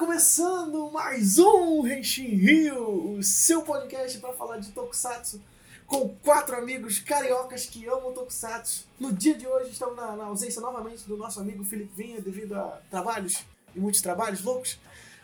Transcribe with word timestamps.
começando 0.00 0.90
mais 0.90 1.38
um 1.38 1.86
Henshin 1.86 2.34
Rio, 2.34 3.18
o 3.18 3.22
seu 3.22 3.60
podcast 3.60 4.16
para 4.16 4.32
falar 4.32 4.56
de 4.56 4.72
Tokusatsu 4.72 5.38
com 5.86 6.08
quatro 6.24 6.56
amigos 6.56 7.00
cariocas 7.00 7.66
que 7.66 7.86
amam 7.86 8.10
Tokusatsu. 8.14 8.86
No 8.98 9.12
dia 9.12 9.34
de 9.34 9.46
hoje 9.46 9.72
estamos 9.72 9.94
na, 9.96 10.16
na 10.16 10.24
ausência 10.24 10.62
novamente 10.62 11.06
do 11.06 11.18
nosso 11.18 11.38
amigo 11.38 11.62
Felipe 11.64 11.92
Vinha 11.94 12.18
devido 12.18 12.54
a 12.54 12.80
trabalhos 12.90 13.44
e 13.76 13.78
muitos 13.78 14.00
trabalhos 14.00 14.42
loucos, 14.42 14.80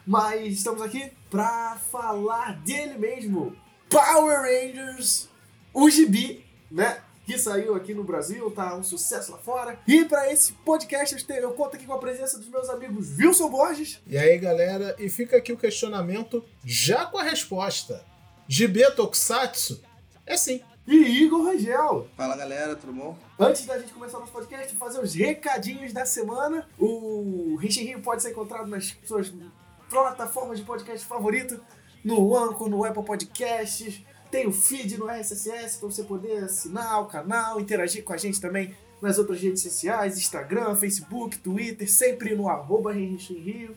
mas 0.07 0.52
estamos 0.52 0.82
aqui 0.82 1.11
para 1.30 1.77
falar 1.90 2.61
dele 2.61 2.98
mesmo, 2.98 3.57
Power 3.88 4.43
Rangers, 4.43 5.30
o 5.72 5.88
gibi, 5.88 6.44
né? 6.71 7.02
Que 7.26 7.36
saiu 7.36 7.75
aqui 7.75 7.93
no 7.93 8.04
Brasil, 8.04 8.48
tá 8.53 8.76
um 8.76 8.85
sucesso 8.85 9.32
lá 9.32 9.39
fora. 9.39 9.79
E 9.86 10.04
para 10.04 10.32
esse 10.32 10.53
podcast 10.53 11.26
eu, 11.29 11.52
conto 11.52 11.75
aqui 11.75 11.85
com 11.85 11.93
a 11.93 11.99
presença 11.99 12.39
dos 12.39 12.49
meus 12.49 12.68
amigos 12.68 13.18
Wilson 13.18 13.50
Borges. 13.50 14.00
E 14.07 14.16
aí, 14.16 14.39
galera, 14.39 14.94
e 14.96 15.08
fica 15.08 15.36
aqui 15.36 15.52
o 15.52 15.57
questionamento 15.58 16.44
já 16.64 17.04
com 17.04 17.18
a 17.18 17.25
resposta. 17.25 18.04
Gibi 18.46 18.89
Tokusatsu? 18.93 19.82
É 20.25 20.36
sim. 20.36 20.61
E 20.86 20.94
Igor 21.25 21.44
Rangel. 21.46 22.07
Fala 22.16 22.36
galera, 22.36 22.76
tudo 22.76 22.93
bom? 22.93 23.18
Antes 23.36 23.66
da 23.66 23.77
gente 23.77 23.93
começar 23.93 24.18
o 24.18 24.21
nosso 24.21 24.32
podcast, 24.32 24.77
fazer 24.77 25.00
os 25.00 25.13
recadinhos 25.13 25.93
da 25.93 26.07
semana. 26.07 26.64
O 26.79 27.57
Rich 27.57 27.82
Rio 27.82 28.00
pode 28.00 28.22
ser 28.22 28.30
encontrado 28.30 28.68
nas 28.68 28.96
suas 29.04 29.35
plataformas 29.90 30.58
de 30.58 30.64
podcast 30.64 31.04
favorito, 31.04 31.61
no 32.05 32.36
Anchor, 32.36 32.69
no 32.69 32.84
Apple 32.84 33.05
Podcasts, 33.05 34.00
tem 34.30 34.47
o 34.47 34.53
feed 34.53 34.98
no 34.98 35.06
RSS 35.06 35.78
para 35.78 35.88
você 35.88 36.02
poder 36.02 36.44
assinar 36.44 37.02
o 37.02 37.06
canal, 37.06 37.60
interagir 37.60 38.05
com 38.05 38.12
a 38.12 38.16
gente 38.16 38.41
também 38.41 38.74
nas 39.00 39.19
outras 39.19 39.41
redes 39.41 39.62
sociais, 39.62 40.16
Instagram, 40.16 40.74
Facebook, 40.74 41.38
Twitter, 41.38 41.91
sempre 41.91 42.34
no 42.34 42.48
arroba 42.48 42.92
Rio. 42.92 43.77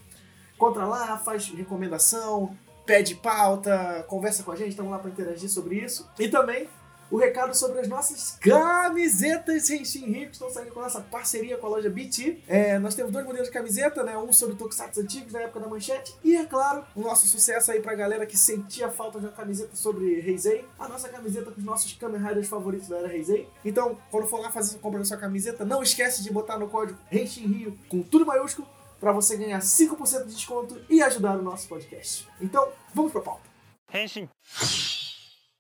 Contra 0.58 0.86
lá, 0.86 1.18
faz 1.18 1.48
recomendação, 1.50 2.56
pede 2.86 3.16
pauta, 3.16 4.04
conversa 4.08 4.44
com 4.44 4.52
a 4.52 4.56
gente, 4.56 4.70
estamos 4.70 4.92
lá 4.92 5.00
para 5.00 5.12
interagir 5.12 5.50
sobre 5.50 5.76
isso. 5.76 6.10
E 6.18 6.28
também 6.28 6.68
o 7.12 7.18
recado 7.18 7.56
sobre 7.56 7.80
as 7.80 7.88
nossas 7.88 8.38
camisetas 8.40 9.70
Renshin 9.70 10.06
Rio, 10.06 10.28
que 10.28 10.34
estão 10.34 10.50
saindo 10.50 10.72
com 10.72 10.80
a 10.80 10.84
nossa 10.84 11.02
parceria 11.02 11.58
com 11.58 11.68
a 11.68 11.70
loja 11.70 11.90
BT. 11.90 12.40
É, 12.48 12.78
nós 12.80 12.96
temos 12.96 13.12
dois 13.12 13.26
modelos 13.26 13.48
de 13.48 13.54
camiseta, 13.54 14.04
né? 14.04 14.18
Um 14.18 14.32
sobre 14.32 14.56
Tokusatsu 14.56 15.02
antigos, 15.02 15.34
da 15.34 15.42
época 15.42 15.60
da 15.60 15.68
manchete. 15.68 16.16
E, 16.24 16.36
é 16.36 16.46
claro, 16.46 16.86
o 16.96 17.02
nosso 17.02 17.28
sucesso 17.28 17.72
aí 17.72 17.82
pra 17.82 17.96
galera 17.96 18.26
que 18.26 18.38
sentia 18.38 18.90
falta 18.90 19.20
de 19.20 19.26
uma 19.26 19.32
camiseta 19.32 19.76
sobre 19.76 20.20
Heisei. 20.20 20.66
A 20.78 20.88
nossa 20.88 21.10
camiseta 21.10 21.52
com 21.52 21.60
os 21.60 21.66
nossos 21.66 21.94
Kamen 21.94 22.22
Riders 22.22 22.48
favoritos 22.48 22.88
da 22.88 22.98
era 22.98 23.14
Heisei. 23.14 23.48
Então, 23.66 23.98
quando 24.12 24.28
for 24.28 24.40
lá 24.40 24.52
fazer 24.52 24.78
a 24.78 24.80
compra 24.80 25.00
da 25.00 25.06
sua 25.06 25.18
camiseta, 25.18 25.66
não 25.66 25.82
esquece 25.82 26.22
de 26.22 26.32
botar 26.32 26.58
no 26.58 26.70
código 26.70 27.00
Renshin 27.10 27.48
Rio 27.48 27.78
com 27.88 28.02
tudo 28.02 28.26
maiúsculo 28.26 28.68
para 29.00 29.12
você 29.12 29.38
ganhar 29.38 29.60
5% 29.60 30.26
de 30.26 30.34
desconto 30.36 30.80
e 30.90 31.02
ajudar 31.02 31.38
o 31.38 31.42
nosso 31.42 31.68
podcast. 31.68 32.28
Então, 32.42 32.68
vamos 32.94 33.12
pra 33.12 33.22
pauta. 33.22 33.50
Henshin. 33.94 34.30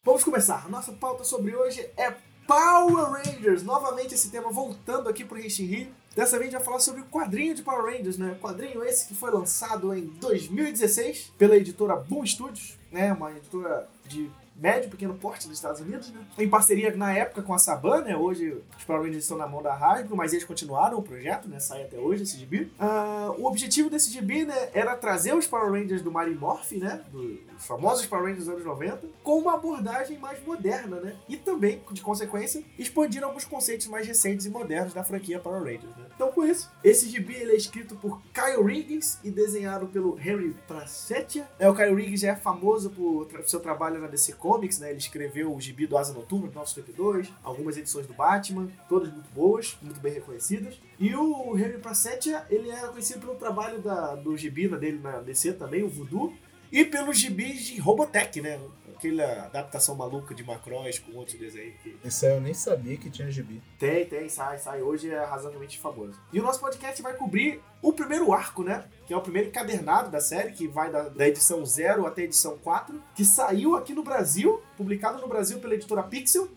Vamos 0.09 0.23
começar. 0.23 0.67
Nossa 0.71 0.91
pauta 0.91 1.23
sobre 1.23 1.55
hoje 1.55 1.87
é 1.95 2.11
Power 2.47 3.11
Rangers. 3.11 3.61
Novamente 3.61 4.15
esse 4.15 4.31
tema 4.31 4.51
voltando 4.51 5.07
aqui 5.07 5.23
pro 5.23 5.37
Renshin 5.37 5.65
Rio. 5.65 5.87
Dessa 6.15 6.31
vez 6.39 6.41
a 6.41 6.43
gente 6.45 6.53
vai 6.53 6.63
falar 6.63 6.79
sobre 6.79 7.01
o 7.01 7.05
quadrinho 7.05 7.53
de 7.53 7.61
Power 7.61 7.95
Rangers, 7.95 8.17
né? 8.17 8.35
Quadrinho 8.41 8.83
esse 8.83 9.07
que 9.07 9.13
foi 9.13 9.29
lançado 9.29 9.93
em 9.93 10.07
2016 10.19 11.33
pela 11.37 11.55
editora 11.55 11.95
Boom 11.95 12.25
Studios, 12.25 12.79
né? 12.91 13.13
Uma 13.13 13.29
editora 13.33 13.87
de 14.07 14.31
médio, 14.59 14.89
pequeno 14.89 15.13
porte 15.15 15.47
dos 15.47 15.57
Estados 15.57 15.81
Unidos, 15.81 16.11
né? 16.11 16.19
Em 16.37 16.49
parceria 16.49 16.95
na 16.95 17.13
época 17.13 17.41
com 17.41 17.53
a 17.53 17.57
Saban, 17.57 18.01
né? 18.01 18.15
Hoje 18.15 18.61
os 18.77 18.83
Power 18.83 19.01
Rangers 19.03 19.23
estão 19.23 19.37
na 19.37 19.47
mão 19.47 19.61
da 19.61 19.73
Hasbro, 19.73 20.15
mas 20.15 20.33
eles 20.33 20.45
continuaram 20.45 20.97
o 20.97 21.01
projeto, 21.01 21.47
né? 21.47 21.59
Sai 21.59 21.83
até 21.83 21.97
hoje 21.97 22.23
esse 22.23 22.37
gibi. 22.37 22.71
Uh, 22.79 23.41
o 23.41 23.45
objetivo 23.45 23.89
desse 23.89 24.11
gibi, 24.11 24.45
né? 24.45 24.69
Era 24.73 24.95
trazer 24.95 25.33
os 25.33 25.47
Power 25.47 25.71
Rangers 25.71 26.01
do 26.01 26.11
Mario 26.11 26.39
Morph, 26.39 26.71
né? 26.73 27.01
Do, 27.11 27.39
os 27.57 27.65
famosos 27.65 28.05
Power 28.05 28.25
Rangers 28.25 28.45
dos 28.45 28.53
anos 28.53 28.65
90, 28.65 29.07
com 29.23 29.39
uma 29.39 29.55
abordagem 29.55 30.17
mais 30.17 30.43
moderna, 30.45 30.99
né? 31.01 31.15
E 31.27 31.35
também, 31.35 31.81
de 31.91 32.01
consequência, 32.01 32.63
expandir 32.77 33.23
alguns 33.23 33.45
conceitos 33.45 33.87
mais 33.87 34.07
recentes 34.07 34.45
e 34.45 34.49
modernos 34.49 34.93
da 34.93 35.03
franquia 35.03 35.39
Power 35.39 35.61
Rangers, 35.61 35.95
né? 35.97 36.05
Então, 36.15 36.31
com 36.31 36.45
isso, 36.45 36.69
esse 36.83 37.07
gibi 37.09 37.33
ele 37.33 37.53
é 37.53 37.55
escrito 37.55 37.95
por 37.95 38.21
Kyle 38.33 38.63
Riggins 38.63 39.19
e 39.23 39.31
desenhado 39.31 39.87
pelo 39.87 40.17
Henry 40.19 40.55
Prasetya. 40.67 41.49
É, 41.57 41.69
o 41.69 41.75
Kyle 41.75 41.93
Riggins 41.93 42.23
é 42.23 42.35
famoso 42.35 42.89
por 42.89 43.25
tra 43.25 43.45
seu 43.47 43.59
trabalho 43.59 43.99
na 43.99 44.07
DC 44.07 44.33
Comics, 44.33 44.48
Comics, 44.49 44.79
né? 44.79 44.89
Ele 44.89 44.97
escreveu 44.97 45.55
o 45.55 45.61
gibi 45.61 45.85
do 45.85 45.95
Asa 45.95 46.11
Noturna, 46.11 46.47
1952, 46.47 47.31
algumas 47.43 47.77
edições 47.77 48.07
do 48.07 48.15
Batman, 48.15 48.67
todas 48.87 49.13
muito 49.13 49.29
boas, 49.29 49.77
muito 49.79 49.99
bem 49.99 50.11
reconhecidas. 50.11 50.81
E 50.99 51.13
o 51.13 51.55
Henry 51.55 51.77
Prasetya, 51.77 52.43
ele 52.49 52.71
é 52.71 52.79
conhecido 52.87 53.19
pelo 53.19 53.35
trabalho 53.35 53.79
da, 53.79 54.15
do 54.15 54.35
gibi 54.35 54.67
dele 54.69 54.99
na 55.03 55.19
DC 55.19 55.53
também, 55.53 55.83
o 55.83 55.87
Voodoo, 55.87 56.33
e 56.71 56.83
pelos 56.83 57.19
gibis 57.19 57.61
de 57.61 57.79
Robotech, 57.79 58.41
né? 58.41 58.59
Aquela 58.99 59.45
adaptação 59.45 59.95
maluca 59.95 60.35
de 60.35 60.43
Macross 60.43 60.99
com 60.99 61.17
outros 61.17 61.39
desenhos. 61.39 61.75
Que... 61.81 61.97
Isso 62.03 62.25
aí 62.25 62.33
eu 62.33 62.41
nem 62.41 62.53
sabia 62.53 62.97
que 62.97 63.09
tinha 63.09 63.31
gibi. 63.31 63.63
Tem, 63.79 64.05
tem, 64.05 64.27
sai, 64.27 64.57
sai. 64.57 64.81
Hoje 64.81 65.09
é 65.09 65.23
razoavelmente 65.23 65.79
famoso. 65.79 66.19
E 66.33 66.39
o 66.39 66.43
nosso 66.43 66.59
podcast 66.59 67.01
vai 67.01 67.13
cobrir 67.13 67.61
o 67.81 67.93
primeiro 67.93 68.33
arco, 68.33 68.61
né? 68.61 68.83
Que 69.07 69.13
é 69.13 69.17
o 69.17 69.21
primeiro 69.21 69.47
encadernado 69.47 70.11
da 70.11 70.19
série, 70.19 70.51
que 70.51 70.67
vai 70.67 70.91
da, 70.91 71.07
da 71.07 71.27
edição 71.27 71.65
0 71.65 72.05
até 72.05 72.23
a 72.23 72.25
edição 72.25 72.57
4, 72.57 73.01
que 73.15 73.23
saiu 73.23 73.77
aqui 73.77 73.93
no 73.93 74.03
Brasil, 74.03 74.61
publicado 74.75 75.19
no 75.21 75.27
Brasil 75.27 75.59
pela 75.59 75.75
editora 75.75 76.03
Pixel, 76.03 76.49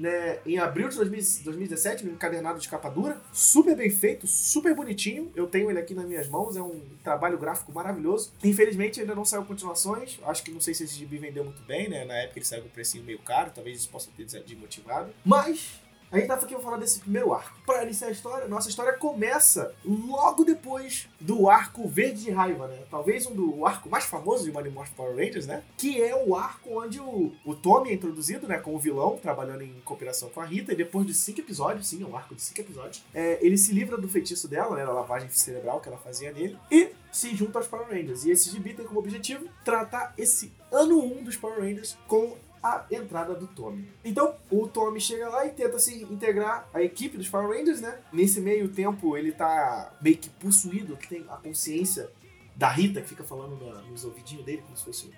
né, 0.00 0.38
em 0.46 0.58
abril 0.58 0.88
de 0.88 0.96
2017, 0.96 2.04
no 2.04 2.12
encadernado 2.12 2.58
de 2.58 2.68
capa 2.68 2.88
dura. 2.88 3.20
Super 3.32 3.76
bem 3.76 3.90
feito, 3.90 4.26
super 4.26 4.74
bonitinho. 4.74 5.30
Eu 5.34 5.46
tenho 5.46 5.70
ele 5.70 5.78
aqui 5.78 5.94
nas 5.94 6.06
minhas 6.06 6.28
mãos, 6.28 6.56
é 6.56 6.62
um 6.62 6.80
trabalho 7.04 7.38
gráfico 7.38 7.72
maravilhoso. 7.72 8.32
Infelizmente 8.42 9.00
ainda 9.00 9.14
não 9.14 9.24
saiu 9.24 9.44
continuações. 9.44 10.18
Acho 10.24 10.42
que 10.42 10.50
não 10.50 10.60
sei 10.60 10.74
se 10.74 10.84
esse 10.84 10.94
gibi 10.94 11.18
vendeu 11.18 11.44
muito 11.44 11.62
bem, 11.62 11.88
né? 11.88 12.04
Na 12.04 12.14
época 12.14 12.38
ele 12.38 12.46
saiu 12.46 12.62
com 12.62 12.68
um 12.68 12.72
precinho 12.72 13.04
meio 13.04 13.18
caro, 13.18 13.50
talvez 13.54 13.78
isso 13.78 13.90
possa 13.90 14.08
ter 14.16 14.24
desmotivado. 14.24 15.12
Mas 15.24 15.80
a 16.12 16.18
gente 16.18 16.26
tá 16.26 16.34
aqui 16.34 16.54
pra 16.54 16.62
falar 16.62 16.76
desse 16.76 17.00
primeiro 17.00 17.32
arco. 17.32 17.56
Para 17.64 17.84
iniciar 17.84 18.08
a 18.08 18.10
história, 18.10 18.48
nossa 18.48 18.68
história 18.68 18.92
começa 18.94 19.72
logo 19.84 20.44
depois 20.44 21.08
do 21.20 21.48
arco 21.48 21.86
Verde 21.88 22.24
de 22.24 22.30
Raiva, 22.30 22.66
né? 22.66 22.82
Talvez 22.90 23.26
um 23.26 23.34
do 23.34 23.64
arco 23.64 23.88
mais 23.88 24.04
famoso 24.04 24.44
de 24.44 24.50
Mighty 24.50 24.70
Morphin 24.70 24.94
Power 24.94 25.14
Rangers, 25.14 25.46
né? 25.46 25.62
Que 25.76 26.02
é 26.02 26.14
o 26.16 26.34
arco 26.34 26.80
onde 26.82 26.98
o, 26.98 27.32
o 27.44 27.54
Tommy 27.54 27.90
é 27.90 27.94
introduzido, 27.94 28.48
né? 28.48 28.58
Como 28.58 28.78
vilão, 28.78 29.18
trabalhando 29.18 29.62
em 29.62 29.72
cooperação 29.84 30.28
com 30.30 30.40
a 30.40 30.44
Rita. 30.44 30.72
E 30.72 30.76
depois 30.76 31.06
de 31.06 31.14
cinco 31.14 31.40
episódios, 31.40 31.86
sim, 31.86 32.02
é 32.02 32.06
um 32.06 32.16
arco 32.16 32.34
de 32.34 32.42
cinco 32.42 32.60
episódios, 32.60 33.04
é, 33.14 33.38
ele 33.40 33.56
se 33.56 33.72
livra 33.72 33.96
do 33.96 34.08
feitiço 34.08 34.48
dela, 34.48 34.74
né? 34.74 34.84
Da 34.84 34.92
lavagem 34.92 35.28
cerebral 35.30 35.80
que 35.80 35.88
ela 35.88 35.98
fazia 35.98 36.32
nele. 36.32 36.58
E 36.72 36.90
se 37.12 37.34
junta 37.36 37.58
aos 37.58 37.68
Power 37.68 37.86
Rangers. 37.88 38.24
E 38.24 38.32
esse 38.32 38.50
gibi 38.50 38.74
tem 38.74 38.84
como 38.84 38.98
objetivo 38.98 39.46
tratar 39.64 40.12
esse 40.18 40.52
ano 40.72 40.98
1 40.98 41.18
um 41.18 41.22
dos 41.22 41.36
Power 41.36 41.60
Rangers 41.60 41.96
com 42.06 42.36
a 42.62 42.84
entrada 42.90 43.34
do 43.34 43.46
Tommy. 43.46 43.88
Então, 44.04 44.34
o 44.50 44.66
Tommy 44.68 45.00
chega 45.00 45.28
lá 45.28 45.46
e 45.46 45.50
tenta 45.50 45.78
se 45.78 46.02
integrar 46.04 46.68
à 46.72 46.82
equipe 46.82 47.16
dos 47.16 47.28
Power 47.28 47.56
Rangers, 47.56 47.80
né? 47.80 47.98
Nesse 48.12 48.40
meio 48.40 48.68
tempo, 48.68 49.16
ele 49.16 49.32
tá 49.32 49.92
meio 50.00 50.16
que 50.16 50.28
possuído, 50.28 50.98
tem 51.08 51.24
a 51.28 51.36
consciência 51.36 52.10
da 52.54 52.68
Rita 52.68 53.00
que 53.00 53.08
fica 53.08 53.24
falando 53.24 53.56
nos 53.88 54.04
ouvidinhos 54.04 54.44
dele, 54.44 54.62
como 54.62 54.76
se 54.76 54.84
fosse 54.84 55.10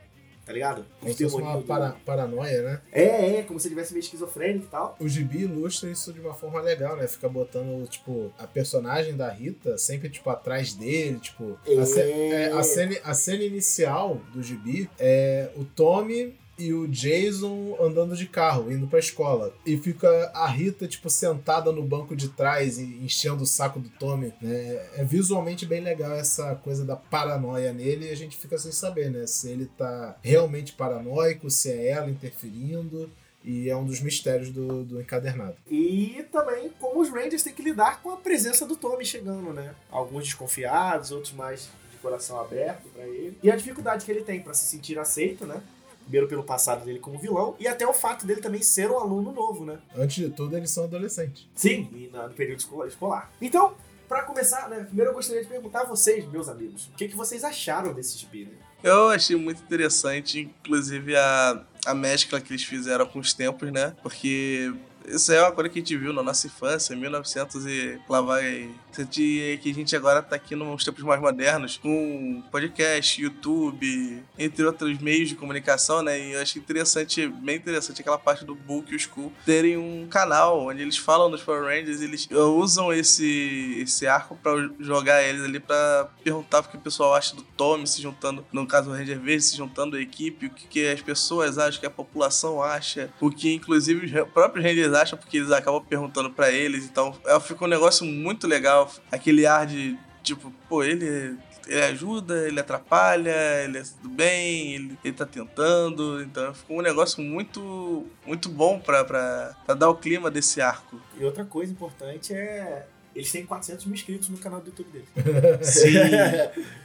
tá 0.45 0.53
ligado? 0.53 0.85
Como 1.01 1.13
se 1.13 1.25
fosse 1.25 1.37
uma 1.37 1.63
para, 1.63 1.91
paranoia, 2.05 2.63
né? 2.63 2.81
É, 2.91 3.37
é, 3.37 3.43
como 3.43 3.61
se 3.61 3.69
ele 3.69 3.75
tivesse 3.75 3.93
meio 3.93 4.03
esquizofrênico 4.03 4.67
e 4.67 4.69
tal. 4.69 4.97
O 4.99 5.09
Gibi 5.09 5.43
ilustra 5.43 5.91
isso 5.91 6.13
de 6.13 6.21
uma 6.21 6.35
forma 6.35 6.61
legal, 6.61 6.97
né? 6.97 7.07
Fica 7.07 7.29
botando, 7.29 7.87
tipo, 7.89 8.33
a 8.39 8.47
personagem 8.47 9.17
da 9.17 9.31
Rita 9.31 9.79
sempre, 9.79 10.09
tipo, 10.11 10.29
atrás 10.31 10.75
dele, 10.75 11.19
tipo... 11.21 11.57
É. 11.67 11.79
A, 11.79 11.87
ce 11.87 12.01
é, 12.01 12.53
a, 12.53 12.63
cena, 12.63 12.97
a 13.05 13.15
cena 13.15 13.45
inicial 13.45 14.21
do 14.33 14.43
Gibi 14.43 14.91
é 14.99 15.51
o 15.57 15.65
Tommy 15.65 16.35
e 16.59 16.73
o 16.73 16.87
Jason 16.87 17.77
andando 17.81 18.17
de 18.17 18.27
carro, 18.27 18.71
indo 18.71 18.87
pra 18.87 18.99
escola. 18.99 19.55
E 19.65 19.77
fica 19.79 20.31
a 20.35 20.47
Rita, 20.47 20.87
tipo, 20.87 21.09
sentada 21.09 21.73
no 21.73 21.83
banco 21.83 22.15
de 22.15 22.29
trás 22.29 22.79
enchendo 22.79 23.43
o 23.43 23.47
saco 23.47 23.81
do 23.81 23.89
Tommy, 23.89 24.33
né? 24.41 24.87
É 24.95 25.05
visualmente 25.05 25.67
bem 25.67 25.81
legal 25.81 26.13
essa 26.13 26.55
coisa 26.57 26.85
da 26.85 26.97
paranoia 26.97 27.73
nele 27.73 28.07
e 28.07 28.11
a 28.11 28.17
gente 28.17 28.37
fica 28.37 28.59
sem 28.59 28.73
saber, 28.73 29.11
né? 29.11 29.27
Se 29.27 29.51
ele 29.51 29.67
tá 29.79 30.17
realmente 30.23 30.73
paranoico, 30.73 31.51
se 31.51 31.71
é 31.71 31.89
ela 31.89 32.11
interferindo. 32.11 33.11
E 33.45 33.69
é 33.69 33.77
um 33.77 33.85
dos 33.85 34.01
mistérios 34.01 34.51
do, 34.51 34.85
do 34.85 35.01
encadernado. 35.01 35.57
E 35.69 36.25
também 36.31 36.71
como 36.79 37.01
os 37.01 37.11
Rangers 37.11 37.43
têm 37.43 37.53
que 37.53 37.63
lidar 37.63 38.01
com 38.01 38.11
a 38.11 38.17
presença 38.17 38.65
do 38.65 38.77
Tommy 38.77 39.05
chegando, 39.05 39.53
né? 39.53 39.75
Alguns 39.91 40.25
desconfiados, 40.25 41.11
outros 41.11 41.33
mais 41.33 41.69
de 41.91 41.99
coração 41.99 42.41
aberto 42.41 42.89
para 42.91 43.03
ele. 43.05 43.37
E 43.43 43.51
a 43.51 43.57
dificuldade 43.57 44.05
que 44.05 44.13
ele 44.13 44.23
tem 44.23 44.41
para 44.41 44.55
se 44.55 44.67
sentir 44.67 44.97
aceito, 44.97 45.45
né? 45.45 45.61
Primeiro 46.03 46.29
pelo 46.29 46.43
passado 46.43 46.85
dele 46.85 46.99
como 46.99 47.19
vilão 47.19 47.55
e 47.59 47.67
até 47.67 47.87
o 47.87 47.93
fato 47.93 48.27
dele 48.27 48.41
também 48.41 48.63
ser 48.63 48.91
um 48.91 48.99
aluno 48.99 49.33
novo, 49.33 49.65
né? 49.65 49.79
Antes 49.97 50.17
de 50.17 50.31
tudo, 50.31 50.57
eles 50.57 50.71
são 50.71 50.85
adolescentes. 50.85 51.49
Sim, 51.55 51.89
e 51.93 52.11
no 52.13 52.31
período 52.31 52.61
escolar. 52.87 53.33
Então, 53.41 53.75
para 54.09 54.25
começar, 54.25 54.69
né, 54.69 54.85
primeiro 54.85 55.11
eu 55.11 55.15
gostaria 55.15 55.43
de 55.43 55.49
perguntar 55.49 55.83
a 55.83 55.85
vocês, 55.85 56.31
meus 56.31 56.49
amigos, 56.49 56.87
o 56.89 56.97
que, 56.97 57.09
que 57.09 57.17
vocês 57.17 57.43
acharam 57.45 57.95
desse 57.95 58.27
né? 58.35 58.51
Eu 58.83 59.09
achei 59.09 59.37
muito 59.37 59.63
interessante, 59.63 60.41
inclusive 60.41 61.17
a, 61.17 61.65
a 61.87 61.95
mescla 61.95 62.41
que 62.41 62.53
eles 62.53 62.65
fizeram 62.65 63.07
com 63.07 63.21
os 63.21 63.33
tempos, 63.33 63.71
né? 63.73 63.95
Porque 64.03 64.75
Isso 65.07 65.33
é 65.33 65.41
uma 65.41 65.53
coisa 65.53 65.69
que 65.69 65.79
a 65.79 65.83
gente 65.83 65.97
viu 65.97 66.13
na 66.13 66.23
nossa 66.23 66.47
infância, 66.47 66.95
1900 66.97 67.67
e 67.67 68.01
lá 68.09 68.21
vai. 68.21 68.71
Que 68.93 69.71
a 69.71 69.75
gente 69.75 69.97
agora 69.97 70.23
tá 70.23 70.37
aqui 70.37 70.55
nos 70.55 70.85
tempos 70.85 71.03
mais 71.03 71.21
modernos, 71.21 71.79
com 71.79 72.43
podcast, 72.51 73.21
YouTube, 73.21 74.23
entre 74.39 74.65
outros 74.65 74.99
meios 74.99 75.31
de 75.31 75.35
comunicação, 75.35 76.03
né? 76.03 76.21
E 76.21 76.33
eu 76.33 76.43
acho 76.43 76.59
interessante, 76.59 77.27
bem 77.27 77.57
interessante 77.57 78.03
aquela 78.03 78.19
parte 78.19 78.45
do 78.45 78.55
Book 78.55 78.93
e 78.93 78.97
o 78.97 78.99
School 78.99 79.33
terem 79.47 79.77
um 79.77 80.07
canal 80.09 80.67
onde 80.67 80.83
eles 80.83 80.99
falam 80.99 81.31
dos 81.31 81.43
Power 81.43 81.65
Rangers, 81.65 82.01
eles 82.01 82.29
usam 82.31 82.93
esse, 82.93 83.79
esse 83.81 84.07
arco 84.07 84.37
para 84.43 84.71
jogar 84.79 85.23
eles 85.23 85.43
ali 85.43 85.59
para 85.59 86.09
perguntar 86.23 86.61
o 86.61 86.65
que 86.65 86.77
o 86.77 86.81
pessoal 86.81 87.15
acha 87.15 87.35
do 87.35 87.43
Tommy 87.43 87.87
se 87.87 88.03
juntando, 88.03 88.45
no 88.53 88.67
caso 88.67 88.91
o 88.91 88.93
Ranger 88.93 89.21
Verde, 89.21 89.43
se 89.43 89.57
juntando 89.57 89.97
à 89.97 90.01
equipe, 90.01 90.47
o 90.47 90.51
que, 90.51 90.67
que 90.67 90.87
as 90.89 91.01
pessoas 91.01 91.59
acham, 91.59 91.79
o 91.79 91.81
que 91.81 91.87
a 91.87 91.91
população 91.91 92.63
acha, 92.63 93.11
o 93.21 93.31
que 93.31 93.53
inclusive 93.53 94.07
os 94.07 94.29
próprios 94.33 94.65
Rangers 94.65 94.92
acham, 94.93 95.19
porque 95.19 95.39
eles 95.39 95.51
acabam 95.51 95.85
perguntando 95.85 96.31
para 96.31 96.51
eles. 96.51 96.85
Então, 96.85 97.15
fica 97.41 97.65
um 97.65 97.69
negócio 97.69 98.07
muito 98.07 98.47
legal. 98.47 98.91
Aquele 99.11 99.47
ar 99.47 99.67
de, 99.67 99.99
tipo, 100.23 100.53
pô, 100.69 100.83
ele 100.83 101.37
ele 101.67 101.83
ajuda, 101.83 102.47
ele 102.47 102.59
atrapalha, 102.59 103.65
ele 103.65 103.79
é 103.79 103.83
tudo 103.83 104.09
bem, 104.09 104.75
ele, 104.75 104.99
ele 105.05 105.15
tá 105.15 105.27
tentando. 105.27 106.23
Então 106.23 106.53
ficou 106.55 106.79
um 106.79 106.83
negócio 106.83 107.23
muito, 107.23 108.07
muito 108.27 108.49
bom 108.49 108.79
pra, 108.79 109.05
pra, 109.05 109.57
pra 109.65 109.75
dar 109.75 109.89
o 109.89 109.95
clima 109.95 110.31
desse 110.31 110.61
arco. 110.61 111.01
E 111.19 111.25
outra 111.25 111.45
coisa 111.45 111.73
importante 111.73 112.35
é. 112.35 112.87
Eles 113.15 113.31
têm 113.31 113.45
400 113.45 113.85
mil 113.85 113.95
inscritos 113.95 114.31
no 114.31 114.39
canal 114.39 114.61
do 114.63 114.69
YouTube 114.69 114.89
deles. 114.91 115.09
Sim. 115.69 115.93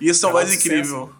Isso 0.01 0.25
é 0.25 0.29
o 0.29 0.33
mais 0.33 0.53
incrível. 0.53 1.15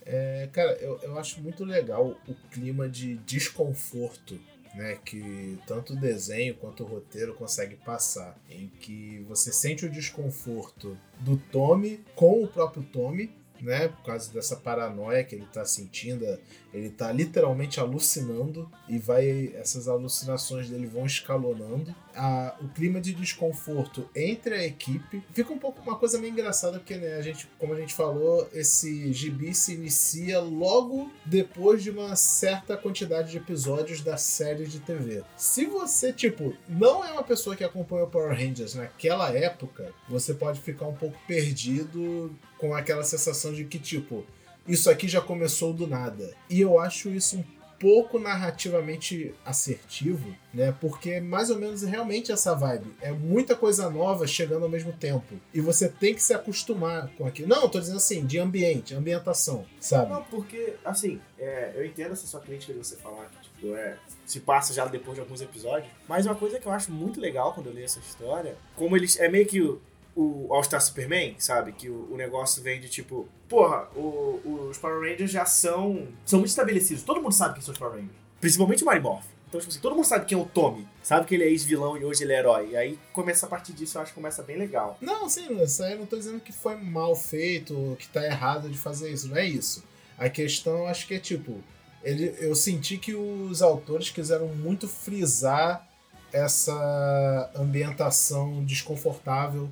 É, 0.00 0.48
cara, 0.52 0.72
eu, 0.74 1.00
eu 1.02 1.18
acho 1.18 1.40
muito 1.42 1.64
legal 1.64 2.16
o 2.28 2.34
clima 2.52 2.88
de 2.88 3.16
desconforto 3.16 4.38
né, 4.76 4.98
que 5.04 5.58
tanto 5.66 5.94
o 5.94 5.96
desenho 5.96 6.54
quanto 6.54 6.84
o 6.84 6.86
roteiro 6.86 7.34
consegue 7.34 7.76
passar, 7.76 8.38
em 8.48 8.68
que 8.80 9.24
você 9.26 9.50
sente 9.52 9.86
o 9.86 9.90
desconforto 9.90 10.96
do 11.20 11.38
Tommy 11.50 12.04
com 12.14 12.44
o 12.44 12.46
próprio 12.46 12.82
Tommy, 12.84 13.30
né, 13.60 13.88
por 13.88 14.04
causa 14.04 14.32
dessa 14.32 14.56
paranoia 14.56 15.24
que 15.24 15.34
ele 15.34 15.44
está 15.44 15.64
sentindo, 15.64 16.24
ele 16.72 16.88
está 16.88 17.10
literalmente 17.10 17.80
alucinando 17.80 18.70
e 18.88 18.98
vai 18.98 19.52
essas 19.56 19.88
alucinações 19.88 20.68
dele 20.68 20.86
vão 20.86 21.06
escalonando. 21.06 21.94
A, 22.14 22.54
o 22.60 22.68
clima 22.68 23.00
de 23.00 23.12
desconforto 23.14 24.08
entre 24.14 24.54
a 24.54 24.64
equipe 24.64 25.22
fica 25.32 25.52
um 25.52 25.58
pouco 25.58 25.82
uma 25.82 25.96
coisa 25.96 26.18
meio 26.18 26.32
engraçada 26.32 26.78
porque 26.78 26.96
né, 26.96 27.14
a 27.14 27.22
gente, 27.22 27.48
como 27.58 27.74
a 27.74 27.80
gente 27.80 27.94
falou, 27.94 28.48
esse 28.52 29.12
gibi 29.12 29.54
se 29.54 29.74
inicia 29.74 30.40
logo 30.40 31.10
depois 31.24 31.82
de 31.82 31.90
uma 31.90 32.16
certa 32.16 32.76
quantidade 32.76 33.30
de 33.30 33.36
episódios 33.36 34.00
da 34.02 34.16
série 34.16 34.66
de 34.66 34.80
TV. 34.80 35.22
Se 35.36 35.66
você 35.66 36.12
tipo 36.12 36.54
não 36.68 37.04
é 37.04 37.12
uma 37.12 37.24
pessoa 37.24 37.56
que 37.56 37.64
acompanha 37.64 38.04
o 38.04 38.10
Power 38.10 38.36
Rangers 38.36 38.74
naquela 38.74 39.30
época, 39.30 39.92
você 40.08 40.34
pode 40.34 40.60
ficar 40.60 40.86
um 40.86 40.94
pouco 40.94 41.16
perdido 41.26 42.34
com 42.58 42.74
aquela 42.74 43.04
sensação 43.04 43.52
de 43.52 43.64
que 43.64 43.78
tipo 43.78 44.24
isso 44.66 44.90
aqui 44.90 45.06
já 45.06 45.20
começou 45.20 45.72
do 45.72 45.86
nada. 45.86 46.34
E 46.50 46.60
eu 46.60 46.78
acho 46.80 47.08
isso 47.08 47.36
um 47.38 47.44
pouco 47.78 48.18
narrativamente 48.18 49.34
assertivo, 49.44 50.34
né? 50.52 50.74
Porque 50.80 51.10
é 51.10 51.20
mais 51.20 51.50
ou 51.50 51.58
menos 51.58 51.82
realmente 51.82 52.32
essa 52.32 52.54
vibe. 52.54 52.92
É 53.00 53.12
muita 53.12 53.54
coisa 53.54 53.88
nova 53.90 54.26
chegando 54.26 54.64
ao 54.64 54.68
mesmo 54.68 54.92
tempo. 54.92 55.38
E 55.52 55.60
você 55.60 55.88
tem 55.88 56.14
que 56.14 56.22
se 56.22 56.34
acostumar 56.34 57.08
com 57.16 57.26
aquilo. 57.26 57.48
Não, 57.48 57.68
tô 57.68 57.78
dizendo 57.78 57.98
assim, 57.98 58.24
de 58.24 58.38
ambiente, 58.38 58.94
ambientação, 58.94 59.64
sabe? 59.78 60.12
Não, 60.12 60.22
porque, 60.24 60.74
assim, 60.84 61.20
é, 61.38 61.72
eu 61.74 61.84
entendo 61.84 62.12
essa 62.12 62.26
sua 62.26 62.40
crítica 62.40 62.72
de 62.72 62.78
você 62.78 62.96
falar 62.96 63.26
que, 63.26 63.42
tipo, 63.42 63.76
é, 63.76 63.96
se 64.24 64.40
passa 64.40 64.72
já 64.72 64.86
depois 64.86 65.14
de 65.14 65.20
alguns 65.20 65.40
episódios. 65.40 65.92
Mas 66.08 66.26
uma 66.26 66.34
coisa 66.34 66.58
que 66.58 66.66
eu 66.66 66.72
acho 66.72 66.90
muito 66.90 67.20
legal 67.20 67.52
quando 67.52 67.66
eu 67.66 67.72
li 67.72 67.82
essa 67.82 68.00
história, 68.00 68.56
como 68.74 68.96
eles. 68.96 69.18
É 69.18 69.28
meio 69.28 69.46
que 69.46 69.78
o 70.16 70.52
All-Star 70.52 70.80
Superman, 70.80 71.36
sabe? 71.38 71.72
Que 71.72 71.90
o, 71.90 72.08
o, 72.10 72.16
negócio 72.16 72.62
vem 72.62 72.80
de 72.80 72.88
tipo, 72.88 73.28
porra, 73.46 73.86
o, 73.94 74.68
os 74.70 74.78
Power 74.78 75.00
Rangers 75.00 75.30
já 75.30 75.44
são, 75.44 76.08
são 76.24 76.38
muito 76.38 76.48
estabelecidos. 76.48 77.02
Todo 77.02 77.20
mundo 77.20 77.34
sabe 77.34 77.54
quem 77.54 77.62
são 77.62 77.72
os 77.72 77.78
Power 77.78 77.94
Rangers. 77.94 78.16
Principalmente 78.40 78.82
o 78.82 78.86
Marimoth. 78.86 79.24
Então, 79.46 79.60
tipo 79.60 79.70
assim, 79.70 79.80
todo 79.80 79.94
mundo 79.94 80.06
sabe 80.06 80.24
quem 80.24 80.36
é 80.36 80.40
o 80.40 80.46
Tommy. 80.46 80.88
Sabe 81.02 81.26
que 81.26 81.34
ele 81.34 81.44
é 81.44 81.48
ex-vilão 81.48 81.96
e 81.98 82.04
hoje 82.04 82.24
ele 82.24 82.32
é 82.32 82.38
herói. 82.38 82.70
E 82.70 82.76
aí 82.76 82.98
começa 83.12 83.46
a 83.46 83.48
partir 83.48 83.74
disso, 83.74 83.98
eu 83.98 84.02
acho 84.02 84.10
que 84.10 84.16
começa 84.16 84.42
bem 84.42 84.56
legal. 84.56 84.96
Não, 85.00 85.28
sim, 85.28 85.62
isso 85.62 85.82
aí 85.82 85.92
eu 85.92 85.98
não 85.98 86.06
tô 86.06 86.16
dizendo 86.16 86.40
que 86.40 86.52
foi 86.52 86.76
mal 86.76 87.14
feito, 87.14 87.96
que 87.98 88.08
tá 88.08 88.24
errado 88.24 88.70
de 88.70 88.78
fazer 88.78 89.10
isso. 89.10 89.28
Não 89.28 89.36
é 89.36 89.44
isso. 89.44 89.84
A 90.18 90.30
questão, 90.30 90.86
acho 90.86 91.06
que 91.06 91.14
é 91.14 91.18
tipo, 91.18 91.62
ele, 92.02 92.34
eu 92.38 92.54
senti 92.54 92.96
que 92.96 93.14
os 93.14 93.60
autores 93.60 94.08
quiseram 94.10 94.48
muito 94.48 94.88
frisar 94.88 95.86
essa 96.32 97.50
ambientação 97.54 98.64
desconfortável 98.64 99.70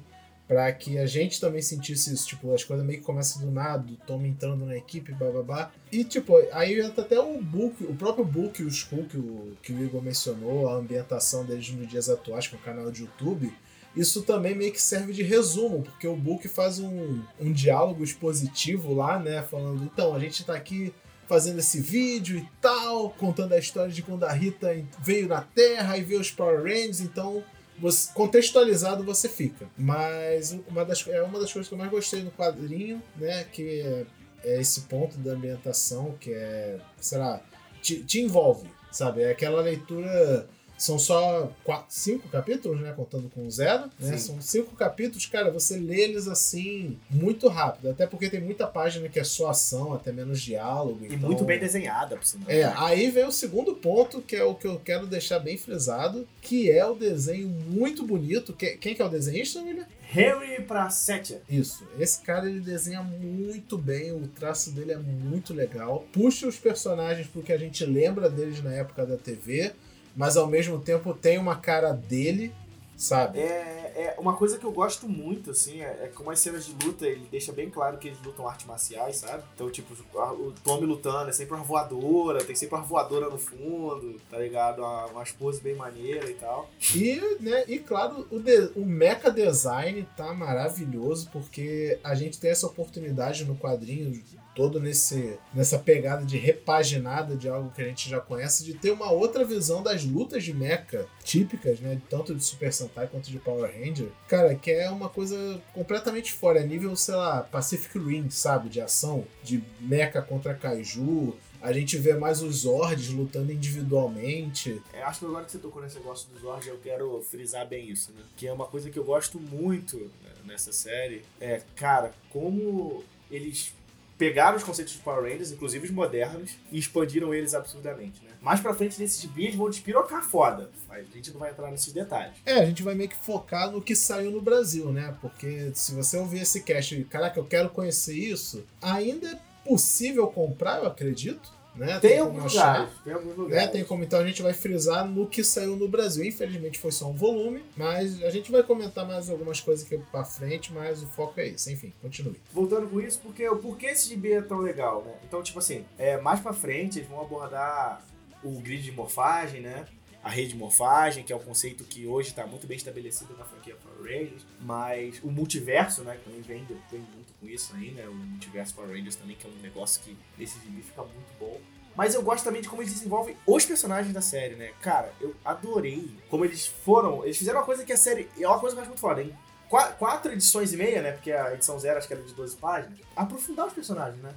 para 0.54 0.72
que 0.72 0.98
a 0.98 1.04
gente 1.06 1.40
também 1.40 1.60
sentisse 1.60 2.14
isso, 2.14 2.28
tipo, 2.28 2.54
as 2.54 2.62
coisas 2.62 2.86
meio 2.86 3.00
que 3.00 3.04
começam 3.04 3.42
do 3.42 3.50
nada, 3.50 3.92
o 3.92 3.96
Tom 4.06 4.24
entrando 4.24 4.64
na 4.64 4.76
equipe, 4.76 5.12
bababá. 5.12 5.72
E, 5.90 6.04
tipo, 6.04 6.36
aí 6.52 6.78
entra 6.78 7.02
até 7.02 7.18
o 7.18 7.42
book, 7.42 7.82
o 7.82 7.92
próprio 7.96 8.24
book, 8.24 8.62
o 8.62 8.68
Skull 8.68 9.04
que 9.06 9.16
o, 9.16 9.56
que 9.60 9.72
o 9.72 9.84
Igor 9.84 10.00
mencionou, 10.00 10.68
a 10.68 10.74
ambientação 10.74 11.44
deles 11.44 11.68
nos 11.72 11.88
dias 11.88 12.08
atuais 12.08 12.46
com 12.46 12.54
o 12.54 12.60
canal 12.60 12.88
de 12.92 13.02
YouTube. 13.02 13.52
Isso 13.96 14.22
também 14.22 14.54
meio 14.54 14.70
que 14.70 14.80
serve 14.80 15.12
de 15.12 15.24
resumo, 15.24 15.82
porque 15.82 16.06
o 16.06 16.14
book 16.14 16.46
faz 16.46 16.78
um, 16.78 17.20
um 17.40 17.52
diálogo 17.52 18.04
expositivo 18.04 18.94
lá, 18.94 19.18
né? 19.18 19.42
Falando, 19.42 19.82
então, 19.82 20.14
a 20.14 20.20
gente 20.20 20.44
tá 20.44 20.54
aqui 20.54 20.94
fazendo 21.26 21.58
esse 21.58 21.80
vídeo 21.80 22.38
e 22.38 22.48
tal, 22.60 23.10
contando 23.10 23.54
a 23.54 23.58
história 23.58 23.92
de 23.92 24.02
quando 24.02 24.22
a 24.22 24.32
Rita 24.32 24.72
veio 25.02 25.26
na 25.26 25.40
Terra 25.40 25.98
e 25.98 26.02
veio 26.02 26.20
os 26.20 26.30
Power 26.30 26.62
Rangers, 26.62 27.00
então 27.00 27.42
você, 27.78 28.12
contextualizado 28.12 29.04
você 29.04 29.28
fica. 29.28 29.68
Mas 29.76 30.56
uma 30.68 30.84
das, 30.84 31.06
é 31.08 31.22
uma 31.22 31.38
das 31.38 31.52
coisas 31.52 31.68
que 31.68 31.74
eu 31.74 31.78
mais 31.78 31.90
gostei 31.90 32.22
no 32.22 32.30
quadrinho, 32.30 33.02
né? 33.16 33.44
Que 33.44 33.80
é, 33.80 34.06
é 34.44 34.60
esse 34.60 34.82
ponto 34.82 35.16
da 35.18 35.32
ambientação 35.32 36.16
que 36.20 36.32
é, 36.32 36.78
sei 37.00 37.18
lá, 37.18 37.42
te, 37.82 38.02
te 38.02 38.20
envolve, 38.20 38.68
sabe? 38.90 39.22
É 39.22 39.30
aquela 39.30 39.60
leitura 39.60 40.48
são 40.76 40.98
só 40.98 41.50
quatro, 41.62 41.86
cinco 41.88 42.28
capítulos, 42.28 42.80
né? 42.80 42.92
Contando 42.92 43.30
com 43.30 43.48
zero. 43.50 43.90
Né? 43.98 44.16
São 44.18 44.40
cinco 44.40 44.74
capítulos, 44.74 45.26
cara, 45.26 45.50
você 45.50 45.76
lê 45.76 46.02
eles 46.02 46.28
assim 46.28 46.98
muito 47.10 47.48
rápido. 47.48 47.90
Até 47.90 48.06
porque 48.06 48.28
tem 48.28 48.40
muita 48.40 48.66
página 48.66 49.08
que 49.08 49.20
é 49.20 49.24
só 49.24 49.50
ação, 49.50 49.94
até 49.94 50.12
menos 50.12 50.40
diálogo. 50.40 51.04
E 51.04 51.14
então... 51.14 51.28
muito 51.28 51.44
bem 51.44 51.58
desenhada, 51.58 52.16
por 52.16 52.24
sinal. 52.24 52.48
É, 52.48 52.64
aí 52.76 53.10
vem 53.10 53.24
o 53.24 53.32
segundo 53.32 53.74
ponto, 53.74 54.20
que 54.20 54.36
é 54.36 54.44
o 54.44 54.54
que 54.54 54.66
eu 54.66 54.78
quero 54.78 55.06
deixar 55.06 55.38
bem 55.38 55.56
frisado, 55.56 56.26
que 56.40 56.70
é 56.70 56.84
o 56.84 56.94
desenho 56.94 57.48
muito 57.48 58.04
bonito. 58.04 58.52
Quem 58.52 58.94
que 58.94 59.00
é 59.00 59.04
o 59.04 59.08
desenhista, 59.08 59.60
William? 59.60 59.86
Harry 60.14 60.62
Prasetya. 60.62 61.42
Isso. 61.48 61.84
Esse 61.98 62.20
cara 62.20 62.48
ele 62.48 62.60
desenha 62.60 63.02
muito 63.02 63.76
bem, 63.76 64.12
o 64.12 64.28
traço 64.28 64.70
dele 64.70 64.92
é 64.92 64.96
muito 64.96 65.52
legal. 65.52 66.06
Puxa 66.12 66.46
os 66.46 66.56
personagens 66.56 67.26
porque 67.26 67.52
a 67.52 67.58
gente 67.58 67.84
lembra 67.84 68.30
deles 68.30 68.62
na 68.62 68.72
época 68.72 69.04
da 69.04 69.16
TV 69.16 69.72
mas 70.16 70.36
ao 70.36 70.46
mesmo 70.46 70.78
tempo 70.78 71.14
tem 71.14 71.38
uma 71.38 71.56
cara 71.56 71.92
dele, 71.92 72.52
sabe? 72.96 73.40
É, 73.40 73.84
é 73.96 74.14
uma 74.18 74.34
coisa 74.36 74.58
que 74.58 74.64
eu 74.64 74.72
gosto 74.72 75.08
muito, 75.08 75.50
assim, 75.50 75.80
é, 75.80 76.04
é 76.04 76.10
como 76.14 76.30
as 76.30 76.40
cenas 76.40 76.66
de 76.66 76.74
luta, 76.84 77.06
ele 77.06 77.26
deixa 77.30 77.52
bem 77.52 77.70
claro 77.70 77.98
que 77.98 78.08
eles 78.08 78.18
lutam 78.22 78.48
artes 78.48 78.66
marciais, 78.66 79.16
sabe? 79.16 79.42
Então, 79.54 79.70
tipo, 79.70 79.94
o 80.14 80.52
Tommy 80.64 80.86
lutando 80.86 81.30
é 81.30 81.32
sempre 81.32 81.54
uma 81.54 81.64
voadora, 81.64 82.44
tem 82.44 82.54
sempre 82.54 82.76
uma 82.76 82.84
voadora 82.84 83.28
no 83.28 83.38
fundo, 83.38 84.20
tá 84.30 84.38
ligado? 84.38 84.80
Uma, 84.80 85.06
umas 85.06 85.32
poses 85.32 85.60
bem 85.60 85.74
maneiras 85.74 86.28
e 86.28 86.34
tal. 86.34 86.68
E, 86.94 87.36
né, 87.40 87.64
e 87.68 87.78
claro, 87.78 88.26
o, 88.30 88.38
de, 88.38 88.72
o 88.76 88.84
mecha 88.84 89.30
design 89.30 90.06
tá 90.16 90.32
maravilhoso, 90.34 91.28
porque 91.32 91.98
a 92.02 92.14
gente 92.14 92.38
tem 92.38 92.50
essa 92.50 92.66
oportunidade 92.66 93.44
no 93.44 93.56
quadrinho 93.56 94.10
todo 94.54 94.80
nesse, 94.80 95.38
nessa 95.52 95.78
pegada 95.78 96.24
de 96.24 96.36
repaginada 96.36 97.36
de 97.36 97.48
algo 97.48 97.70
que 97.70 97.82
a 97.82 97.84
gente 97.84 98.08
já 98.08 98.20
conhece, 98.20 98.64
de 98.64 98.74
ter 98.74 98.90
uma 98.90 99.10
outra 99.10 99.44
visão 99.44 99.82
das 99.82 100.04
lutas 100.04 100.44
de 100.44 100.54
mecha 100.54 101.06
típicas, 101.22 101.80
né? 101.80 102.00
Tanto 102.08 102.34
de 102.34 102.44
Super 102.44 102.72
Sentai 102.72 103.06
quanto 103.06 103.30
de 103.30 103.38
Power 103.38 103.70
Ranger. 103.70 104.08
Cara, 104.28 104.54
que 104.54 104.70
é 104.70 104.90
uma 104.90 105.08
coisa 105.08 105.60
completamente 105.72 106.32
fora, 106.32 106.60
é 106.60 106.66
nível, 106.66 106.94
sei 106.96 107.14
lá, 107.14 107.42
Pacific 107.42 107.98
Rim, 107.98 108.30
sabe? 108.30 108.68
De 108.68 108.80
ação, 108.80 109.24
de 109.42 109.62
mecha 109.80 110.22
contra 110.22 110.54
Kaiju, 110.54 111.34
a 111.64 111.72
gente 111.72 111.96
vê 111.96 112.14
mais 112.14 112.42
os 112.42 112.56
Zords 112.56 113.08
lutando 113.08 113.50
individualmente. 113.50 114.82
É, 114.92 115.02
acho 115.02 115.20
que 115.20 115.24
agora 115.24 115.46
que 115.46 115.52
você 115.52 115.58
tocou 115.58 115.80
nesse 115.80 115.96
negócio 115.96 116.28
dos 116.30 116.42
Zords, 116.42 116.68
eu 116.68 116.78
quero 116.78 117.22
frisar 117.22 117.66
bem 117.66 117.88
isso, 117.88 118.12
né? 118.12 118.22
Que 118.36 118.46
é 118.46 118.52
uma 118.52 118.66
coisa 118.66 118.90
que 118.90 118.98
eu 118.98 119.04
gosto 119.04 119.40
muito 119.40 119.96
né, 119.96 120.30
nessa 120.44 120.72
série. 120.72 121.24
É, 121.40 121.62
cara, 121.74 122.12
como 122.30 123.02
eles 123.30 123.72
pegaram 124.16 124.56
os 124.56 124.62
conceitos 124.62 124.94
de 124.94 125.00
Power 125.00 125.22
Rangers, 125.22 125.52
inclusive 125.52 125.86
os 125.86 125.92
modernos, 125.92 126.52
e 126.70 126.78
expandiram 126.78 127.34
eles 127.34 127.54
absurdamente, 127.54 128.22
né? 128.24 128.30
Mais 128.40 128.60
pra 128.60 128.74
frente 128.74 129.00
nesses 129.00 129.28
eles 129.36 129.54
vão 129.54 129.70
despirocar 129.70 130.22
foda. 130.22 130.70
A 130.90 131.00
gente 131.00 131.32
não 131.32 131.40
vai 131.40 131.50
entrar 131.50 131.70
nesses 131.70 131.92
detalhes. 131.92 132.34
É, 132.44 132.60
a 132.60 132.66
gente 132.66 132.82
vai 132.82 132.94
meio 132.94 133.08
que 133.08 133.16
focar 133.16 133.70
no 133.70 133.80
que 133.80 133.96
saiu 133.96 134.30
no 134.30 134.40
Brasil, 134.40 134.92
né? 134.92 135.16
Porque 135.20 135.70
se 135.74 135.94
você 135.94 136.16
ouvir 136.16 136.42
esse 136.42 136.62
cast 136.62 136.94
e, 136.94 137.04
caraca, 137.04 137.38
eu 137.38 137.44
quero 137.44 137.70
conhecer 137.70 138.14
isso, 138.14 138.64
ainda 138.80 139.28
é 139.28 139.38
possível 139.64 140.26
comprar, 140.28 140.78
eu 140.78 140.86
acredito. 140.86 141.52
Né? 141.74 141.98
Tem, 142.00 142.18
como 142.18 142.36
alguns 142.36 142.54
lugares. 142.54 142.90
Tem 143.04 143.12
alguns 143.12 143.36
né? 143.36 143.42
lugares. 143.42 143.70
Tem 143.70 143.84
como 143.84 144.04
então 144.04 144.20
a 144.20 144.26
gente 144.26 144.42
vai 144.42 144.52
frisar 144.52 145.06
no 145.06 145.26
que 145.26 145.42
saiu 145.42 145.76
no 145.76 145.88
Brasil. 145.88 146.24
Infelizmente 146.24 146.78
foi 146.78 146.92
só 146.92 147.08
um 147.08 147.14
volume, 147.14 147.64
mas 147.76 148.22
a 148.22 148.30
gente 148.30 148.50
vai 148.50 148.62
comentar 148.62 149.06
mais 149.06 149.28
algumas 149.30 149.60
coisas 149.60 149.84
aqui 149.84 149.98
pra 150.10 150.24
frente, 150.24 150.72
mas 150.72 151.02
o 151.02 151.06
foco 151.06 151.40
é 151.40 151.48
esse. 151.48 151.72
Enfim, 151.72 151.92
continue. 152.00 152.40
Voltando 152.52 152.88
com 152.88 153.00
isso, 153.00 153.20
porque 153.20 153.48
o 153.48 153.56
porquê 153.56 153.86
esse 153.86 154.08
gibi 154.08 154.32
é 154.32 154.42
tão 154.42 154.58
legal, 154.58 155.02
né? 155.04 155.14
Então, 155.26 155.42
tipo 155.42 155.58
assim, 155.58 155.84
é, 155.98 156.18
mais 156.18 156.40
pra 156.40 156.52
frente 156.52 156.98
eles 156.98 157.08
vão 157.08 157.20
abordar 157.20 158.04
o 158.42 158.60
grid 158.60 158.82
de 158.82 158.92
morfagem, 158.92 159.60
né? 159.60 159.86
A 160.22 160.30
rede 160.30 160.50
de 160.50 160.56
morfagem, 160.56 161.22
que 161.22 161.32
é 161.32 161.36
um 161.36 161.40
conceito 161.40 161.84
que 161.84 162.06
hoje 162.06 162.30
está 162.30 162.46
muito 162.46 162.66
bem 162.66 162.76
estabelecido 162.76 163.36
na 163.36 163.44
franquia 163.44 163.76
Rangers, 164.04 164.42
mas 164.60 165.20
o 165.22 165.30
multiverso, 165.30 166.02
né, 166.02 166.16
que 166.16 166.24
também 166.24 166.42
vem, 166.42 166.64
vem 166.90 167.00
muito 167.00 167.32
com 167.40 167.46
isso 167.48 167.72
aí, 167.76 167.90
né, 167.92 168.06
o 168.08 168.14
multiverso 168.14 168.74
Power 168.74 168.90
Rangers 168.90 169.16
também, 169.16 169.36
que 169.36 169.46
é 169.46 169.50
um 169.50 169.62
negócio 169.62 170.02
que 170.02 170.16
nesse 170.38 170.58
gibi 170.60 170.82
fica 170.82 171.02
muito 171.02 171.38
bom. 171.40 171.60
Mas 171.96 172.14
eu 172.14 172.22
gosto 172.22 172.44
também 172.44 172.60
de 172.60 172.68
como 172.68 172.82
eles 172.82 172.92
desenvolvem 172.92 173.36
os 173.46 173.64
personagens 173.64 174.12
da 174.12 174.20
série, 174.20 174.56
né? 174.56 174.72
Cara, 174.82 175.12
eu 175.20 175.32
adorei 175.44 176.10
como 176.28 176.44
eles 176.44 176.66
foram. 176.66 177.22
Eles 177.24 177.36
fizeram 177.36 177.60
uma 177.60 177.64
coisa 177.64 177.84
que 177.84 177.92
a 177.92 177.96
série. 177.96 178.28
É 178.36 178.48
uma 178.48 178.58
coisa 178.58 178.74
que 178.74 178.80
eu 178.80 178.82
acho 178.82 178.90
muito 178.90 179.00
foda, 179.00 179.22
hein? 179.22 179.32
Qua- 179.68 179.92
Quatro 179.92 180.32
edições 180.32 180.72
e 180.72 180.76
meia, 180.76 181.00
né? 181.00 181.12
Porque 181.12 181.30
a 181.30 181.54
edição 181.54 181.78
zero 181.78 181.96
acho 181.96 182.08
que 182.08 182.14
era 182.14 182.22
de 182.24 182.34
12 182.34 182.56
páginas. 182.56 182.98
Aprofundar 183.14 183.68
os 183.68 183.72
personagens, 183.72 184.20
né? 184.20 184.34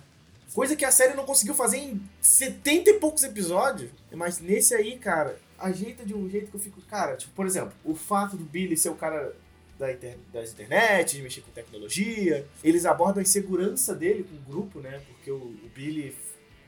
Coisa 0.54 0.76
que 0.76 0.86
a 0.86 0.92
série 0.92 1.16
não 1.16 1.26
conseguiu 1.26 1.56
fazer 1.56 1.78
em 1.78 2.00
70 2.22 2.92
e 2.92 2.94
poucos 3.00 3.24
episódios. 3.24 3.90
Mas 4.14 4.40
nesse 4.40 4.76
aí, 4.76 5.00
cara, 5.00 5.40
ajeita 5.58 6.06
de 6.06 6.14
um 6.14 6.30
jeito 6.30 6.52
que 6.52 6.56
eu 6.58 6.62
fico. 6.62 6.80
Cara, 6.84 7.16
tipo, 7.18 7.34
por 7.34 7.48
exemplo, 7.48 7.74
o 7.84 7.96
fato 7.96 8.38
do 8.38 8.44
Billy 8.44 8.78
ser 8.78 8.90
o 8.90 8.96
cara 8.96 9.36
da 9.78 9.92
inter- 9.92 10.18
das 10.34 10.52
internet, 10.52 11.16
de 11.18 11.22
mexer 11.22 11.42
com 11.42 11.52
tecnologia. 11.52 12.46
Eles 12.64 12.86
abordam 12.86 13.20
a 13.20 13.22
insegurança 13.22 13.94
dele 13.96 14.24
com 14.24 14.36
o 14.36 14.54
grupo, 14.54 14.80
né? 14.80 15.02
Porque 15.08 15.30
o, 15.32 15.36
o 15.36 15.70
Billy 15.76 16.16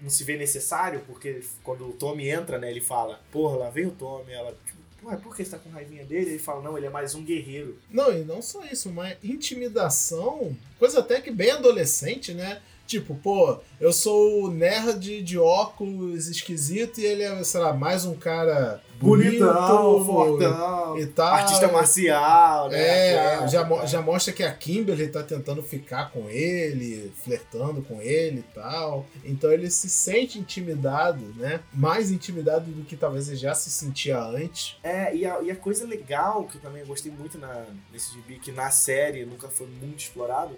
não 0.01 0.09
se 0.09 0.23
vê 0.23 0.37
necessário, 0.37 1.01
porque 1.05 1.41
quando 1.63 1.87
o 1.89 1.93
Tommy 1.93 2.29
entra, 2.29 2.57
né, 2.57 2.71
ele 2.71 2.79
fala, 2.79 3.19
porra, 3.31 3.57
lá 3.57 3.69
vem 3.69 3.85
o 3.85 3.91
Tommy, 3.91 4.31
ela, 4.31 4.55
tipo, 4.65 4.79
ué, 5.09 5.17
por 5.17 5.35
que 5.35 5.43
você 5.43 5.51
tá 5.51 5.59
com 5.59 5.69
raivinha 5.69 6.05
dele? 6.05 6.29
Ele 6.29 6.39
fala, 6.39 6.61
não, 6.61 6.77
ele 6.77 6.85
é 6.85 6.89
mais 6.89 7.15
um 7.15 7.23
guerreiro. 7.23 7.77
Não, 7.91 8.09
e 8.17 8.23
não 8.23 8.41
só 8.41 8.63
isso, 8.63 8.89
uma 8.89 9.11
intimidação, 9.21 10.55
coisa 10.77 10.99
até 10.99 11.19
que 11.19 11.31
bem 11.31 11.51
adolescente, 11.51 12.33
né? 12.33 12.61
Tipo, 12.89 13.13
pô, 13.13 13.59
eu 13.79 13.93
sou 13.93 14.45
o 14.45 14.51
nerd 14.51 15.21
de 15.21 15.37
óculos 15.37 16.27
esquisito 16.27 16.99
e 16.99 17.05
ele 17.05 17.21
é, 17.21 17.43
sei 17.43 17.61
lá, 17.61 17.71
mais 17.71 18.03
um 18.03 18.15
cara 18.15 18.81
Bonitão, 18.99 19.93
bonito 19.93 20.05
fortão, 20.05 20.99
e 20.99 21.05
tal. 21.05 21.33
artista 21.35 21.67
marcial, 21.67 22.69
né? 22.69 22.79
É, 22.79 23.35
atleta, 23.35 23.47
já, 23.47 23.85
já 23.85 24.01
mostra 24.01 24.33
que 24.33 24.41
a 24.41 24.51
Kimberly 24.51 25.07
tá 25.07 25.21
tentando 25.21 25.61
ficar 25.61 26.11
com 26.11 26.27
ele, 26.29 27.13
flertando 27.23 27.83
com 27.83 28.01
ele 28.01 28.39
e 28.39 28.53
tal. 28.55 29.05
Então 29.23 29.51
ele 29.51 29.69
se 29.69 29.87
sente 29.87 30.39
intimidado, 30.39 31.23
né? 31.37 31.61
Mais 31.71 32.09
intimidado 32.09 32.71
do 32.71 32.83
que 32.83 32.97
talvez 32.97 33.27
ele 33.27 33.37
já 33.37 33.53
se 33.53 33.69
sentia 33.69 34.19
antes. 34.19 34.77
É, 34.81 35.15
e 35.15 35.27
a, 35.27 35.41
e 35.43 35.51
a 35.51 35.55
coisa 35.55 35.85
legal 35.85 36.45
que 36.45 36.57
eu 36.57 36.61
também 36.61 36.83
gostei 36.85 37.11
muito 37.11 37.37
na, 37.37 37.67
nesse 37.93 38.13
gibi, 38.13 38.39
que 38.39 38.51
na 38.51 38.71
série 38.71 39.25
nunca 39.25 39.47
foi 39.47 39.67
muito 39.79 39.99
explorado, 39.99 40.55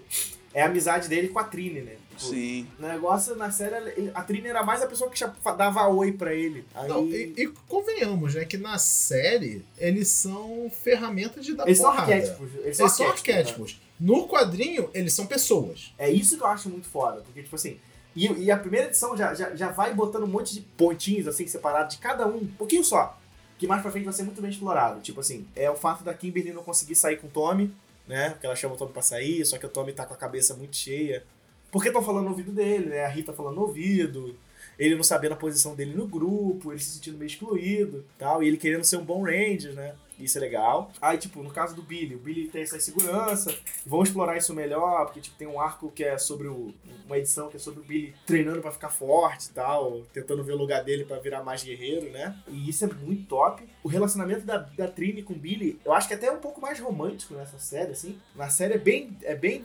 é 0.54 0.62
a 0.62 0.66
amizade 0.66 1.08
dele 1.08 1.28
com 1.28 1.38
a 1.38 1.44
Trini, 1.44 1.80
né? 1.80 1.96
Tipo, 2.16 2.30
Sim. 2.34 2.66
O 2.78 2.82
negócio 2.82 3.34
na 3.34 3.50
série, 3.50 4.10
a 4.14 4.22
Trini 4.22 4.48
era 4.48 4.62
mais 4.62 4.82
a 4.82 4.86
pessoa 4.86 5.10
que 5.10 5.18
dava 5.56 5.88
oi 5.88 6.12
pra 6.12 6.34
ele. 6.34 6.64
Aí, 6.74 6.88
Não, 6.88 7.06
e, 7.06 7.32
e 7.36 7.46
convenhamos, 7.68 8.34
né? 8.34 8.44
Que 8.44 8.58
na 8.58 8.76
série 8.78 9.64
eles 9.78 10.08
são 10.08 10.70
ferramentas 10.82 11.44
de 11.44 11.54
dar 11.54 11.66
eles 11.66 11.78
são 11.78 11.90
porrada. 11.90 12.12
arquétipos. 12.12 12.50
Eles 12.54 12.64
Eles 12.64 12.76
são 12.76 12.88
são 12.88 13.06
arquétipos. 13.06 13.28
né? 13.28 13.38
arquétipos. 13.40 13.80
No 13.98 14.28
quadrinho, 14.28 14.90
eles 14.92 15.12
são 15.14 15.26
pessoas. 15.26 15.92
É 15.98 16.10
isso 16.10 16.36
que 16.36 16.42
eu 16.42 16.46
acho 16.48 16.68
muito 16.68 16.88
foda, 16.88 17.20
porque, 17.22 17.42
tipo 17.42 17.54
assim, 17.56 17.78
e, 18.14 18.26
e 18.26 18.50
a 18.50 18.56
primeira 18.58 18.88
edição 18.88 19.16
já, 19.16 19.32
já, 19.32 19.54
já 19.56 19.68
vai 19.70 19.94
botando 19.94 20.24
um 20.24 20.28
monte 20.28 20.52
de 20.52 20.60
pontinhos, 20.60 21.26
assim, 21.28 21.46
separados 21.46 21.94
de 21.96 22.02
cada 22.02 22.26
um, 22.26 22.36
um 22.38 22.46
pouquinho 22.46 22.84
só, 22.84 23.16
que 23.58 23.66
mais 23.66 23.80
pra 23.80 23.90
frente 23.92 24.04
vai 24.04 24.12
ser 24.12 24.24
muito 24.24 24.42
bem 24.42 24.50
explorado. 24.50 25.00
Tipo 25.00 25.20
assim, 25.20 25.46
é 25.54 25.70
o 25.70 25.76
fato 25.76 26.02
da 26.04 26.12
Kimberly 26.12 26.52
não 26.52 26.62
conseguir 26.64 26.94
sair 26.96 27.16
com 27.16 27.28
o 27.28 27.30
Tommy, 27.30 27.72
né, 28.06 28.30
porque 28.30 28.46
ela 28.46 28.56
chama 28.56 28.74
o 28.74 28.76
Tommy 28.76 28.92
pra 28.92 29.02
sair, 29.02 29.44
só 29.44 29.58
que 29.58 29.66
o 29.66 29.68
Tommy 29.68 29.92
tá 29.92 30.04
com 30.04 30.14
a 30.14 30.16
cabeça 30.16 30.54
muito 30.54 30.76
cheia, 30.76 31.24
porque 31.70 31.88
estão 31.88 32.02
falando 32.02 32.24
no 32.24 32.30
ouvido 32.30 32.52
dele, 32.52 32.86
né, 32.86 33.04
a 33.04 33.08
Rita 33.08 33.32
falando 33.32 33.56
no 33.56 33.62
ouvido, 33.62 34.36
ele 34.78 34.94
não 34.94 35.04
sabendo 35.04 35.32
a 35.32 35.36
posição 35.36 35.74
dele 35.74 35.94
no 35.94 36.06
grupo, 36.06 36.72
ele 36.72 36.80
se 36.80 36.92
sentindo 36.92 37.18
meio 37.18 37.28
excluído, 37.28 38.04
tal, 38.18 38.42
e 38.42 38.48
ele 38.48 38.56
querendo 38.56 38.84
ser 38.84 38.96
um 38.96 39.04
bom 39.04 39.22
Ranger, 39.22 39.72
né, 39.74 39.94
isso 40.22 40.38
é 40.38 40.40
legal. 40.40 40.90
Aí, 41.00 41.18
tipo, 41.18 41.42
no 41.42 41.50
caso 41.50 41.74
do 41.74 41.82
Billy, 41.82 42.14
o 42.14 42.18
Billy 42.18 42.48
tem 42.48 42.62
essa 42.62 42.76
insegurança, 42.76 43.54
vão 43.84 44.02
explorar 44.02 44.36
isso 44.36 44.54
melhor, 44.54 45.06
porque 45.06 45.20
tipo, 45.20 45.36
tem 45.36 45.46
um 45.46 45.60
arco 45.60 45.90
que 45.90 46.04
é 46.04 46.18
sobre 46.18 46.48
o. 46.48 46.72
Uma 47.06 47.18
edição 47.18 47.48
que 47.48 47.56
é 47.56 47.60
sobre 47.60 47.80
o 47.80 47.84
Billy 47.84 48.14
treinando 48.26 48.62
pra 48.62 48.70
ficar 48.70 48.88
forte 48.88 49.46
e 49.46 49.52
tal, 49.52 50.02
tentando 50.12 50.42
ver 50.42 50.52
o 50.52 50.56
lugar 50.56 50.82
dele 50.82 51.04
pra 51.04 51.18
virar 51.18 51.42
mais 51.42 51.62
guerreiro, 51.62 52.10
né? 52.10 52.36
E 52.48 52.68
isso 52.68 52.84
é 52.84 52.88
muito 52.88 53.26
top. 53.26 53.62
O 53.82 53.88
relacionamento 53.88 54.46
da, 54.46 54.58
da 54.58 54.88
Trini 54.88 55.22
com 55.22 55.34
o 55.34 55.38
Billy, 55.38 55.78
eu 55.84 55.92
acho 55.92 56.08
que 56.08 56.14
até 56.14 56.26
é 56.26 56.32
um 56.32 56.38
pouco 56.38 56.60
mais 56.60 56.78
romântico 56.80 57.34
nessa 57.34 57.58
série, 57.58 57.92
assim. 57.92 58.18
Na 58.34 58.48
série 58.48 58.74
é 58.74 58.78
bem. 58.78 59.16
É 59.22 59.34
bem 59.34 59.64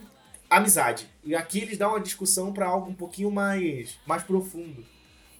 amizade. 0.50 1.08
E 1.22 1.34
aqui 1.34 1.60
eles 1.60 1.78
dão 1.78 1.90
uma 1.90 2.00
discussão 2.00 2.52
pra 2.52 2.66
algo 2.66 2.90
um 2.90 2.94
pouquinho 2.94 3.30
mais, 3.30 3.98
mais 4.06 4.22
profundo. 4.22 4.84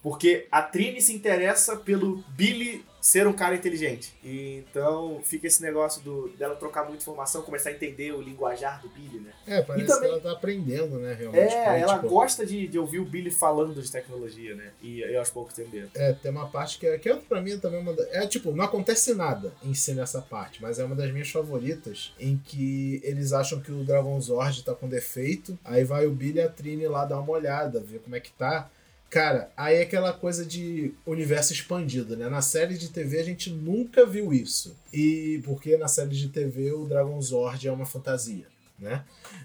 Porque 0.01 0.47
a 0.51 0.61
Trini 0.61 1.01
se 1.01 1.13
interessa 1.13 1.75
pelo 1.75 2.23
Billy 2.29 2.85
ser 3.01 3.25
um 3.27 3.33
cara 3.33 3.55
inteligente. 3.55 4.13
E 4.23 4.63
então 4.69 5.21
fica 5.23 5.47
esse 5.47 5.61
negócio 5.61 6.01
do, 6.01 6.29
dela 6.37 6.55
trocar 6.55 6.83
muita 6.83 6.97
informação, 7.01 7.41
começar 7.41 7.69
a 7.69 7.73
entender 7.73 8.11
o 8.13 8.21
linguajar 8.21 8.81
do 8.81 8.89
Billy, 8.89 9.19
né? 9.19 9.31
É, 9.47 9.61
parece 9.61 9.87
também- 9.87 10.01
que 10.09 10.13
ela 10.15 10.21
tá 10.21 10.31
aprendendo, 10.31 10.99
né? 10.99 11.13
Realmente. 11.13 11.53
É, 11.53 11.79
ela 11.79 11.95
tipo, 11.95 12.09
gosta 12.09 12.45
de, 12.45 12.67
de 12.67 12.77
ouvir 12.77 12.99
o 12.99 13.05
Billy 13.05 13.31
falando 13.31 13.81
de 13.81 13.91
tecnologia, 13.91 14.53
né? 14.55 14.71
E 14.81 15.01
eu 15.01 15.19
aos 15.19 15.29
poucos 15.29 15.57
entender. 15.57 15.89
É, 15.95 16.13
tem 16.13 16.29
uma 16.31 16.47
parte 16.49 16.77
que, 16.77 16.87
é- 16.87 16.97
que 16.97 17.09
é, 17.09 17.15
pra 17.15 17.41
mim 17.41 17.57
também 17.59 17.79
uma 17.79 17.93
da- 17.93 18.07
É 18.11 18.27
tipo, 18.27 18.51
não 18.51 18.65
acontece 18.65 19.13
nada 19.13 19.53
em 19.63 19.73
si 19.73 19.93
nessa 19.93 20.21
parte, 20.21 20.61
mas 20.61 20.77
é 20.79 20.83
uma 20.83 20.95
das 20.95 21.11
minhas 21.11 21.29
favoritas, 21.29 22.13
em 22.19 22.37
que 22.37 22.99
eles 23.03 23.33
acham 23.33 23.59
que 23.59 23.71
o 23.71 23.83
Dragon 23.83 24.19
Zord 24.19 24.63
tá 24.63 24.73
com 24.75 24.87
defeito, 24.89 25.57
aí 25.63 25.83
vai 25.83 26.05
o 26.05 26.11
Billy 26.11 26.39
e 26.39 26.41
a 26.41 26.49
Trini 26.49 26.87
lá 26.87 27.05
dar 27.05 27.19
uma 27.19 27.31
olhada, 27.31 27.79
ver 27.79 27.99
como 27.99 28.15
é 28.15 28.19
que 28.19 28.31
tá. 28.31 28.69
Cara, 29.09 29.51
aí 29.57 29.77
é 29.77 29.81
aquela 29.81 30.13
coisa 30.13 30.45
de 30.45 30.93
universo 31.03 31.51
expandido, 31.51 32.15
né? 32.15 32.29
Na 32.29 32.41
série 32.41 32.77
de 32.77 32.89
TV 32.89 33.19
a 33.19 33.23
gente 33.23 33.49
nunca 33.49 34.05
viu 34.05 34.31
isso. 34.31 34.75
E 34.93 35.41
porque 35.43 35.77
na 35.77 35.87
série 35.87 36.15
de 36.15 36.29
TV 36.29 36.71
o 36.73 36.85
Dragon 36.85 37.19
Zord 37.19 37.67
é 37.67 37.71
uma 37.71 37.87
fantasia, 37.87 38.45
né? 38.77 39.03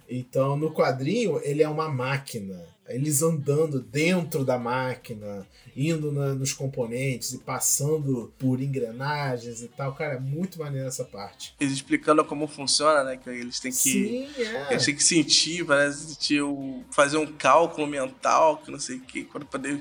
Então 0.08 0.54
no 0.54 0.70
quadrinho 0.70 1.40
ele 1.42 1.62
é 1.62 1.68
uma 1.68 1.88
máquina. 1.88 2.73
Eles 2.88 3.22
andando 3.22 3.80
dentro 3.80 4.44
da 4.44 4.58
máquina, 4.58 5.46
indo 5.76 6.12
na- 6.12 6.34
nos 6.34 6.52
componentes 6.52 7.32
e 7.32 7.38
passando 7.38 8.32
por 8.38 8.60
engrenagens 8.60 9.62
e 9.62 9.68
tal. 9.68 9.94
Cara, 9.94 10.14
é 10.14 10.20
muito 10.20 10.58
maneiro 10.58 10.86
essa 10.88 11.04
parte. 11.04 11.54
Eles 11.58 11.72
explicando 11.74 12.24
como 12.24 12.46
funciona, 12.46 13.02
né? 13.02 13.16
Que 13.16 13.30
eles 13.30 13.58
têm 13.58 13.72
que. 13.72 13.76
Sim, 13.78 14.28
é. 14.42 14.72
Eles 14.72 14.84
têm 14.84 14.94
que 14.94 15.02
sentir, 15.04 15.64
parece 15.64 16.08
sentir 16.14 16.42
o, 16.42 16.84
fazer 16.90 17.16
um 17.16 17.26
cálculo 17.26 17.86
mental, 17.86 18.58
que 18.58 18.70
não 18.70 18.78
sei 18.78 18.96
o 18.96 19.00
que, 19.00 19.24
para 19.24 19.44
poder 19.44 19.80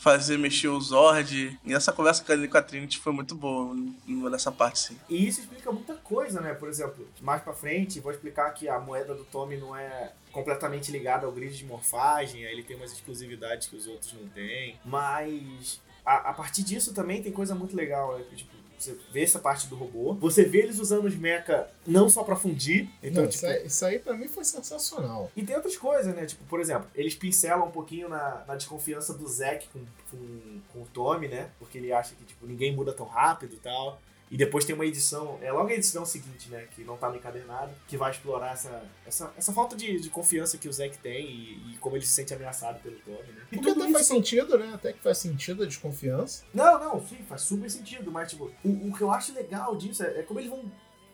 fazer 0.00 0.38
mexer 0.38 0.68
o 0.68 0.80
Zord. 0.80 1.58
E 1.64 1.74
essa 1.74 1.92
conversa 1.92 2.24
com 2.24 2.58
a 2.58 2.62
Trinity 2.62 2.98
foi 2.98 3.12
muito 3.12 3.34
boa 3.34 3.76
nessa 4.06 4.50
parte, 4.50 4.78
sim. 4.78 4.98
E 5.08 5.28
isso 5.28 5.40
explica 5.40 5.70
muita 5.70 5.94
coisa, 5.94 6.40
né? 6.40 6.54
Por 6.54 6.68
exemplo, 6.68 7.06
mais 7.20 7.42
pra 7.42 7.52
frente, 7.52 8.00
vou 8.00 8.10
explicar 8.10 8.50
que 8.52 8.68
a 8.68 8.80
moeda 8.80 9.14
do 9.14 9.24
Tommy 9.24 9.56
não 9.58 9.76
é 9.76 10.12
completamente 10.32 10.90
ligada 10.90 11.26
ao 11.26 11.32
grid 11.32 11.56
de 11.56 11.64
morfagem, 11.64 12.46
aí 12.46 12.52
ele 12.52 12.62
tem 12.62 12.76
umas 12.76 12.92
exclusividades 12.92 13.68
que 13.68 13.76
os 13.76 13.86
outros 13.86 14.12
não 14.14 14.28
têm. 14.28 14.78
Mas 14.84 15.80
a, 16.04 16.30
a 16.30 16.32
partir 16.32 16.62
disso 16.62 16.94
também 16.94 17.22
tem 17.22 17.32
coisa 17.32 17.54
muito 17.54 17.76
legal, 17.76 18.18
né? 18.18 18.24
Tipo, 18.34 18.59
você 18.82 18.96
vê 19.12 19.22
essa 19.22 19.38
parte 19.38 19.66
do 19.66 19.76
robô, 19.76 20.14
você 20.14 20.44
vê 20.44 20.58
eles 20.60 20.78
usando 20.78 21.04
os 21.04 21.14
mecha 21.14 21.68
não 21.86 22.08
só 22.08 22.22
pra 22.22 22.34
fundir, 22.36 22.88
então, 23.02 23.22
Não, 23.22 23.28
tipo, 23.30 23.44
isso, 23.44 23.46
aí, 23.46 23.66
isso 23.66 23.84
aí 23.84 23.98
pra 23.98 24.14
mim 24.14 24.28
foi 24.28 24.44
sensacional. 24.44 25.30
E 25.36 25.42
tem 25.42 25.54
outras 25.54 25.76
coisas, 25.76 26.14
né? 26.14 26.26
Tipo, 26.26 26.44
por 26.44 26.60
exemplo, 26.60 26.88
eles 26.94 27.14
pincelam 27.14 27.66
um 27.66 27.70
pouquinho 27.70 28.08
na, 28.08 28.44
na 28.46 28.56
desconfiança 28.56 29.12
do 29.14 29.28
Zack 29.28 29.68
com, 29.68 29.80
com, 30.10 30.60
com 30.72 30.82
o 30.82 30.86
Tommy, 30.92 31.28
né? 31.28 31.50
Porque 31.58 31.78
ele 31.78 31.92
acha 31.92 32.14
que, 32.14 32.24
tipo, 32.24 32.46
ninguém 32.46 32.74
muda 32.74 32.92
tão 32.92 33.06
rápido 33.06 33.54
e 33.54 33.58
tal. 33.58 34.00
E 34.30 34.36
depois 34.36 34.64
tem 34.64 34.74
uma 34.76 34.86
edição, 34.86 35.38
é 35.42 35.50
logo 35.50 35.68
a 35.68 35.72
edição 35.74 36.06
seguinte, 36.06 36.48
né? 36.50 36.66
Que 36.74 36.84
não 36.84 36.96
tá 36.96 37.08
no 37.10 37.16
encadernado, 37.16 37.72
que 37.88 37.96
vai 37.96 38.12
explorar 38.12 38.52
essa, 38.52 38.82
essa, 39.04 39.32
essa 39.36 39.52
falta 39.52 39.74
de, 39.74 39.98
de 39.98 40.08
confiança 40.08 40.56
que 40.56 40.68
o 40.68 40.72
Zack 40.72 40.98
tem 40.98 41.26
e, 41.26 41.72
e 41.74 41.78
como 41.78 41.96
ele 41.96 42.06
se 42.06 42.12
sente 42.12 42.32
ameaçado 42.32 42.80
pelo 42.80 42.96
Tommy, 43.00 43.16
né? 43.32 43.42
E 43.50 43.56
Porque 43.56 43.70
tudo 43.72 43.82
até 43.82 43.92
faz 43.92 44.04
isso- 44.06 44.14
sentido, 44.14 44.56
né? 44.56 44.70
Até 44.72 44.92
que 44.92 45.00
faz 45.00 45.18
sentido 45.18 45.64
a 45.64 45.66
desconfiança. 45.66 46.44
Não, 46.54 46.78
não, 46.78 47.04
sim, 47.06 47.16
faz 47.28 47.42
super 47.42 47.68
sentido, 47.68 48.12
mas 48.12 48.30
tipo, 48.30 48.50
o, 48.64 48.88
o 48.88 48.94
que 48.96 49.02
eu 49.02 49.10
acho 49.10 49.32
legal 49.34 49.74
disso 49.74 50.04
é, 50.04 50.20
é 50.20 50.22
como 50.22 50.38
eles 50.38 50.48
vão 50.50 50.62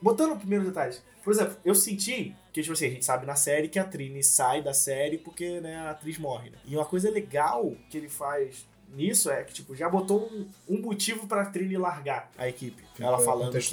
botando 0.02 0.38
primeiros 0.38 0.66
detalhes. 0.68 1.02
Por 1.24 1.32
exemplo, 1.32 1.56
eu 1.64 1.74
senti 1.74 2.36
que, 2.52 2.60
tipo 2.60 2.74
assim, 2.74 2.86
a 2.86 2.90
gente 2.90 3.04
sabe 3.04 3.24
na 3.26 3.34
série 3.34 3.66
que 3.68 3.78
a 3.78 3.84
Trini 3.84 4.22
sai 4.22 4.62
da 4.62 4.74
série 4.74 5.16
porque, 5.18 5.58
né, 5.62 5.76
a 5.76 5.90
atriz 5.92 6.18
morre, 6.18 6.50
né? 6.50 6.58
E 6.66 6.76
uma 6.76 6.84
coisa 6.84 7.10
legal 7.10 7.74
que 7.88 7.96
ele 7.96 8.08
faz 8.10 8.66
nisso 8.94 9.30
é 9.30 9.42
que, 9.44 9.52
tipo, 9.52 9.74
já 9.74 9.88
botou 9.88 10.26
um, 10.26 10.48
um 10.68 10.80
motivo 10.80 11.26
pra 11.26 11.44
Trini 11.46 11.76
largar 11.76 12.30
a 12.36 12.48
equipe. 12.48 12.82
Ela 12.98 13.18
falando 13.18 13.58
que, 13.58 13.70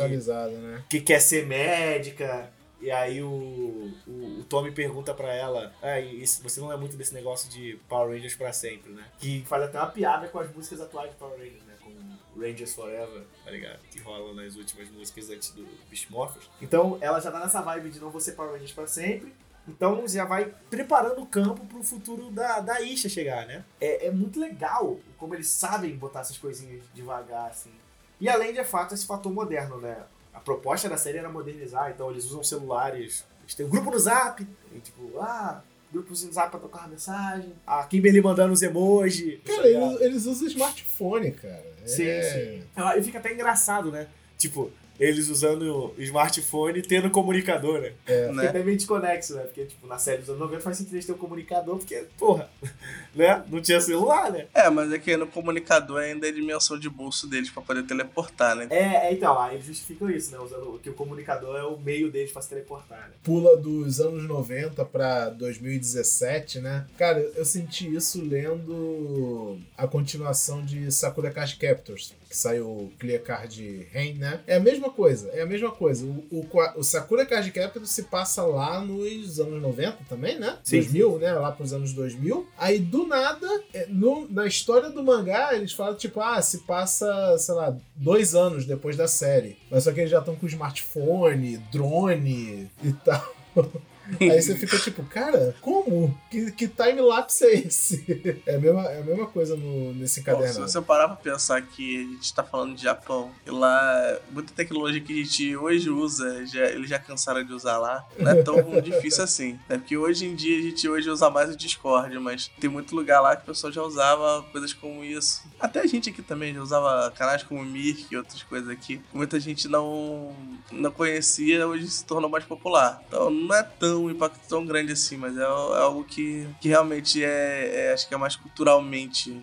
né? 0.58 0.84
que 0.90 1.02
quer 1.02 1.20
ser 1.20 1.46
médica 1.46 2.52
E 2.82 2.92
aí 2.92 3.22
o, 3.22 3.94
o, 4.06 4.40
o 4.40 4.44
Tommy 4.50 4.72
pergunta 4.72 5.14
pra 5.14 5.34
ela: 5.34 5.74
ah, 5.82 5.96
você 6.42 6.60
não 6.60 6.72
é 6.72 6.78
muito 6.78 6.98
desse 6.98 7.14
negócio 7.14 7.50
de 7.50 7.80
Power 7.88 8.14
Rangers 8.14 8.36
pra 8.36 8.52
sempre, 8.52 8.92
né? 8.92 9.06
Que 9.18 9.44
faz 9.48 9.64
até 9.64 9.80
uma 9.80 9.88
piada 9.88 10.28
com 10.28 10.40
as 10.40 10.54
músicas 10.54 10.82
atuais 10.82 11.10
de 11.12 11.16
Power 11.16 11.38
Rangers, 11.38 11.64
né? 11.64 11.74
Com 11.82 12.40
Rangers 12.42 12.74
Forever, 12.74 13.24
tá 13.46 13.52
ligado? 13.52 13.80
Que 13.90 14.00
rola 14.02 14.34
nas 14.34 14.56
últimas 14.56 14.90
músicas 14.90 15.30
antes 15.30 15.52
do 15.52 15.66
Beast 15.90 16.10
Morphers. 16.10 16.50
Então 16.62 16.98
ela 17.00 17.22
já 17.22 17.32
tá 17.32 17.40
nessa 17.40 17.62
vibe 17.62 17.90
de 17.92 18.00
não 18.00 18.10
vou 18.10 18.20
ser 18.20 18.34
Power 18.34 18.52
Rangers 18.52 18.74
pra 18.74 18.88
sempre. 18.88 19.34
Então 19.68 20.06
já 20.08 20.26
vai 20.26 20.54
preparando 20.70 21.22
o 21.22 21.26
campo 21.26 21.66
pro 21.66 21.84
futuro 21.84 22.30
da, 22.30 22.60
da 22.60 22.82
Isha 22.82 23.08
chegar, 23.08 23.46
né? 23.46 23.64
É, 23.80 24.08
é 24.08 24.12
muito 24.12 24.40
legal 24.40 25.00
como 25.18 25.34
eles 25.34 25.48
sabem 25.50 25.96
botar 25.96 26.22
essas 26.22 26.38
coisinhas 26.38 26.84
devagar, 26.94 27.50
assim. 27.50 27.72
E 28.20 28.28
além 28.28 28.54
de 28.54 28.60
é 28.60 28.64
fato 28.64 28.94
esse 28.94 29.06
fator 29.06 29.32
moderno, 29.32 29.80
né? 29.80 29.98
A 30.34 30.40
proposta 30.40 30.90
da 30.90 30.98
série 30.98 31.18
era 31.18 31.30
modernizar, 31.30 31.92
então 31.92 32.12
eles 32.12 32.26
usam 32.26 32.44
celulares. 32.44 33.24
Eles 33.44 33.56
têm 33.56 33.66
um 33.66 33.70
grupo 33.70 33.92
no 33.92 34.00
zap, 34.00 34.46
e 34.74 34.80
tipo, 34.80 35.20
ah, 35.20 35.62
grupos 35.92 36.24
no 36.24 36.34
zap 36.34 36.50
pra 36.50 36.60
tocar 36.60 36.90
mensagem. 36.90 37.54
A 37.66 37.84
Kimberly 37.84 38.22
mandando 38.22 38.54
os 38.54 38.62
emojis. 38.62 39.40
Cara, 39.44 39.68
eles, 39.68 40.02
eles, 40.02 40.26
usam 40.26 40.48
smartphone, 40.48 41.32
cara. 41.32 41.66
Sim, 41.86 42.06
é... 42.06 42.22
sim. 42.22 42.64
E 42.98 43.04
fica 43.04 43.20
até 43.20 43.34
engraçado, 43.34 43.92
né? 43.92 44.08
Tipo, 44.38 44.72
eles 45.00 45.30
usando 45.30 45.94
o 45.98 46.02
smartphone 46.02 46.82
tendo 46.82 47.10
comunicador, 47.10 47.82
né? 47.82 47.94
É, 48.06 48.32
né? 48.32 48.64
meio 48.64 48.78
desconexo, 48.78 49.36
né? 49.36 49.44
Porque, 49.44 49.66
tipo, 49.66 49.88
na 49.88 49.98
série 49.98 50.20
dos 50.20 50.30
anos 50.30 50.42
90 50.42 50.62
faz 50.62 50.78
sentido 50.78 50.96
eles 50.96 51.06
terem 51.06 51.18
um 51.18 51.22
comunicador, 51.22 51.78
porque, 51.78 52.06
porra, 52.18 52.50
né? 53.14 53.44
Não 53.50 53.62
tinha 53.62 53.82
celular, 53.82 54.32
né? 54.32 54.48
É, 54.54 54.70
mas 54.70 54.92
é 54.92 55.00
que 55.00 55.16
no 55.18 55.28
comunicador 55.28 56.02
ainda 56.02 56.28
é 56.28 56.30
a 56.30 56.34
dimensão 56.34 56.78
de 56.78 56.90
bolso 56.90 57.28
deles 57.28 57.50
pra 57.50 57.62
poder 57.62 57.84
teleportar, 57.84 58.56
né? 58.56 58.68
É, 58.70 59.08
é 59.08 59.14
então, 59.14 59.40
aí 59.40 59.56
eles 59.56 59.66
justificam 59.66 60.10
isso, 60.10 60.32
né? 60.32 60.40
Usando 60.40 60.80
que 60.82 60.90
o 60.90 60.94
comunicador 60.94 61.56
é 61.58 61.64
o 61.64 61.78
meio 61.78 62.12
deles 62.12 62.32
pra 62.32 62.42
se 62.42 62.50
teleportar, 62.50 63.10
né? 63.10 63.16
Pula 63.24 63.58
dos 63.58 64.00
anos 64.00 64.24
90 64.28 64.86
pra 64.86 65.30
2017, 65.30 66.60
né? 66.60 66.86
Cara, 66.98 67.20
eu 67.20 67.46
senti 67.46 67.94
isso 67.94 68.22
lendo 68.22 69.58
a 69.78 69.88
continuação 69.88 70.64
de 70.64 70.92
Sakura 70.92 71.32
Card 71.32 71.56
Captors, 71.56 72.14
que 72.34 72.38
saiu 72.40 72.92
Clear 72.98 73.22
Card 73.22 73.88
Rain, 73.94 74.16
né? 74.16 74.40
É 74.48 74.56
a 74.56 74.60
mesma 74.60 74.90
coisa, 74.90 75.30
é 75.34 75.42
a 75.42 75.46
mesma 75.46 75.70
coisa. 75.70 76.04
O, 76.04 76.26
o, 76.32 76.48
o 76.78 76.84
Sakura 76.84 77.28
Card 77.28 77.52
Captors 77.52 77.92
se 77.92 78.04
passa 78.04 78.42
lá 78.42 78.82
nos 78.82 79.40
anos 79.40 79.62
90 79.62 80.00
também, 80.10 80.40
né? 80.40 80.58
Sim, 80.64 80.78
2000, 80.78 81.12
sim. 81.12 81.18
né? 81.20 81.34
Lá 81.34 81.52
pros 81.52 81.74
anos 81.74 81.94
2000. 81.94 82.48
Aí, 82.58 82.80
do 82.80 83.06
nada, 83.06 83.48
é, 83.72 83.86
no, 83.88 84.28
na 84.32 84.48
história 84.48 84.90
do 84.90 85.04
mangá, 85.04 85.54
eles 85.54 85.74
falam, 85.74 85.96
tipo, 85.96 86.20
ah, 86.22 86.42
se 86.42 86.60
passa, 86.60 87.38
sei 87.38 87.54
lá, 87.54 87.78
dois 87.96 88.34
anos 88.34 88.66
depois 88.66 88.98
da 88.98 89.08
série. 89.08 89.56
Mas 89.70 89.84
só 89.84 89.92
que 89.92 90.00
eles 90.00 90.10
já 90.10 90.18
estão 90.18 90.36
com 90.36 90.48
smartphone, 90.48 91.58
drone 91.72 92.68
e 92.84 92.94
tal. 93.06 93.36
Aí 94.20 94.42
você 94.42 94.56
fica 94.56 94.78
tipo, 94.80 95.04
cara, 95.04 95.56
como? 95.62 96.18
Que, 96.30 96.52
que 96.52 96.68
time-lapse 96.68 97.46
é 97.46 97.54
esse? 97.54 98.04
É 98.46 98.56
a 98.56 98.60
mesma, 98.60 98.82
é 98.84 99.00
a 99.00 99.04
mesma 99.04 99.28
coisa 99.28 99.56
no, 99.56 99.94
nesse 99.94 100.20
encadernado. 100.20 100.60
Bom, 100.60 100.68
se 100.68 100.74
você 100.74 100.82
parar 100.82 101.08
pra 101.08 101.16
pensar 101.16 101.62
que 101.62 101.98
a 101.98 102.14
gente 102.14 102.34
tá 102.34 102.44
falando 102.44 102.76
de 102.76 102.84
Japão, 102.84 103.32
e 103.46 103.52
lá, 103.52 104.20
muita 104.32 104.54
tecnologia 104.54 105.00
que 105.00 105.14
a 105.14 105.24
gente 105.24 105.56
hoje 105.56 105.90
usa, 105.90 106.46
já, 106.46 106.66
eles 106.66 106.90
já 106.90 107.00
cansaram 107.00 107.44
de 107.44 107.54
usar 107.54 107.78
lá, 107.78 108.06
não 108.18 108.32
é 108.32 108.44
tão 108.44 108.56
difícil 108.82 109.24
assim. 109.24 109.60
É 109.70 109.78
porque 109.78 109.96
hoje 109.96 110.26
em 110.26 110.36
dia 110.36 110.58
a 110.58 110.62
gente 110.62 110.90
hoje 110.90 111.10
usa 111.10 111.30
mais 111.30 111.50
o 111.50 111.56
Discord, 111.56 112.18
mas 112.20 112.50
tem 112.60 112.70
muito 112.70 112.96
lugar 112.96 113.22
lá 113.22 113.36
que 113.36 113.44
o 113.44 113.46
pessoal 113.46 113.72
já 113.72 113.82
usava 113.82 114.44
coisas 114.52 114.74
como 114.74 115.04
isso. 115.04 115.44
Até 115.60 115.82
a 115.82 115.88
gente 115.88 116.10
aqui 116.10 116.22
também 116.22 116.54
já 116.54 116.62
usava 116.62 117.12
canais 117.12 117.44
como 117.44 117.64
Mirk 117.64 118.08
e 118.12 118.18
outras 118.18 118.44
coisas 118.44 118.70
aqui. 118.70 119.02
Muita 119.14 119.40
gente 119.40 119.68
não, 119.68 120.36
não 120.72 120.92
conhecia, 120.92 121.68
hoje 121.68 121.88
se 121.88 122.06
tornou 122.06 122.30
mais 122.30 122.44
popular. 122.44 123.02
Então 123.08 123.30
não 123.30 123.56
é 123.56 123.64
tão 123.64 124.03
um 124.06 124.12
impacto 124.12 124.40
tão 124.48 124.66
grande 124.66 124.94
assim, 124.94 125.18
mas 125.18 125.38
é, 125.38 125.42
é 125.42 125.46
algo 125.46 126.04
que, 126.04 126.48
que 126.60 126.70
realmente 126.70 127.24
é, 127.24 127.88
é, 127.88 127.94
acho 127.94 128.08
que 128.08 128.14
é 128.14 128.18
mais 128.18 128.36
culturalmente 128.36 129.42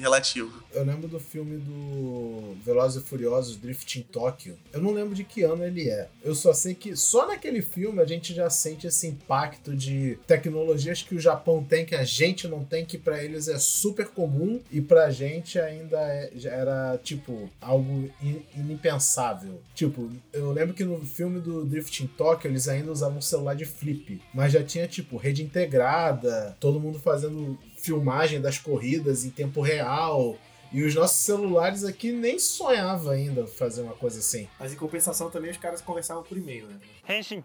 relativo. 0.00 0.62
Eu 0.72 0.84
lembro 0.84 1.08
do 1.08 1.18
filme 1.18 1.58
do 1.58 2.56
Velozes 2.64 3.02
e 3.02 3.06
Furiosos 3.06 3.56
Drift 3.56 3.98
em 3.98 4.02
Tóquio. 4.02 4.56
Eu 4.72 4.80
não 4.80 4.92
lembro 4.92 5.14
de 5.14 5.24
que 5.24 5.42
ano 5.42 5.64
ele 5.64 5.88
é. 5.88 6.08
Eu 6.22 6.34
só 6.34 6.52
sei 6.52 6.74
que 6.74 6.96
só 6.96 7.26
naquele 7.26 7.62
filme 7.62 8.00
a 8.00 8.04
gente 8.04 8.34
já 8.34 8.48
sente 8.48 8.86
esse 8.86 9.06
impacto 9.06 9.74
de 9.74 10.18
tecnologias 10.26 11.02
que 11.02 11.14
o 11.14 11.20
Japão 11.20 11.64
tem 11.64 11.84
que 11.84 11.94
a 11.94 12.04
gente 12.04 12.46
não 12.46 12.64
tem, 12.64 12.84
que 12.84 12.98
para 12.98 13.22
eles 13.22 13.48
é 13.48 13.58
super 13.58 14.08
comum 14.08 14.60
e 14.70 14.80
pra 14.80 15.10
gente 15.10 15.58
ainda 15.58 15.98
é, 15.98 16.30
era 16.44 16.98
tipo 17.02 17.50
algo 17.60 18.10
in, 18.22 18.42
inimpensável. 18.54 19.60
Tipo, 19.74 20.10
eu 20.32 20.52
lembro 20.52 20.74
que 20.74 20.84
no 20.84 21.00
filme 21.04 21.40
do 21.40 21.64
Drift 21.64 22.02
em 22.02 22.06
Tóquio 22.06 22.50
eles 22.50 22.68
ainda 22.68 22.92
usavam 22.92 23.18
um 23.18 23.22
celular 23.22 23.54
de 23.54 23.64
flip, 23.64 24.20
mas 24.34 24.52
já 24.52 24.62
tinha 24.62 24.86
tipo 24.86 25.16
rede 25.16 25.42
integrada, 25.42 26.56
todo 26.60 26.80
mundo 26.80 26.98
fazendo 26.98 27.58
filmagem 27.88 28.40
das 28.40 28.58
corridas 28.58 29.24
em 29.24 29.30
tempo 29.30 29.60
real. 29.60 30.36
E 30.70 30.82
os 30.82 30.94
nossos 30.94 31.16
celulares 31.16 31.82
aqui 31.82 32.12
nem 32.12 32.38
sonhava 32.38 33.12
ainda 33.12 33.46
fazer 33.46 33.80
uma 33.80 33.94
coisa 33.94 34.18
assim. 34.18 34.46
Mas 34.60 34.72
em 34.72 34.76
compensação 34.76 35.30
também 35.30 35.50
os 35.50 35.56
caras 35.56 35.80
conversavam 35.80 36.22
por 36.22 36.36
e-mail, 36.36 36.66
né? 36.66 36.78
Henshin. 37.08 37.42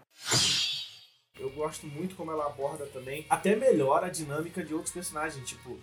Eu 1.40 1.50
gosto 1.50 1.86
muito 1.86 2.14
como 2.14 2.30
ela 2.30 2.46
aborda 2.46 2.84
também, 2.86 3.24
até 3.28 3.56
melhor 3.56 4.04
a 4.04 4.10
dinâmica 4.10 4.62
de 4.62 4.74
outros 4.74 4.92
personagens, 4.92 5.48
tipo, 5.48 5.78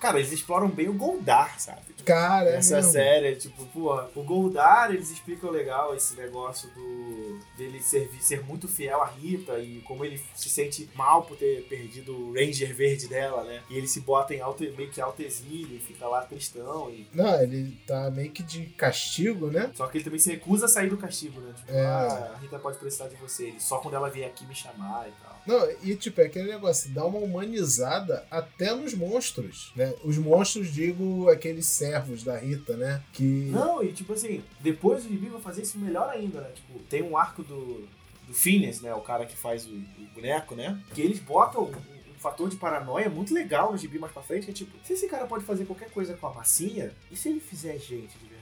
Cara, 0.00 0.18
eles 0.18 0.32
exploram 0.32 0.68
bem 0.68 0.88
o 0.88 0.92
Goldar, 0.92 1.58
sabe? 1.58 1.80
Cara, 2.04 2.50
é 2.50 2.56
Essa 2.56 2.76
mesmo. 2.76 2.92
série, 2.92 3.34
tipo, 3.36 3.64
pô, 3.66 4.00
o 4.14 4.22
Goldar, 4.22 4.92
eles 4.92 5.10
explicam 5.10 5.50
legal 5.50 5.94
esse 5.94 6.14
negócio 6.14 6.68
do 6.70 7.40
dele 7.56 7.80
ser, 7.80 8.08
ser 8.20 8.44
muito 8.44 8.68
fiel 8.68 9.02
à 9.02 9.06
Rita 9.06 9.58
e 9.58 9.80
como 9.80 10.04
ele 10.04 10.20
se 10.34 10.48
sente 10.48 10.88
mal 10.94 11.22
por 11.22 11.36
ter 11.36 11.66
perdido 11.68 12.14
o 12.14 12.32
Ranger 12.32 12.74
verde 12.74 13.08
dela, 13.08 13.42
né? 13.44 13.62
E 13.68 13.76
ele 13.76 13.88
se 13.88 14.00
bota 14.00 14.34
em 14.34 14.40
alto, 14.40 14.62
meio 14.76 14.90
que 14.90 15.00
alto 15.00 15.22
exílio 15.22 15.76
e 15.76 15.80
fica 15.80 16.06
lá 16.06 16.22
tristão. 16.22 16.90
E... 16.90 17.08
Não, 17.12 17.40
ele 17.40 17.76
tá 17.86 18.10
meio 18.10 18.30
que 18.30 18.42
de 18.42 18.66
castigo, 18.66 19.50
né? 19.50 19.70
Só 19.74 19.86
que 19.86 19.98
ele 19.98 20.04
também 20.04 20.20
se 20.20 20.30
recusa 20.30 20.66
a 20.66 20.68
sair 20.68 20.88
do 20.88 20.96
castigo, 20.96 21.40
né? 21.40 21.52
Tipo, 21.56 21.72
é. 21.72 21.84
ah, 21.84 22.32
a 22.34 22.38
Rita 22.38 22.58
pode 22.58 22.78
precisar 22.78 23.08
de 23.08 23.16
você, 23.16 23.54
só 23.58 23.78
quando 23.78 23.94
ela 23.94 24.10
vier 24.10 24.28
aqui 24.28 24.46
me 24.46 24.54
chamar 24.54 25.08
e 25.08 25.12
tal. 25.22 25.35
Não, 25.46 25.70
e 25.82 25.94
tipo, 25.94 26.20
é 26.20 26.26
aquele 26.26 26.50
negócio, 26.50 26.90
dá 26.90 27.04
uma 27.04 27.18
humanizada 27.18 28.26
até 28.30 28.74
nos 28.74 28.94
monstros, 28.94 29.72
né? 29.76 29.94
Os 30.02 30.18
monstros, 30.18 30.72
digo, 30.72 31.28
aqueles 31.28 31.66
servos 31.66 32.22
da 32.22 32.36
Rita, 32.36 32.76
né? 32.76 33.02
Que... 33.12 33.22
Não, 33.22 33.82
e 33.82 33.92
tipo 33.92 34.12
assim, 34.12 34.42
depois 34.60 35.04
o 35.04 35.08
Gibi 35.08 35.28
vai 35.28 35.40
fazer 35.40 35.62
isso 35.62 35.78
melhor 35.78 36.08
ainda, 36.08 36.40
né? 36.40 36.50
Tipo, 36.54 36.78
tem 36.88 37.02
um 37.02 37.16
arco 37.16 37.42
do, 37.42 37.86
do 38.26 38.34
Phineas, 38.34 38.80
né? 38.80 38.94
O 38.94 39.00
cara 39.00 39.24
que 39.24 39.36
faz 39.36 39.66
o, 39.66 39.74
o 39.74 40.06
boneco, 40.14 40.54
né? 40.54 40.80
Que 40.94 41.02
eles 41.02 41.20
botam 41.20 41.64
um, 41.64 41.96
fator 42.18 42.48
de 42.48 42.56
paranoia 42.56 43.08
muito 43.08 43.32
legal 43.32 43.70
no 43.70 43.78
Gibi 43.78 43.98
mais 43.98 44.12
pra 44.12 44.22
frente, 44.22 44.46
que 44.46 44.50
é 44.50 44.54
tipo, 44.54 44.72
se 44.84 44.94
esse 44.94 45.06
cara 45.06 45.26
pode 45.26 45.44
fazer 45.44 45.64
qualquer 45.64 45.90
coisa 45.90 46.14
com 46.14 46.26
a 46.26 46.34
massinha, 46.34 46.92
e 47.10 47.16
se 47.16 47.28
ele 47.28 47.40
fizer 47.40 47.78
gente 47.78 48.18
de 48.18 48.26
verdade? 48.26 48.35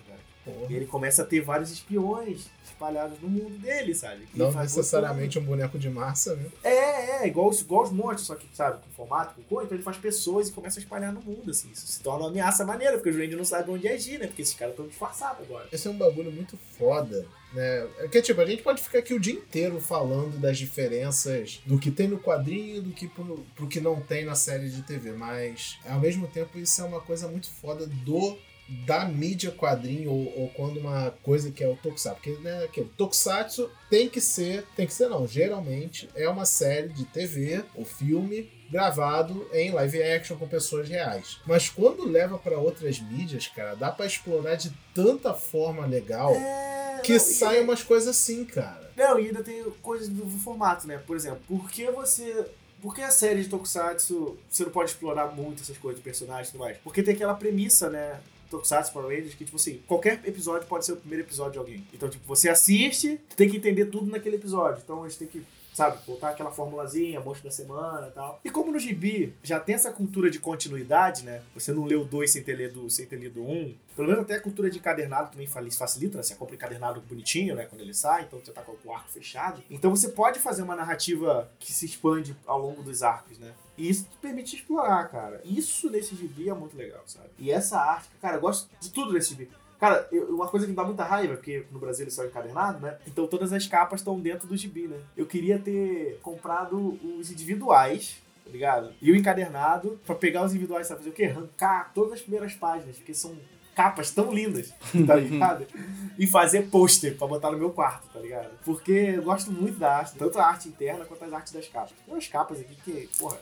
Porra. 0.45 0.67
E 0.69 0.75
ele 0.75 0.87
começa 0.87 1.23
a 1.23 1.25
ter 1.25 1.41
vários 1.41 1.71
espiões 1.71 2.47
espalhados 2.65 3.19
no 3.21 3.29
mundo 3.29 3.59
dele, 3.59 3.95
sabe? 3.95 4.27
Que 4.27 4.39
Não 4.39 4.53
necessariamente 4.53 5.39
um 5.39 5.45
boneco 5.45 5.79
de 5.79 5.89
massa, 5.89 6.37
né? 6.37 6.47
É, 6.63 7.23
é, 7.23 7.27
igual, 7.27 7.51
igual 7.53 7.85
os 7.85 7.91
monstros, 7.91 8.27
só 8.27 8.35
que, 8.35 8.47
sabe, 8.53 8.83
com 8.83 8.91
formato, 8.91 9.35
com 9.35 9.43
cor, 9.43 9.65
então 9.65 9.77
ele 9.77 9.85
faz 9.85 9.97
pessoas 9.97 10.49
e 10.49 10.53
começa 10.53 10.79
a 10.79 10.83
espalhar 10.83 11.13
no 11.13 11.23
mundo, 11.23 11.51
assim. 11.51 11.71
Isso 11.73 11.87
se 11.87 12.01
torna 12.01 12.25
uma 12.25 12.31
ameaça 12.31 12.65
maneira, 12.65 12.99
porque 12.99 13.11
o 13.11 13.19
Ranger 13.19 13.37
não 13.37 13.45
sabe 13.45 13.71
onde 13.71 13.89
agir, 13.89 14.19
né? 14.19 14.27
Porque 14.27 14.43
esses 14.43 14.55
caras 14.55 14.75
estão 14.75 14.87
disfarçados 14.87 15.45
agora. 15.45 15.69
Esse 15.73 15.89
é 15.89 15.91
um 15.91 15.97
bagulho 15.97 16.31
muito 16.31 16.59
foda. 16.77 17.27
Né? 17.55 17.89
É 18.01 18.09
que, 18.09 18.21
tipo, 18.21 18.41
a 18.41 18.47
gente 18.47 18.63
pode 18.63 18.83
ficar 18.83 18.99
aqui 18.99 19.15
o 19.15 19.21
dia 19.21 19.35
inteiro 19.35 19.81
falando 19.81 20.39
das 20.39 20.59
diferenças 20.59 21.63
do 21.65 21.79
que 21.79 21.91
tem 21.91 22.09
no 22.09 22.19
quadrinho 22.19 22.83
do 22.83 22.91
que 22.91 23.07
pro, 23.07 23.47
pro 23.55 23.69
que 23.69 23.81
não 23.81 24.01
tem 24.01 24.25
na 24.25 24.35
série 24.35 24.69
de 24.69 24.83
TV, 24.83 25.13
mas 25.13 25.79
ao 25.87 26.01
mesmo 26.01 26.27
tempo 26.27 26.59
isso 26.59 26.81
é 26.81 26.85
uma 26.85 27.01
coisa 27.01 27.29
muito 27.29 27.49
foda 27.49 27.87
do 27.87 28.37
da 28.69 29.05
mídia 29.05 29.51
quadrinho 29.51 30.11
ou, 30.11 30.41
ou, 30.41 30.49
quando 30.51 30.81
uma 30.81 31.11
coisa 31.23 31.51
que 31.51 31.63
é 31.63 31.69
o 31.69 31.77
tokusatsu, 31.77 32.15
porque 32.15 32.43
né, 32.43 32.67
que, 32.73 32.81
o 32.81 32.89
tokusatsu 32.89 33.71
tem 33.91 34.09
que 34.09 34.21
ser, 34.21 34.65
tem 34.75 34.87
que 34.87 34.95
ser 34.95 35.09
não, 35.09 35.27
geralmente 35.27 36.09
é 36.15 36.29
uma 36.29 36.47
série 36.47 36.89
de 36.89 37.05
TV 37.05 37.63
ou 37.75 37.85
filme 37.85 38.51
gravado 38.71 39.47
em 39.53 39.71
live 39.71 40.03
action 40.03 40.37
com 40.37 40.49
pessoas 40.49 40.89
reais. 40.89 41.41
Mas 41.47 41.69
quando 41.69 42.09
leva 42.09 42.39
para 42.39 42.59
outras 42.59 42.99
mídias, 42.99 43.47
cara, 43.47 43.75
dá 43.75 43.91
para 43.93 44.07
explorar 44.07 44.57
de 44.57 44.73
tanta 44.95 45.35
forma 45.35 45.87
legal 45.87 46.35
é... 46.35 47.01
que 47.05 47.13
não, 47.13 47.21
sai 47.21 47.61
umas 47.61 47.83
coisas 47.83 48.09
assim, 48.09 48.45
cara. 48.47 48.91
Não, 48.97 49.21
e 49.21 49.27
ainda 49.27 49.43
tem 49.43 49.63
coisas 49.83 50.09
do 50.09 50.27
formato, 50.39 50.87
né? 50.87 50.99
Por 51.07 51.17
exemplo, 51.17 51.41
por 51.47 51.71
que 51.71 51.91
você 51.91 52.47
por 52.81 52.95
que 52.95 53.01
a 53.01 53.11
série 53.11 53.43
de 53.43 53.49
Tokusatsu 53.49 54.37
você 54.51 54.63
não 54.63 54.71
pode 54.71 54.91
explorar 54.91 55.29
muito 55.29 55.63
essas 55.63 55.79
coisas 55.79 55.99
de 55.99 56.05
personagens 56.05 56.49
e 56.49 56.53
tudo 56.53 56.61
mais? 56.61 56.77
Porque 56.85 57.03
tem 57.03 57.15
aquela 57.15 57.33
premissa, 57.33 57.89
né? 57.89 58.21
Tokusatsu 58.51 58.93
Power 58.93 59.09
Rangers, 59.09 59.35
que, 59.35 59.45
tipo 59.45 59.57
assim, 59.57 59.81
qualquer 59.87 60.21
episódio 60.25 60.67
pode 60.67 60.85
ser 60.85 60.93
o 60.93 60.97
primeiro 60.97 61.25
episódio 61.25 61.53
de 61.53 61.59
alguém. 61.59 61.87
Então, 61.93 62.09
tipo, 62.09 62.27
você 62.27 62.49
assiste, 62.49 63.21
tem 63.37 63.49
que 63.49 63.57
entender 63.57 63.87
tudo 63.87 64.11
naquele 64.11 64.37
episódio. 64.37 64.81
Então, 64.83 65.05
a 65.05 65.09
gente 65.09 65.19
tem 65.19 65.29
que 65.29 65.45
sabe? 65.75 65.99
Voltar 66.07 66.31
aquela 66.31 66.53
formulazinha, 66.53 67.21
monstro 67.21 67.45
da 67.45 67.51
semana 67.51 68.07
e 68.09 68.11
tal. 68.13 68.41
E 68.45 68.51
como 68.51 68.73
no 68.73 68.79
gibi 68.79 69.35
já 69.43 69.59
tem 69.59 69.75
essa 69.75 69.93
cultura 69.93 70.31
de 70.31 70.39
continuidade, 70.39 71.25
né? 71.25 71.43
Você 71.53 71.73
não 71.73 71.85
leu 71.85 72.05
dois 72.05 72.31
sem 72.31 72.43
ter 72.43 72.57
lido, 72.57 72.89
sem 72.89 73.05
ter 73.05 73.17
lido 73.17 73.43
um. 73.43 73.75
Pelo 73.97 74.09
menos 74.09 74.23
até 74.23 74.37
a 74.37 74.41
cultura 74.41 74.71
de 74.71 74.79
encadernado 74.79 75.33
também 75.33 75.47
facilita, 75.47 76.17
né? 76.17 76.23
Você 76.23 76.37
compra 76.37 76.55
encadernado 76.55 77.01
bonitinho, 77.01 77.55
né? 77.57 77.67
Quando 77.67 77.81
ele 77.83 77.93
sai, 77.93 78.23
então 78.23 78.39
você 78.39 78.53
tá 78.53 78.63
com 78.63 78.77
o 78.85 78.93
arco 78.93 79.11
fechado. 79.11 79.63
Então 79.69 79.91
você 79.91 80.09
pode 80.09 80.39
fazer 80.39 80.63
uma 80.63 80.77
narrativa 80.77 81.51
que 81.59 81.73
se 81.73 81.85
expande 81.85 82.37
ao 82.47 82.61
longo 82.61 82.83
dos 82.83 83.03
arcos, 83.03 83.39
né? 83.39 83.53
E 83.77 83.89
isso 83.89 84.05
te 84.05 84.17
permite 84.19 84.55
explorar, 84.55 85.09
cara. 85.09 85.41
Isso 85.45 85.91
nesse 85.91 86.15
gibi 86.15 86.49
é 86.49 86.55
muito 86.55 86.77
legal, 86.77 87.03
sabe? 87.07 87.29
E 87.39 87.51
essa 87.51 87.79
arte, 87.79 88.09
cara, 88.21 88.37
eu 88.37 88.41
gosto 88.41 88.71
de 88.81 88.91
tudo 88.91 89.13
nesse 89.13 89.31
gibi. 89.31 89.49
Cara, 89.79 90.09
eu, 90.13 90.35
uma 90.35 90.49
coisa 90.49 90.67
que 90.67 90.71
me 90.71 90.77
dá 90.77 90.85
muita 90.85 91.05
raiva, 91.05 91.35
porque 91.35 91.67
no 91.71 91.79
Brasil 91.79 92.05
eles 92.05 92.15
são 92.15 92.25
encadernados, 92.25 92.81
né? 92.81 92.97
Então 93.07 93.27
todas 93.27 93.53
as 93.53 93.67
capas 93.67 94.01
estão 94.01 94.19
dentro 94.19 94.47
do 94.47 94.57
gibi, 94.57 94.89
né? 94.89 94.97
Eu 95.17 95.27
queria 95.27 95.59
ter 95.59 96.19
comprado 96.23 96.99
os 97.19 97.31
individuais, 97.31 98.17
tá 98.45 98.51
ligado? 98.51 98.93
E 99.01 99.11
o 99.11 99.17
encadernado, 99.17 100.01
pra 100.07 100.15
pegar 100.15 100.45
os 100.45 100.53
individuais, 100.53 100.87
sabe 100.87 101.01
fazer 101.01 101.11
o 101.11 101.13
quê? 101.13 101.25
Arrancar 101.25 101.93
todas 101.95 102.15
as 102.15 102.21
primeiras 102.21 102.55
páginas, 102.55 102.97
porque 102.97 103.15
são 103.15 103.37
capas 103.75 104.11
tão 104.13 104.33
lindas, 104.33 104.73
tá 105.07 105.17
ligado? 105.17 105.67
e 106.17 106.27
fazer 106.27 106.71
pôster 106.71 107.17
pra 107.17 107.27
botar 107.27 107.51
no 107.51 107.59
meu 107.59 107.71
quarto, 107.71 108.07
tá 108.13 108.21
ligado? 108.21 108.51
Porque 108.65 108.93
eu 108.93 109.23
gosto 109.23 109.51
muito 109.51 109.79
da 109.79 109.99
arte, 109.99 110.15
tanto 110.17 110.39
a 110.39 110.47
arte 110.47 110.69
interna 110.69 111.05
quanto 111.05 111.25
as 111.25 111.33
artes 111.33 111.53
das 111.53 111.69
capas. 111.69 111.91
Tem 112.05 112.15
umas 112.15 112.29
capas 112.29 112.61
aqui 112.61 112.77
que, 112.85 113.09
porra, 113.19 113.39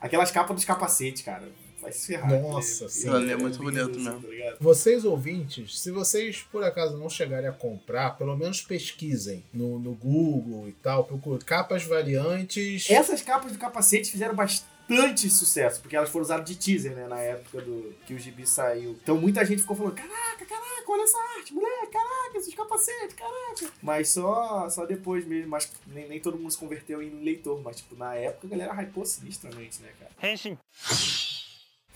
aquelas 0.00 0.30
capas 0.30 0.56
dos 0.56 0.64
capacetes, 0.64 1.22
cara 1.22 1.48
vai 1.80 1.92
se 1.92 2.06
ferrar. 2.08 2.40
Nossa, 2.40 2.88
sim. 2.88 3.08
é 3.08 3.36
muito 3.36 3.58
bonito 3.58 3.90
assim, 3.90 4.04
mesmo. 4.04 4.22
Tá 4.22 4.56
vocês 4.60 5.04
ouvintes, 5.04 5.80
se 5.80 5.90
vocês 5.90 6.42
por 6.50 6.62
acaso 6.64 6.96
não 6.96 7.08
chegarem 7.08 7.48
a 7.48 7.52
comprar, 7.52 8.16
pelo 8.16 8.36
menos 8.36 8.60
pesquisem 8.60 9.44
no, 9.52 9.78
no 9.78 9.94
Google 9.94 10.68
e 10.68 10.72
tal, 10.72 11.04
procurem 11.04 11.38
capas 11.40 11.84
variantes. 11.84 12.90
Essas 12.90 13.22
capas 13.22 13.52
do 13.52 13.58
capacete 13.58 14.10
fizeram 14.10 14.34
bastante 14.34 15.28
sucesso, 15.28 15.80
porque 15.80 15.94
elas 15.94 16.08
foram 16.08 16.24
usadas 16.24 16.46
de 16.46 16.56
teaser, 16.56 16.94
né, 16.94 17.06
na 17.06 17.20
época 17.20 17.60
do 17.60 17.94
que 18.06 18.14
o 18.14 18.18
gibi 18.18 18.46
saiu. 18.46 18.98
Então 19.02 19.16
muita 19.16 19.44
gente 19.44 19.60
ficou 19.60 19.76
falando: 19.76 19.94
"Caraca, 19.94 20.44
caraca, 20.44 20.84
olha 20.88 21.02
essa 21.02 21.18
arte, 21.36 21.52
moleque, 21.52 21.92
caraca, 21.92 22.38
esses 22.38 22.54
capacetes, 22.54 23.14
caraca". 23.14 23.72
Mas 23.82 24.08
só 24.08 24.68
só 24.70 24.86
depois 24.86 25.26
mesmo, 25.26 25.50
mas 25.50 25.70
nem, 25.86 26.08
nem 26.08 26.20
todo 26.20 26.38
mundo 26.38 26.50
se 26.50 26.58
converteu 26.58 27.02
em 27.02 27.22
leitor, 27.22 27.60
mas 27.62 27.76
tipo, 27.76 27.94
na 27.96 28.14
época 28.14 28.46
a 28.46 28.50
galera 28.50 28.82
hypou 28.82 29.04
sinistramente, 29.04 29.80
né, 29.82 29.90
cara? 29.98 30.32
Henshin 30.32 30.56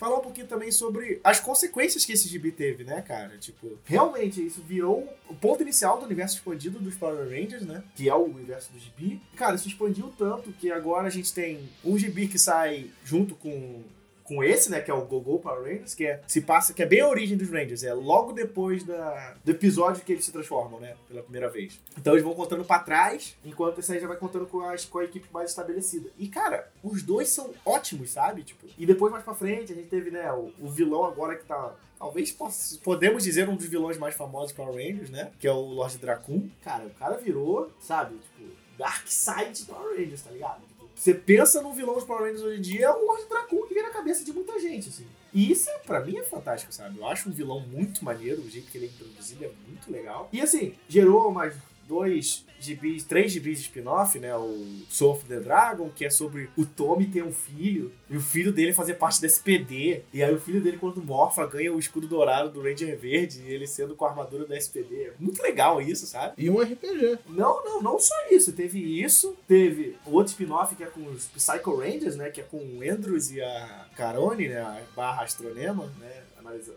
falar 0.02 0.18
um 0.18 0.22
pouquinho 0.22 0.48
também 0.48 0.72
sobre 0.72 1.20
as 1.22 1.38
consequências 1.38 2.04
que 2.04 2.12
esse 2.12 2.26
gibi 2.26 2.50
teve, 2.50 2.82
né, 2.82 3.00
cara? 3.02 3.38
Tipo, 3.38 3.78
realmente 3.84 4.44
isso 4.44 4.60
virou 4.60 5.08
o 5.28 5.34
ponto 5.34 5.62
inicial 5.62 5.96
do 5.96 6.06
universo 6.06 6.38
expandido 6.38 6.80
dos 6.80 6.96
Power 6.96 7.28
Rangers, 7.28 7.62
né? 7.62 7.84
Que 7.94 8.08
é 8.08 8.14
o 8.14 8.24
universo 8.24 8.72
do 8.72 8.80
gibi. 8.80 9.20
Cara, 9.36 9.54
isso 9.54 9.68
expandiu 9.68 10.12
tanto 10.18 10.52
que 10.54 10.72
agora 10.72 11.06
a 11.06 11.10
gente 11.10 11.32
tem 11.32 11.68
um 11.84 11.96
gibi 11.96 12.26
que 12.26 12.36
sai 12.36 12.90
junto 13.04 13.36
com 13.36 13.84
com 14.24 14.42
esse, 14.42 14.70
né, 14.70 14.80
que 14.80 14.90
é 14.90 14.94
o 14.94 15.04
Go-Go 15.04 15.38
Power 15.38 15.62
Rangers, 15.62 15.94
que 15.94 16.06
é, 16.06 16.20
se 16.26 16.40
passa, 16.40 16.72
que 16.72 16.82
é 16.82 16.86
bem 16.86 17.00
a 17.00 17.08
origem 17.08 17.36
dos 17.36 17.50
Rangers, 17.50 17.82
é 17.82 17.92
logo 17.92 18.32
depois 18.32 18.84
da, 18.84 19.34
do 19.44 19.50
episódio 19.50 20.02
que 20.04 20.12
eles 20.12 20.24
se 20.24 20.32
transformam, 20.32 20.80
né, 20.80 20.94
pela 21.08 21.22
primeira 21.22 21.48
vez. 21.48 21.80
Então 21.98 22.14
eles 22.14 22.24
vão 22.24 22.34
contando 22.34 22.64
para 22.64 22.82
trás, 22.82 23.36
enquanto 23.44 23.78
esse 23.78 23.92
aí 23.92 24.00
já 24.00 24.06
vai 24.06 24.16
contando 24.16 24.46
com, 24.46 24.60
as, 24.60 24.84
com 24.84 24.98
a 24.98 25.04
equipe 25.04 25.26
mais 25.32 25.50
estabelecida. 25.50 26.10
E, 26.18 26.28
cara, 26.28 26.70
os 26.82 27.02
dois 27.02 27.28
são 27.28 27.50
ótimos, 27.64 28.10
sabe? 28.10 28.42
Tipo, 28.42 28.66
e 28.78 28.86
depois 28.86 29.12
mais 29.12 29.24
pra 29.24 29.34
frente 29.34 29.72
a 29.72 29.74
gente 29.74 29.88
teve, 29.88 30.10
né, 30.10 30.32
o, 30.32 30.52
o 30.60 30.68
vilão 30.68 31.04
agora 31.04 31.36
que 31.36 31.44
tá 31.44 31.74
talvez 31.98 32.32
possa, 32.32 32.76
podemos 32.82 33.22
dizer 33.22 33.48
um 33.48 33.54
dos 33.54 33.66
vilões 33.66 33.96
mais 33.96 34.16
famosos 34.16 34.50
Power 34.50 34.74
Rangers, 34.74 35.08
né? 35.08 35.30
Que 35.38 35.46
é 35.46 35.52
o 35.52 35.60
Lord 35.60 35.98
Dracon. 35.98 36.48
Cara, 36.64 36.84
o 36.84 36.90
cara 36.90 37.16
virou, 37.16 37.70
sabe, 37.78 38.16
tipo, 38.16 38.50
Dark 38.76 39.06
Side 39.06 39.64
Power 39.66 39.96
Rangers, 39.96 40.22
tá 40.22 40.30
ligado? 40.32 40.62
Você 41.02 41.14
pensa 41.14 41.60
no 41.60 41.72
vilão 41.72 41.94
dos 41.94 42.04
Power 42.04 42.22
Rangers 42.22 42.42
hoje 42.42 42.58
em 42.58 42.62
dia, 42.62 42.86
é 42.86 42.90
o 42.90 43.04
Lord 43.04 43.28
Dracon 43.28 43.66
que 43.66 43.74
vem 43.74 43.82
na 43.82 43.90
cabeça 43.90 44.24
de 44.24 44.32
muita 44.32 44.56
gente, 44.60 44.88
assim. 44.88 45.04
E 45.34 45.50
isso, 45.50 45.68
pra 45.84 45.98
mim, 45.98 46.16
é 46.16 46.22
fantástico, 46.22 46.72
sabe? 46.72 46.96
Eu 46.96 47.04
acho 47.08 47.28
um 47.28 47.32
vilão 47.32 47.58
muito 47.58 48.04
maneiro, 48.04 48.40
o 48.40 48.48
jeito 48.48 48.70
que 48.70 48.78
ele 48.78 48.86
é 48.86 48.88
introduzido 48.88 49.44
é 49.44 49.50
muito 49.66 49.90
legal. 49.90 50.28
E, 50.32 50.40
assim, 50.40 50.76
gerou 50.88 51.32
mais 51.32 51.56
dois 51.86 52.44
gibis, 52.62 53.04
três 53.04 53.32
gibis 53.32 53.58
de 53.58 53.64
spin-off, 53.64 54.18
né? 54.18 54.34
O 54.36 54.82
Soul 54.88 55.12
of 55.12 55.24
the 55.26 55.40
Dragon, 55.40 55.90
que 55.90 56.04
é 56.04 56.10
sobre 56.10 56.48
o 56.56 56.64
Tommy 56.64 57.06
ter 57.06 57.24
um 57.24 57.32
filho, 57.32 57.92
e 58.08 58.16
o 58.16 58.20
filho 58.20 58.52
dele 58.52 58.72
fazer 58.72 58.94
parte 58.94 59.20
da 59.20 59.26
SPD. 59.26 60.02
E 60.12 60.22
aí 60.22 60.32
o 60.32 60.40
filho 60.40 60.60
dele, 60.60 60.78
quando 60.78 61.02
morfa, 61.02 61.46
ganha 61.46 61.72
o 61.72 61.78
escudo 61.78 62.06
dourado 62.06 62.50
do 62.50 62.62
Ranger 62.62 62.96
Verde, 62.96 63.42
e 63.42 63.52
ele 63.52 63.66
sendo 63.66 63.96
com 63.96 64.04
a 64.04 64.10
armadura 64.10 64.46
da 64.46 64.56
SPD. 64.56 65.12
Muito 65.18 65.42
legal 65.42 65.80
isso, 65.82 66.06
sabe? 66.06 66.34
E 66.38 66.48
um 66.48 66.60
RPG. 66.60 67.18
Não, 67.28 67.64
não, 67.64 67.82
não 67.82 67.98
só 67.98 68.14
isso. 68.30 68.52
Teve 68.52 68.78
isso, 68.78 69.36
teve 69.48 69.96
outro 70.06 70.30
spin-off 70.30 70.76
que 70.76 70.84
é 70.84 70.86
com 70.86 71.02
os 71.06 71.26
Psycho 71.26 71.76
Rangers, 71.76 72.16
né? 72.16 72.30
Que 72.30 72.40
é 72.40 72.44
com 72.44 72.58
o 72.58 72.80
Andrews 72.82 73.30
e 73.30 73.40
a 73.40 73.86
Carone, 73.96 74.48
né? 74.48 74.60
A 74.60 74.80
barra 74.94 75.24
Astronema, 75.24 75.92
né? 75.98 76.22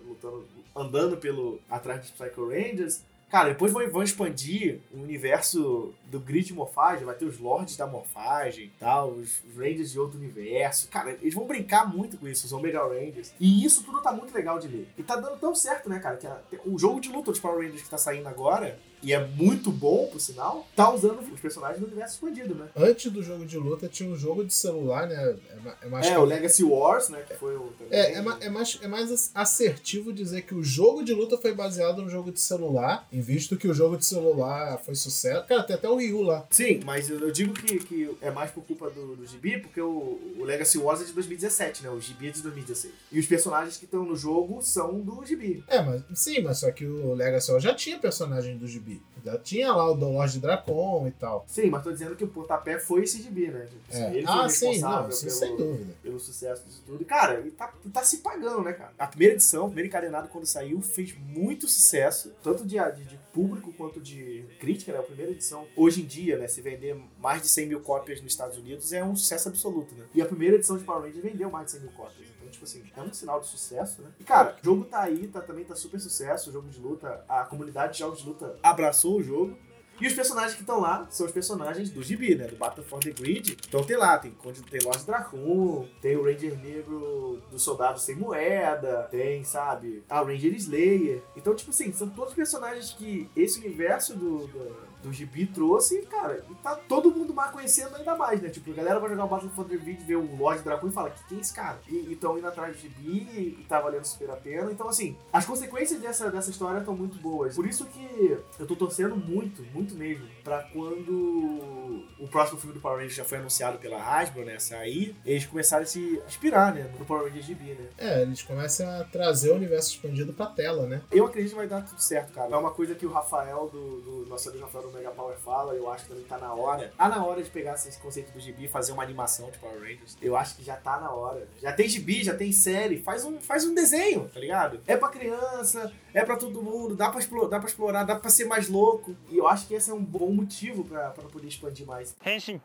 Lutando, 0.07 0.45
andando 0.75 1.17
pelo 1.17 1.59
atrás 1.69 2.01
dos 2.01 2.11
Psycho 2.11 2.47
Rangers. 2.47 3.01
Cara, 3.29 3.49
depois 3.49 3.71
vão, 3.73 3.89
vão 3.89 4.03
expandir 4.03 4.79
o 4.93 5.01
universo 5.01 5.93
do 6.05 6.19
grid 6.19 6.47
de 6.47 6.53
morfagem, 6.53 7.05
vai 7.05 7.15
ter 7.15 7.25
os 7.25 7.39
lords 7.39 7.75
da 7.75 7.87
morfagem 7.87 8.71
tal, 8.79 9.11
os, 9.11 9.43
os 9.43 9.57
Rangers 9.57 9.91
de 9.91 9.99
outro 9.99 10.17
universo. 10.17 10.87
Cara, 10.89 11.17
eles 11.21 11.33
vão 11.33 11.45
brincar 11.45 11.91
muito 11.91 12.17
com 12.17 12.27
isso, 12.27 12.45
os 12.45 12.53
Omega 12.53 12.83
Rangers. 12.83 13.33
E 13.39 13.65
isso 13.65 13.83
tudo 13.83 14.01
tá 14.01 14.11
muito 14.11 14.33
legal 14.33 14.59
de 14.59 14.67
ler. 14.67 14.87
E 14.97 15.03
tá 15.03 15.15
dando 15.15 15.37
tão 15.39 15.55
certo, 15.55 15.89
né, 15.89 15.99
cara? 15.99 16.17
Que 16.17 16.27
a, 16.27 16.39
o 16.65 16.77
jogo 16.77 16.99
de 16.99 17.09
luta 17.09 17.31
dos 17.31 17.39
Power 17.39 17.65
Rangers 17.65 17.81
que 17.81 17.89
tá 17.89 17.97
saindo 17.97 18.27
agora 18.27 18.79
e 19.01 19.13
é 19.13 19.25
muito 19.25 19.71
bom, 19.71 20.07
por 20.11 20.19
sinal, 20.19 20.67
tá 20.75 20.91
usando 20.91 21.19
os 21.19 21.39
personagens 21.39 21.79
do 21.79 21.85
universo 21.85 22.15
expandido, 22.15 22.55
né? 22.55 22.67
Antes 22.75 23.11
do 23.11 23.21
jogo 23.21 23.45
de 23.45 23.57
luta 23.57 23.87
tinha 23.87 24.09
um 24.09 24.17
jogo 24.17 24.43
de 24.43 24.53
celular, 24.53 25.07
né? 25.07 25.35
É, 25.81 25.87
mais 25.87 26.07
é 26.07 26.17
o 26.17 26.25
Legacy 26.25 26.63
Wars, 26.63 27.09
né? 27.09 27.21
Que 27.27 27.35
foi 27.35 27.55
o. 27.55 27.71
É, 27.91 28.13
é, 28.13 28.23
é, 28.41 28.49
mais, 28.49 28.79
é 28.81 28.87
mais 28.87 29.31
assertivo 29.33 30.11
dizer 30.11 30.43
que 30.43 30.55
o 30.55 30.63
jogo 30.63 31.03
de 31.03 31.13
luta 31.13 31.37
foi 31.37 31.53
baseado 31.53 32.01
no 32.01 32.09
jogo 32.09 32.31
de 32.31 32.39
celular, 32.39 33.07
em 33.11 33.21
visto 33.21 33.57
que 33.57 33.67
o 33.67 33.73
jogo 33.73 33.97
de 33.97 34.05
celular 34.05 34.79
foi 34.83 34.95
sucesso. 34.95 35.45
Cara, 35.47 35.63
tem 35.63 35.75
até 35.75 35.89
o 35.89 35.95
Ryu 35.95 36.21
lá. 36.21 36.45
Sim, 36.49 36.81
mas 36.83 37.09
eu 37.09 37.31
digo 37.31 37.53
que, 37.53 37.79
que 37.79 38.17
é 38.21 38.31
mais 38.31 38.51
por 38.51 38.63
culpa 38.63 38.89
do, 38.89 39.15
do 39.15 39.25
Gibi, 39.25 39.59
porque 39.59 39.81
o, 39.81 40.19
o 40.37 40.43
Legacy 40.43 40.77
Wars 40.77 41.01
é 41.01 41.05
de 41.05 41.13
2017, 41.13 41.83
né? 41.83 41.89
O 41.89 41.99
Gibi 41.99 42.29
é 42.29 42.31
de 42.31 42.41
2016. 42.41 42.93
E 43.11 43.19
os 43.19 43.25
personagens 43.25 43.77
que 43.77 43.85
estão 43.85 44.03
no 44.03 44.15
jogo 44.15 44.61
são 44.61 44.99
do 44.99 45.23
Gibi. 45.25 45.63
É, 45.67 45.81
mas 45.81 46.03
sim, 46.13 46.41
mas 46.41 46.59
só 46.59 46.71
que 46.71 46.85
o 46.85 47.13
Legacy 47.13 47.51
Wars 47.51 47.63
já 47.63 47.73
tinha 47.73 47.99
personagem 47.99 48.57
do 48.57 48.67
Gibi. 48.67 48.84
Já 49.23 49.39
tinha 49.39 49.73
lá 49.73 49.89
o 49.89 49.95
Lorde 49.95 50.39
Dracon 50.39 51.07
e 51.07 51.11
tal. 51.11 51.45
Sim, 51.47 51.71
mas 51.71 51.83
tô 51.83 51.91
dizendo 51.91 52.15
que 52.15 52.23
o 52.23 52.27
pontapé 52.27 52.77
foi 52.77 53.03
esse 53.03 53.19
gibi, 53.19 53.47
né? 53.47 53.65
Tipo, 53.65 53.81
é. 53.89 54.17
Ele 54.17 54.25
ah, 54.27 54.47
sim, 54.47 54.79
não, 54.79 55.11
sim, 55.11 55.25
pelo, 55.25 55.35
sem 55.35 55.57
dúvida. 55.57 55.93
Pelo 56.03 56.19
sucesso 56.19 56.63
disso 56.65 56.83
tudo. 56.85 57.01
E, 57.01 57.05
cara, 57.05 57.39
ele 57.39 57.49
tá, 57.49 57.73
tá 57.91 58.03
se 58.03 58.17
pagando, 58.17 58.61
né, 58.61 58.73
cara? 58.73 58.93
A 58.99 59.07
primeira 59.07 59.33
edição, 59.33 59.63
o 59.63 59.67
primeiro 59.67 59.87
encadenado, 59.87 60.27
quando 60.27 60.45
saiu, 60.45 60.79
fez 60.79 61.15
muito 61.17 61.67
sucesso, 61.67 62.33
tanto 62.43 62.63
de, 62.63 62.77
de, 62.77 63.05
de 63.05 63.19
público 63.33 63.73
quanto 63.73 63.99
de 63.99 64.45
crítica, 64.59 64.91
né? 64.91 64.99
A 64.99 65.03
primeira 65.03 65.31
edição, 65.31 65.65
hoje 65.75 66.03
em 66.03 66.05
dia, 66.05 66.37
né, 66.37 66.47
se 66.47 66.61
vender 66.61 66.95
mais 67.19 67.41
de 67.41 67.47
100 67.47 67.67
mil 67.67 67.79
cópias 67.81 68.21
nos 68.21 68.31
Estados 68.31 68.57
Unidos, 68.57 68.93
é 68.93 69.03
um 69.03 69.15
sucesso 69.15 69.49
absoluto, 69.49 69.95
né? 69.95 70.05
E 70.13 70.21
a 70.21 70.25
primeira 70.25 70.55
edição 70.55 70.77
de 70.77 70.83
Power 70.83 71.01
Rangers 71.01 71.23
vendeu 71.23 71.49
mais 71.49 71.65
de 71.65 71.71
100 71.71 71.81
mil 71.81 71.91
cópias 71.91 72.34
tipo 72.55 72.65
assim, 72.65 72.83
é 72.95 73.01
um 73.01 73.13
sinal 73.13 73.39
de 73.39 73.47
sucesso, 73.47 74.01
né? 74.01 74.09
E, 74.19 74.23
cara, 74.23 74.55
o 74.61 74.65
jogo 74.65 74.85
tá 74.85 75.01
aí, 75.01 75.27
tá, 75.27 75.41
também 75.41 75.63
tá 75.63 75.75
super 75.75 75.99
sucesso, 75.99 76.49
o 76.49 76.53
jogo 76.53 76.67
de 76.69 76.79
luta, 76.79 77.23
a 77.29 77.43
comunidade 77.43 77.93
de 77.93 77.99
jogos 77.99 78.19
de 78.19 78.27
luta 78.27 78.57
abraçou 78.63 79.17
o 79.17 79.23
jogo. 79.23 79.57
E 79.99 80.05
os 80.05 80.13
personagens 80.13 80.55
que 80.55 80.61
estão 80.61 80.81
lá 80.81 81.07
são 81.09 81.25
os 81.25 81.31
personagens 81.31 81.89
do 81.89 82.03
gibi, 82.03 82.35
né? 82.35 82.47
Do 82.47 82.57
Battle 82.57 82.83
for 82.83 82.99
the 82.99 83.11
Grid. 83.11 83.57
Então 83.65 83.81
tem 83.81 83.95
lá, 83.95 84.17
tem, 84.17 84.35
tem 84.69 84.81
Lord 84.81 85.05
Dracon, 85.05 85.87
tem 86.01 86.17
o 86.17 86.23
Ranger 86.25 86.59
Negro 86.59 87.41
do 87.49 87.57
Soldado 87.57 87.97
Sem 87.97 88.15
Moeda, 88.15 89.07
tem, 89.09 89.43
sabe, 89.45 90.03
a 90.09 90.19
Ranger 90.19 90.53
Slayer. 90.53 91.23
Então, 91.37 91.55
tipo 91.55 91.71
assim, 91.71 91.93
são 91.93 92.09
todos 92.09 92.33
personagens 92.33 92.91
que 92.91 93.29
esse 93.37 93.59
universo 93.59 94.15
do, 94.15 94.47
do 94.47 94.84
do 95.05 95.13
Gibi 95.13 95.45
trouxe, 95.45 96.01
cara, 96.03 96.43
e 96.49 96.55
tá 96.55 96.75
todo 96.75 97.11
mundo 97.11 97.33
mais 97.33 97.51
conhecendo 97.51 97.95
ainda 97.95 98.15
mais, 98.15 98.41
né? 98.41 98.49
Tipo, 98.49 98.71
a 98.71 98.73
galera 98.73 98.99
vai 98.99 99.09
jogar 99.09 99.25
o 99.25 99.27
Battle 99.27 99.51
for 99.51 99.65
the 99.65 99.77
Grid, 99.77 100.03
ver 100.03 100.15
o 100.15 100.35
Lord 100.35 100.63
Dracon 100.63 100.87
e 100.87 100.91
fala, 100.91 101.11
que 101.11 101.23
quem 101.25 101.37
é 101.37 101.41
esse 101.41 101.53
cara? 101.53 101.79
E 101.87 102.11
estão 102.11 102.37
indo 102.37 102.47
atrás 102.47 102.75
do 102.75 102.81
Gibi 102.81 103.27
e, 103.33 103.57
e 103.61 103.65
tá 103.67 103.79
valendo 103.79 104.05
super 104.05 104.29
a 104.31 104.35
pena. 104.35 104.71
Então, 104.71 104.87
assim, 104.87 105.15
as 105.31 105.45
consequências 105.45 105.99
dessa, 106.01 106.31
dessa 106.31 106.49
história 106.49 106.79
estão 106.79 106.95
muito 106.95 107.17
boas. 107.19 107.55
Por 107.55 107.65
isso 107.67 107.85
que 107.85 108.37
eu 108.59 108.65
tô 108.65 108.75
torcendo 108.75 109.15
muito, 109.15 109.63
muito 109.73 109.95
mesmo, 109.95 110.25
pra 110.43 110.63
quando 110.63 112.05
o 112.19 112.27
próximo 112.29 112.59
filme 112.59 112.73
do 112.73 112.81
Power 112.81 112.97
Rangers 112.97 113.15
já 113.15 113.25
foi 113.25 113.37
anunciado 113.37 113.77
pela 113.77 113.97
Hasbro, 113.97 114.43
né, 114.43 114.57
sair, 114.59 115.15
eles 115.25 115.45
começarem 115.45 115.83
a 115.83 115.87
se 115.87 116.21
inspirar, 116.27 116.73
né, 116.73 116.91
no 116.97 117.05
Power 117.05 117.25
Rangers 117.25 117.45
Gibi, 117.45 117.73
né? 117.73 117.89
É, 117.97 118.21
eles 118.21 118.41
começam 118.41 118.89
a 118.89 119.03
trazer 119.03 119.51
o 119.51 119.55
universo 119.55 119.91
expandido 119.91 120.33
pra 120.33 120.47
tela, 120.47 120.87
né? 120.87 121.01
Eu 121.11 121.25
acredito 121.25 121.51
que 121.51 121.57
vai 121.57 121.67
dar 121.67 121.81
tudo 121.83 122.01
certo, 122.01 122.33
cara. 122.33 122.53
É 122.53 122.57
uma 122.57 122.71
coisa 122.71 122.95
que 122.95 123.05
o 123.05 123.11
Rafael, 123.11 123.69
do, 123.71 124.01
do 124.01 124.25
nosso 124.27 124.49
amigo 124.49 124.65
Rafael 124.65 124.85
Mega 124.95 125.11
Power 125.11 125.37
fala, 125.37 125.73
eu 125.73 125.89
acho 125.89 126.05
que 126.05 126.09
também 126.09 126.25
tá 126.25 126.37
na 126.37 126.53
hora. 126.53 126.91
Tá 126.97 127.09
na 127.09 127.23
hora 127.23 127.43
de 127.43 127.49
pegar 127.49 127.73
esse 127.73 127.99
conceito 127.99 128.31
do 128.31 128.39
gibi 128.39 128.65
e 128.65 128.67
fazer 128.67 128.91
uma 128.91 129.03
animação 129.03 129.51
de 129.51 129.57
Power 129.57 129.79
Rangers. 129.79 130.17
Eu 130.21 130.35
acho 130.35 130.55
que 130.55 130.63
já 130.63 130.75
tá 130.75 130.99
na 130.99 131.11
hora. 131.11 131.47
Já 131.61 131.71
tem 131.73 131.87
gibi, 131.87 132.23
já 132.23 132.35
tem 132.35 132.51
série, 132.51 133.01
faz 133.01 133.23
um, 133.25 133.39
faz 133.39 133.65
um 133.65 133.73
desenho, 133.73 134.29
tá 134.33 134.39
ligado? 134.39 134.81
É 134.87 134.97
pra 134.97 135.09
criança, 135.09 135.91
é 136.13 136.23
pra 136.23 136.37
todo 136.37 136.61
mundo, 136.61 136.95
dá 136.95 137.09
pra, 137.09 137.19
explorar, 137.19 137.49
dá 137.49 137.59
pra 137.59 137.69
explorar, 137.69 138.03
dá 138.03 138.15
pra 138.15 138.29
ser 138.29 138.45
mais 138.45 138.69
louco. 138.69 139.15
E 139.29 139.37
eu 139.37 139.47
acho 139.47 139.67
que 139.67 139.73
esse 139.73 139.91
é 139.91 139.93
um 139.93 140.03
bom 140.03 140.31
motivo 140.31 140.83
pra, 140.83 141.11
pra 141.11 141.25
poder 141.25 141.47
expandir 141.47 141.85
mais. 141.85 142.15
Henshin. 142.25 142.61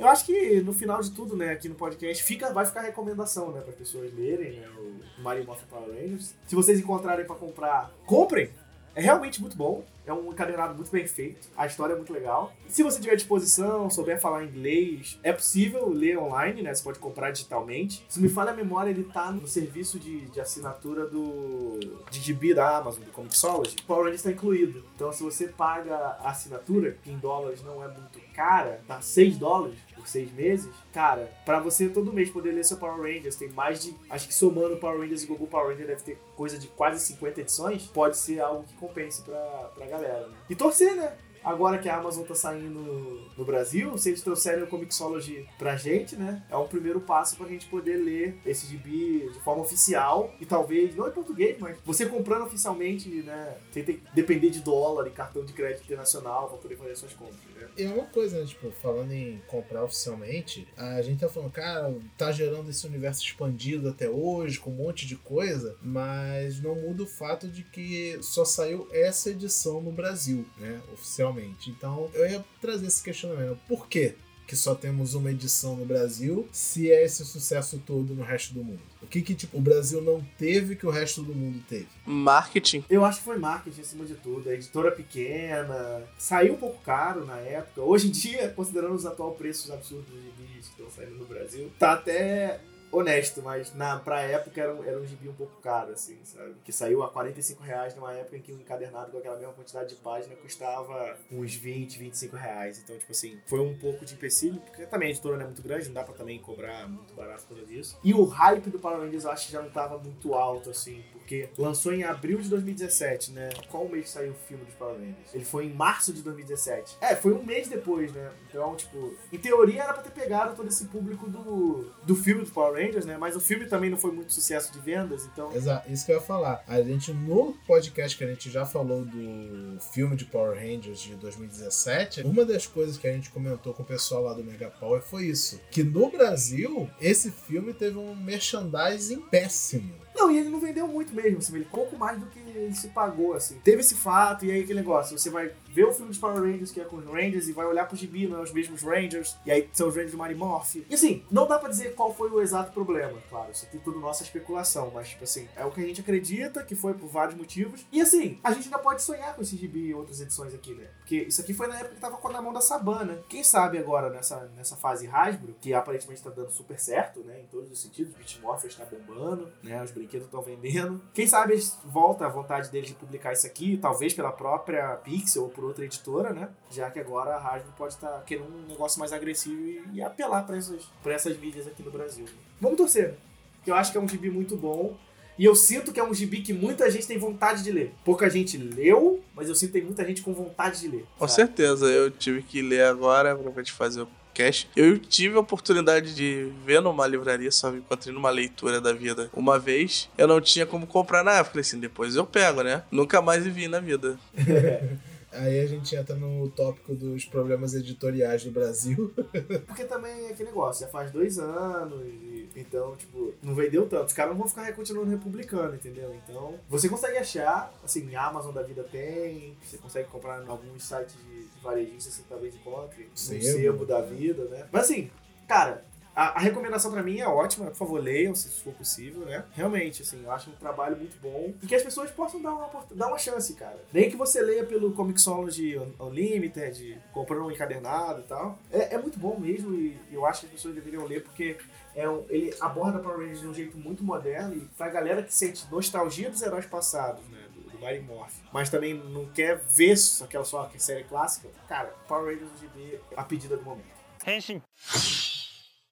Eu 0.00 0.08
acho 0.08 0.24
que 0.24 0.60
no 0.62 0.72
final 0.72 1.00
de 1.00 1.10
tudo, 1.10 1.36
né, 1.36 1.50
aqui 1.50 1.68
no 1.68 1.74
podcast, 1.74 2.24
fica, 2.24 2.52
vai 2.52 2.64
ficar 2.64 2.80
recomendação, 2.80 3.52
né, 3.52 3.60
para 3.60 3.72
pessoas 3.72 4.12
lerem, 4.14 4.58
né, 4.58 4.68
o 4.68 5.22
Mario 5.22 5.44
Morphin 5.44 5.66
Power 5.66 5.90
Rangers. 5.90 6.34
Se 6.46 6.54
vocês 6.54 6.80
encontrarem 6.80 7.26
para 7.26 7.36
comprar, 7.36 7.92
comprem! 8.06 8.50
É 8.94 9.00
realmente 9.00 9.40
muito 9.40 9.56
bom. 9.56 9.84
É 10.04 10.12
um 10.12 10.32
encadernado 10.32 10.74
muito 10.74 10.90
bem 10.90 11.06
feito. 11.06 11.48
A 11.56 11.66
história 11.66 11.92
é 11.92 11.96
muito 11.96 12.12
legal. 12.12 12.52
Se 12.68 12.82
você 12.82 13.00
tiver 13.00 13.14
disposição, 13.14 13.88
souber 13.88 14.20
falar 14.20 14.44
inglês, 14.44 15.18
é 15.22 15.32
possível 15.32 15.88
ler 15.88 16.18
online, 16.18 16.62
né? 16.62 16.74
Você 16.74 16.82
pode 16.82 16.98
comprar 16.98 17.30
digitalmente. 17.30 18.04
Se 18.08 18.20
me 18.20 18.28
falha 18.28 18.50
a 18.50 18.54
memória, 18.54 18.90
ele 18.90 19.04
tá 19.04 19.30
no 19.30 19.46
serviço 19.46 19.98
de, 19.98 20.22
de 20.26 20.40
assinatura 20.40 21.06
do 21.06 21.78
de 22.10 22.20
GB 22.20 22.54
da 22.54 22.78
Amazon, 22.78 23.04
do 23.04 23.12
Comixology. 23.12 23.76
O 23.82 23.86
Power 23.86 24.12
está 24.12 24.30
incluído. 24.30 24.84
Então, 24.96 25.12
se 25.12 25.22
você 25.22 25.46
paga 25.48 25.94
a 25.96 26.30
assinatura, 26.30 26.96
que 27.02 27.10
em 27.10 27.18
dólares 27.18 27.62
não 27.62 27.82
é 27.82 27.88
muito 27.88 28.20
cara, 28.32 28.80
tá 28.88 29.00
6 29.00 29.38
dólares 29.38 29.78
por 30.02 30.08
6 30.08 30.32
meses, 30.32 30.68
cara, 30.92 31.32
para 31.46 31.60
você 31.60 31.88
todo 31.88 32.12
mês 32.12 32.28
poder 32.28 32.50
ler 32.50 32.64
seu 32.64 32.76
Power 32.76 33.00
Rangers, 33.00 33.36
tem 33.36 33.48
mais 33.50 33.80
de, 33.80 33.94
acho 34.10 34.26
que 34.26 34.34
somando 34.34 34.76
Power 34.76 35.00
Rangers 35.00 35.22
e 35.22 35.26
Google 35.26 35.46
Power 35.46 35.68
Rangers 35.68 35.86
deve 35.86 36.02
ter 36.02 36.18
coisa 36.36 36.58
de 36.58 36.66
quase 36.68 37.04
50 37.06 37.40
edições, 37.40 37.84
pode 37.86 38.16
ser 38.16 38.40
algo 38.40 38.64
que 38.64 38.74
compense 38.74 39.22
pra, 39.22 39.70
pra 39.74 39.86
galera. 39.86 40.26
Né? 40.26 40.34
E 40.50 40.56
torcer, 40.56 40.94
né? 40.96 41.16
Agora 41.44 41.78
que 41.78 41.88
a 41.88 41.96
Amazon 41.96 42.24
tá 42.24 42.34
saindo 42.34 43.30
no 43.36 43.44
Brasil, 43.44 43.96
se 43.98 44.10
eles 44.10 44.22
trouxerem 44.22 44.62
o 44.64 44.66
Comixology 44.66 45.46
pra 45.58 45.76
gente, 45.76 46.16
né? 46.16 46.42
É 46.48 46.56
um 46.56 46.68
primeiro 46.68 47.00
passo 47.00 47.36
pra 47.36 47.48
gente 47.48 47.66
poder 47.66 47.96
ler 47.96 48.38
esse 48.46 48.66
gibi 48.66 49.28
de 49.32 49.40
forma 49.40 49.62
oficial 49.62 50.34
e 50.40 50.46
talvez, 50.46 50.94
não 50.94 51.08
em 51.08 51.12
português, 51.12 51.56
mas 51.58 51.76
você 51.84 52.06
comprando 52.06 52.42
oficialmente, 52.42 53.08
né? 53.08 53.56
Ter 53.72 53.84
que 53.84 54.02
depender 54.14 54.50
de 54.50 54.60
dólar 54.60 55.06
e 55.08 55.10
cartão 55.10 55.44
de 55.44 55.52
crédito 55.52 55.84
internacional 55.84 56.48
pra 56.48 56.58
poder 56.58 56.76
fazer 56.76 56.96
suas 56.96 57.12
compras, 57.12 57.38
né? 57.56 57.68
É 57.76 57.88
uma 57.88 58.06
coisa, 58.06 58.38
né? 58.38 58.46
Tipo, 58.46 58.70
falando 58.70 59.12
em 59.12 59.40
comprar 59.48 59.84
oficialmente, 59.84 60.68
a 60.76 61.02
gente 61.02 61.20
tá 61.20 61.28
falando, 61.28 61.50
cara, 61.50 61.94
tá 62.16 62.30
gerando 62.30 62.70
esse 62.70 62.86
universo 62.86 63.22
expandido 63.22 63.88
até 63.88 64.08
hoje, 64.08 64.60
com 64.60 64.70
um 64.70 64.74
monte 64.74 65.06
de 65.06 65.16
coisa, 65.16 65.76
mas 65.82 66.60
não 66.62 66.74
muda 66.74 67.02
o 67.02 67.06
fato 67.06 67.48
de 67.48 67.62
que 67.64 68.18
só 68.20 68.44
saiu 68.44 68.86
essa 68.92 69.30
edição 69.30 69.80
no 69.80 69.90
Brasil, 69.90 70.46
né? 70.58 70.80
Oficialmente 70.92 71.31
então 71.70 72.10
eu 72.14 72.28
ia 72.28 72.44
trazer 72.60 72.86
esse 72.86 73.02
questionamento. 73.02 73.58
Por 73.68 73.86
quê? 73.86 74.14
que 74.52 74.56
só 74.56 74.74
temos 74.74 75.14
uma 75.14 75.30
edição 75.30 75.76
no 75.76 75.86
Brasil, 75.86 76.46
se 76.52 76.90
é 76.92 77.04
esse 77.04 77.24
sucesso 77.24 77.82
todo 77.86 78.14
no 78.14 78.22
resto 78.22 78.52
do 78.52 78.62
mundo? 78.62 78.82
O 79.00 79.06
que 79.06 79.22
que 79.22 79.34
tipo, 79.34 79.56
o 79.56 79.60
Brasil 79.62 80.02
não 80.02 80.22
teve 80.36 80.76
que 80.76 80.86
o 80.86 80.90
resto 80.90 81.22
do 81.22 81.34
mundo 81.34 81.62
teve? 81.66 81.88
Marketing. 82.04 82.84
Eu 82.90 83.02
acho 83.02 83.20
que 83.20 83.24
foi 83.24 83.38
marketing 83.38 83.80
acima 83.80 84.04
de 84.04 84.14
tudo. 84.14 84.50
A 84.50 84.52
editora 84.52 84.90
pequena, 84.90 86.02
saiu 86.18 86.52
um 86.52 86.58
pouco 86.58 86.82
caro 86.82 87.24
na 87.24 87.38
época. 87.38 87.80
Hoje 87.80 88.08
em 88.08 88.10
dia, 88.10 88.50
considerando 88.50 88.94
os 88.94 89.06
atuais 89.06 89.38
preços 89.38 89.70
absurdos 89.70 90.12
de 90.12 90.44
que 90.44 90.58
estão 90.60 90.90
saindo 90.90 91.14
no 91.14 91.24
Brasil, 91.24 91.72
tá 91.78 91.94
até 91.94 92.60
honesto, 92.92 93.42
mas 93.42 93.74
na, 93.74 93.98
pra 93.98 94.20
época 94.20 94.60
era 94.60 94.74
um, 94.74 94.84
era 94.84 95.00
um 95.00 95.06
gibi 95.06 95.28
um 95.28 95.34
pouco 95.34 95.60
caro, 95.60 95.92
assim, 95.92 96.18
sabe? 96.24 96.54
Que 96.64 96.70
saiu 96.70 97.02
a 97.02 97.08
45 97.08 97.62
reais 97.62 97.94
numa 97.96 98.12
época 98.12 98.36
em 98.36 98.42
que 98.42 98.52
um 98.52 98.58
encadernado 98.58 99.10
com 99.10 99.18
aquela 99.18 99.36
mesma 99.36 99.54
quantidade 99.54 99.88
de 99.88 99.96
página 99.96 100.36
custava 100.36 101.16
uns 101.30 101.54
20, 101.54 101.98
25 101.98 102.36
reais. 102.36 102.78
Então, 102.78 102.96
tipo 102.98 103.10
assim, 103.10 103.40
foi 103.46 103.60
um 103.60 103.76
pouco 103.78 104.04
de 104.04 104.14
empecilho, 104.14 104.60
porque 104.60 104.86
também 104.86 105.08
a 105.08 105.10
editora 105.10 105.36
não 105.36 105.44
é 105.44 105.46
muito 105.46 105.62
grande, 105.62 105.86
não 105.86 105.94
dá 105.94 106.04
pra 106.04 106.14
também 106.14 106.38
cobrar 106.38 106.86
muito 106.86 107.14
barato 107.14 107.44
por 107.46 107.64
disso. 107.64 107.98
E 108.04 108.12
o 108.12 108.24
hype 108.24 108.68
do 108.70 108.78
Power 108.78 109.00
Rangers 109.00 109.24
eu 109.24 109.30
acho 109.30 109.46
que 109.46 109.52
já 109.52 109.62
não 109.62 109.70
tava 109.70 109.98
muito 109.98 110.34
alto, 110.34 110.70
assim, 110.70 111.02
porque 111.12 111.21
lançou 111.56 111.92
em 111.92 112.04
abril 112.04 112.38
de 112.38 112.48
2017, 112.48 113.32
né? 113.32 113.50
Qual 113.70 113.88
mês 113.88 114.10
saiu 114.10 114.32
o 114.32 114.34
filme 114.48 114.64
dos 114.64 114.74
Power 114.74 114.96
Rangers? 114.96 115.34
Ele 115.34 115.44
foi 115.44 115.66
em 115.66 115.72
março 115.72 116.12
de 116.12 116.22
2017. 116.22 116.96
É, 117.00 117.14
foi 117.16 117.32
um 117.32 117.42
mês 117.42 117.68
depois, 117.68 118.12
né? 118.12 118.30
Então, 118.48 118.74
tipo, 118.76 119.14
em 119.32 119.38
teoria 119.38 119.82
era 119.82 119.94
pra 119.94 120.02
ter 120.02 120.10
pegado 120.10 120.54
todo 120.54 120.68
esse 120.68 120.86
público 120.86 121.28
do, 121.28 121.90
do 122.04 122.14
filme 122.14 122.42
dos 122.42 122.50
Power 122.50 122.74
Rangers, 122.74 123.04
né? 123.04 123.16
Mas 123.18 123.36
o 123.36 123.40
filme 123.40 123.66
também 123.66 123.90
não 123.90 123.98
foi 123.98 124.12
muito 124.12 124.32
sucesso 124.32 124.72
de 124.72 124.78
vendas, 124.78 125.24
então. 125.26 125.54
Exato, 125.54 125.90
isso 125.90 126.04
que 126.06 126.12
eu 126.12 126.16
ia 126.16 126.22
falar. 126.22 126.62
A 126.66 126.82
gente, 126.82 127.12
no 127.12 127.54
podcast 127.66 128.16
que 128.16 128.24
a 128.24 128.28
gente 128.28 128.50
já 128.50 128.64
falou 128.64 129.04
do 129.04 129.78
filme 129.92 130.16
de 130.16 130.24
Power 130.24 130.56
Rangers 130.56 131.00
de 131.00 131.14
2017, 131.16 132.22
uma 132.22 132.44
das 132.44 132.66
coisas 132.66 132.96
que 132.96 133.06
a 133.06 133.12
gente 133.12 133.30
comentou 133.30 133.74
com 133.74 133.82
o 133.82 133.86
pessoal 133.86 134.22
lá 134.22 134.34
do 134.34 134.44
Mega 134.44 134.70
Power 134.70 135.02
foi 135.02 135.26
isso: 135.26 135.60
que 135.70 135.82
no 135.82 136.10
Brasil, 136.10 136.88
esse 137.00 137.30
filme 137.30 137.72
teve 137.72 137.98
um 137.98 138.14
merchandising 138.14 139.20
péssimo. 139.30 140.02
Não, 140.14 140.30
e 140.30 140.38
ele 140.38 140.48
não 140.48 140.60
vendeu 140.60 140.86
muito 140.86 141.14
mesmo, 141.14 141.38
assim, 141.38 141.54
ele 141.54 141.64
pouco 141.64 141.96
mais 141.96 142.18
do 142.18 142.26
que 142.26 142.38
ele 142.38 142.74
se 142.74 142.88
pagou, 142.88 143.34
assim. 143.34 143.58
Teve 143.60 143.80
esse 143.80 143.94
fato, 143.94 144.44
e 144.44 144.50
aí 144.50 144.62
aquele 144.62 144.80
negócio, 144.80 145.18
você 145.18 145.30
vai 145.30 145.52
ver 145.68 145.84
o 145.84 145.92
filme 145.92 146.10
dos 146.10 146.18
Power 146.18 146.40
Rangers, 146.40 146.70
que 146.70 146.80
é 146.80 146.84
com 146.84 146.96
os 146.96 147.04
Rangers, 147.06 147.48
e 147.48 147.52
vai 147.52 147.66
olhar 147.66 147.86
pro 147.86 147.96
gibi, 147.96 148.26
não 148.26 148.38
é 148.38 148.42
os 148.42 148.52
mesmos 148.52 148.82
Rangers, 148.82 149.36
e 149.46 149.50
aí 149.50 149.68
são 149.72 149.88
os 149.88 149.94
Rangers 149.94 150.12
do 150.12 150.18
Mary 150.18 150.34
Morph. 150.34 150.76
E 150.88 150.94
assim, 150.94 151.24
não 151.30 151.46
dá 151.46 151.58
pra 151.58 151.68
dizer 151.68 151.94
qual 151.94 152.14
foi 152.14 152.30
o 152.30 152.40
exato 152.40 152.72
problema, 152.72 153.18
claro, 153.30 153.50
isso 153.50 153.64
aqui 153.64 153.78
é 153.78 153.80
tudo 153.80 153.98
nossa 153.98 154.22
especulação, 154.22 154.90
mas 154.94 155.08
tipo 155.08 155.24
assim, 155.24 155.48
é 155.56 155.64
o 155.64 155.70
que 155.70 155.80
a 155.80 155.86
gente 155.86 156.00
acredita, 156.00 156.62
que 156.62 156.74
foi 156.74 156.94
por 156.94 157.08
vários 157.08 157.36
motivos. 157.36 157.84
E 157.90 158.00
assim, 158.00 158.38
a 158.44 158.52
gente 158.52 158.64
ainda 158.64 158.78
pode 158.78 159.02
sonhar 159.02 159.34
com 159.34 159.42
esse 159.42 159.56
gibi 159.56 159.86
e 159.86 159.94
outras 159.94 160.20
edições 160.20 160.54
aqui, 160.54 160.74
né? 160.74 160.86
Porque 160.98 161.16
isso 161.16 161.40
aqui 161.40 161.54
foi 161.54 161.66
na 161.66 161.76
época 161.78 161.94
que 161.94 162.00
tava 162.00 162.18
na 162.32 162.40
mão 162.40 162.52
da 162.52 162.60
Sabana. 162.60 163.22
Quem 163.28 163.44
sabe 163.44 163.78
agora, 163.78 164.10
nessa, 164.10 164.50
nessa 164.56 164.76
fase 164.76 165.06
Hasbro, 165.06 165.54
que 165.60 165.74
aparentemente 165.74 166.22
tá 166.22 166.30
dando 166.30 166.50
super 166.50 166.78
certo, 166.78 167.20
né, 167.20 167.40
em 167.40 167.46
todos 167.46 167.70
os 167.70 167.80
sentidos, 167.80 168.14
o 168.14 168.18
Bitmorphers 168.18 168.74
tá 168.74 168.84
bombando, 168.84 169.52
né, 169.62 169.82
os 169.82 169.90
brinquedos 170.02 170.26
estão 170.26 170.42
vendendo. 170.42 171.00
Quem 171.14 171.26
sabe 171.26 171.58
volta 171.84 172.26
a 172.26 172.28
vontade 172.28 172.70
deles 172.70 172.88
de 172.88 172.94
publicar 172.94 173.32
isso 173.32 173.46
aqui, 173.46 173.76
talvez 173.76 174.12
pela 174.12 174.32
própria 174.32 174.96
Pixel 174.96 175.44
ou 175.44 175.48
por 175.48 175.64
outra 175.64 175.84
editora, 175.84 176.32
né? 176.32 176.48
Já 176.70 176.90
que 176.90 176.98
agora 176.98 177.36
a 177.36 177.38
Hasbro 177.38 177.72
pode 177.76 177.94
estar 177.94 178.08
tá 178.08 178.22
querendo 178.22 178.54
um 178.54 178.68
negócio 178.68 178.98
mais 178.98 179.12
agressivo 179.12 179.60
e, 179.62 179.82
e 179.94 180.02
apelar 180.02 180.44
para 180.44 180.56
essas, 180.56 180.84
pra 181.02 181.12
essas 181.14 181.38
mídias 181.38 181.66
aqui 181.66 181.82
no 181.82 181.90
Brasil. 181.90 182.26
Vamos 182.60 182.76
torcer? 182.76 183.14
Porque 183.56 183.70
eu 183.70 183.74
acho 183.74 183.92
que 183.92 183.98
é 183.98 184.00
um 184.00 184.08
gibi 184.08 184.30
muito 184.30 184.56
bom. 184.56 184.96
E 185.38 185.44
eu 185.44 185.54
sinto 185.54 185.92
que 185.92 185.98
é 185.98 186.04
um 186.04 186.12
gibi 186.12 186.42
que 186.42 186.52
muita 186.52 186.90
gente 186.90 187.06
tem 187.06 187.18
vontade 187.18 187.62
de 187.62 187.72
ler. 187.72 187.94
Pouca 188.04 188.28
gente 188.28 188.58
leu, 188.58 189.22
mas 189.34 189.48
eu 189.48 189.54
sinto 189.54 189.72
que 189.72 189.78
tem 189.78 189.84
muita 189.84 190.04
gente 190.04 190.20
com 190.20 190.34
vontade 190.34 190.80
de 190.80 190.88
ler. 190.88 191.06
Com 191.18 191.26
sabe? 191.26 191.48
certeza, 191.48 191.86
eu 191.86 192.10
tive 192.10 192.42
que 192.42 192.60
ler 192.60 192.84
agora 192.84 193.34
pra 193.34 193.62
te 193.62 193.72
fazer 193.72 194.02
o 194.02 194.08
podcast. 194.32 194.68
Eu 194.74 194.98
tive 194.98 195.36
a 195.36 195.40
oportunidade 195.40 196.14
de 196.14 196.50
ver 196.64 196.80
numa 196.80 197.06
livraria, 197.06 197.50
só 197.50 197.70
me 197.70 197.78
encontrei 197.78 198.12
numa 198.12 198.30
leitura 198.30 198.80
da 198.80 198.92
vida 198.92 199.30
uma 199.32 199.58
vez. 199.58 200.08
Eu 200.16 200.26
não 200.26 200.40
tinha 200.40 200.66
como 200.66 200.86
comprar 200.86 201.22
na 201.22 201.32
época, 201.32 201.60
assim, 201.60 201.78
depois 201.78 202.16
eu 202.16 202.26
pego, 202.26 202.62
né? 202.62 202.82
Nunca 202.90 203.20
mais 203.20 203.46
vi 203.46 203.68
na 203.68 203.78
vida. 203.78 204.18
Aí 205.32 205.60
a 205.60 205.66
gente 205.66 205.96
entra 205.96 206.14
no 206.14 206.50
tópico 206.50 206.94
dos 206.94 207.24
problemas 207.24 207.72
editoriais 207.72 208.44
do 208.44 208.50
Brasil. 208.50 209.14
Porque 209.66 209.84
também 209.84 210.26
é 210.26 210.30
aquele 210.30 210.50
negócio, 210.50 210.84
já 210.84 210.92
faz 210.92 211.10
dois 211.10 211.38
anos, 211.38 212.04
e, 212.04 212.31
então, 212.56 212.96
tipo, 212.96 213.34
não 213.42 213.54
vendeu 213.54 213.88
tanto. 213.88 214.06
Os 214.06 214.12
caras 214.12 214.32
não 214.32 214.38
vão 214.38 214.48
ficar 214.48 214.72
continuando 214.72 215.10
republicano, 215.10 215.74
entendeu? 215.74 216.14
Então, 216.14 216.58
você 216.68 216.88
consegue 216.88 217.18
achar, 217.18 217.72
assim, 217.84 218.14
a 218.14 218.26
Amazon 218.26 218.52
da 218.52 218.62
vida 218.62 218.82
tem, 218.84 219.56
você 219.62 219.78
consegue 219.78 220.08
comprar 220.08 220.42
em 220.44 220.48
alguns 220.48 220.84
sites 220.84 221.16
de, 221.16 221.44
de 221.46 221.60
varejistas, 221.60 222.14
você 222.14 222.22
talvez 222.28 222.54
encontre, 222.54 223.04
no 223.04 223.16
sebo 223.16 223.84
da 223.84 224.00
vida, 224.00 224.44
né? 224.44 224.66
Mas 224.70 224.84
assim, 224.84 225.10
cara, 225.46 225.84
a, 226.14 226.36
a, 226.36 226.38
recomendação 226.38 226.90
para 226.90 227.02
mim 227.02 227.18
é 227.18 227.26
ótima, 227.26 227.66
por 227.66 227.76
favor, 227.76 228.00
leiam 228.00 228.34
se 228.34 228.48
for 228.62 228.72
possível, 228.74 229.24
né? 229.24 229.44
Realmente, 229.52 230.02
assim, 230.02 230.22
eu 230.22 230.30
acho 230.30 230.50
um 230.50 230.54
trabalho 230.54 230.96
muito 230.96 231.18
bom 231.20 231.54
e 231.62 231.66
que 231.66 231.74
as 231.74 231.82
pessoas 231.82 232.10
possam 232.10 232.40
dar 232.40 232.54
uma, 232.54 232.68
dar 232.94 233.08
uma 233.08 233.18
chance, 233.18 233.54
cara. 233.54 233.82
Nem 233.92 234.10
que 234.10 234.16
você 234.16 234.42
leia 234.42 234.64
pelo 234.64 234.92
Comixology 234.92 235.78
Unlimited, 235.98 237.00
comprando 237.12 237.46
um 237.46 237.50
encadernado 237.50 238.20
e 238.20 238.24
tal. 238.24 238.58
É, 238.70 238.94
é 238.94 238.98
muito 238.98 239.18
bom 239.18 239.38
mesmo 239.38 239.74
e 239.74 239.98
eu 240.10 240.26
acho 240.26 240.40
que 240.40 240.46
as 240.46 240.52
pessoas 240.52 240.74
deveriam 240.74 241.06
ler 241.06 241.22
porque 241.22 241.56
é 241.94 242.08
um, 242.08 242.24
ele 242.28 242.54
aborda 242.60 242.98
Power 242.98 243.18
Rangers 243.18 243.40
de 243.40 243.46
um 243.46 243.54
jeito 243.54 243.76
muito 243.76 244.02
moderno 244.02 244.54
e 244.56 244.60
pra 244.76 244.88
galera 244.88 245.22
que 245.22 245.32
sente 245.32 245.66
nostalgia 245.70 246.30
dos 246.30 246.42
heróis 246.42 246.66
passados, 246.66 247.24
né? 247.28 247.46
Do, 247.54 247.70
do 247.70 247.78
Mighty 247.78 248.00
Morph, 248.00 248.34
mas 248.52 248.70
também 248.70 248.94
não 248.94 249.26
quer 249.26 249.58
ver 249.58 249.94
aquela 250.22 250.44
só 250.44 250.62
aquela 250.62 250.80
série 250.80 251.04
clássica, 251.04 251.48
cara, 251.68 251.94
Power 252.08 252.34
Rangers 252.34 252.60
GB 252.60 253.00
a 253.16 253.24
pedida 253.24 253.56
do 253.56 253.62
momento. 253.62 253.92
Henshin. 254.26 254.62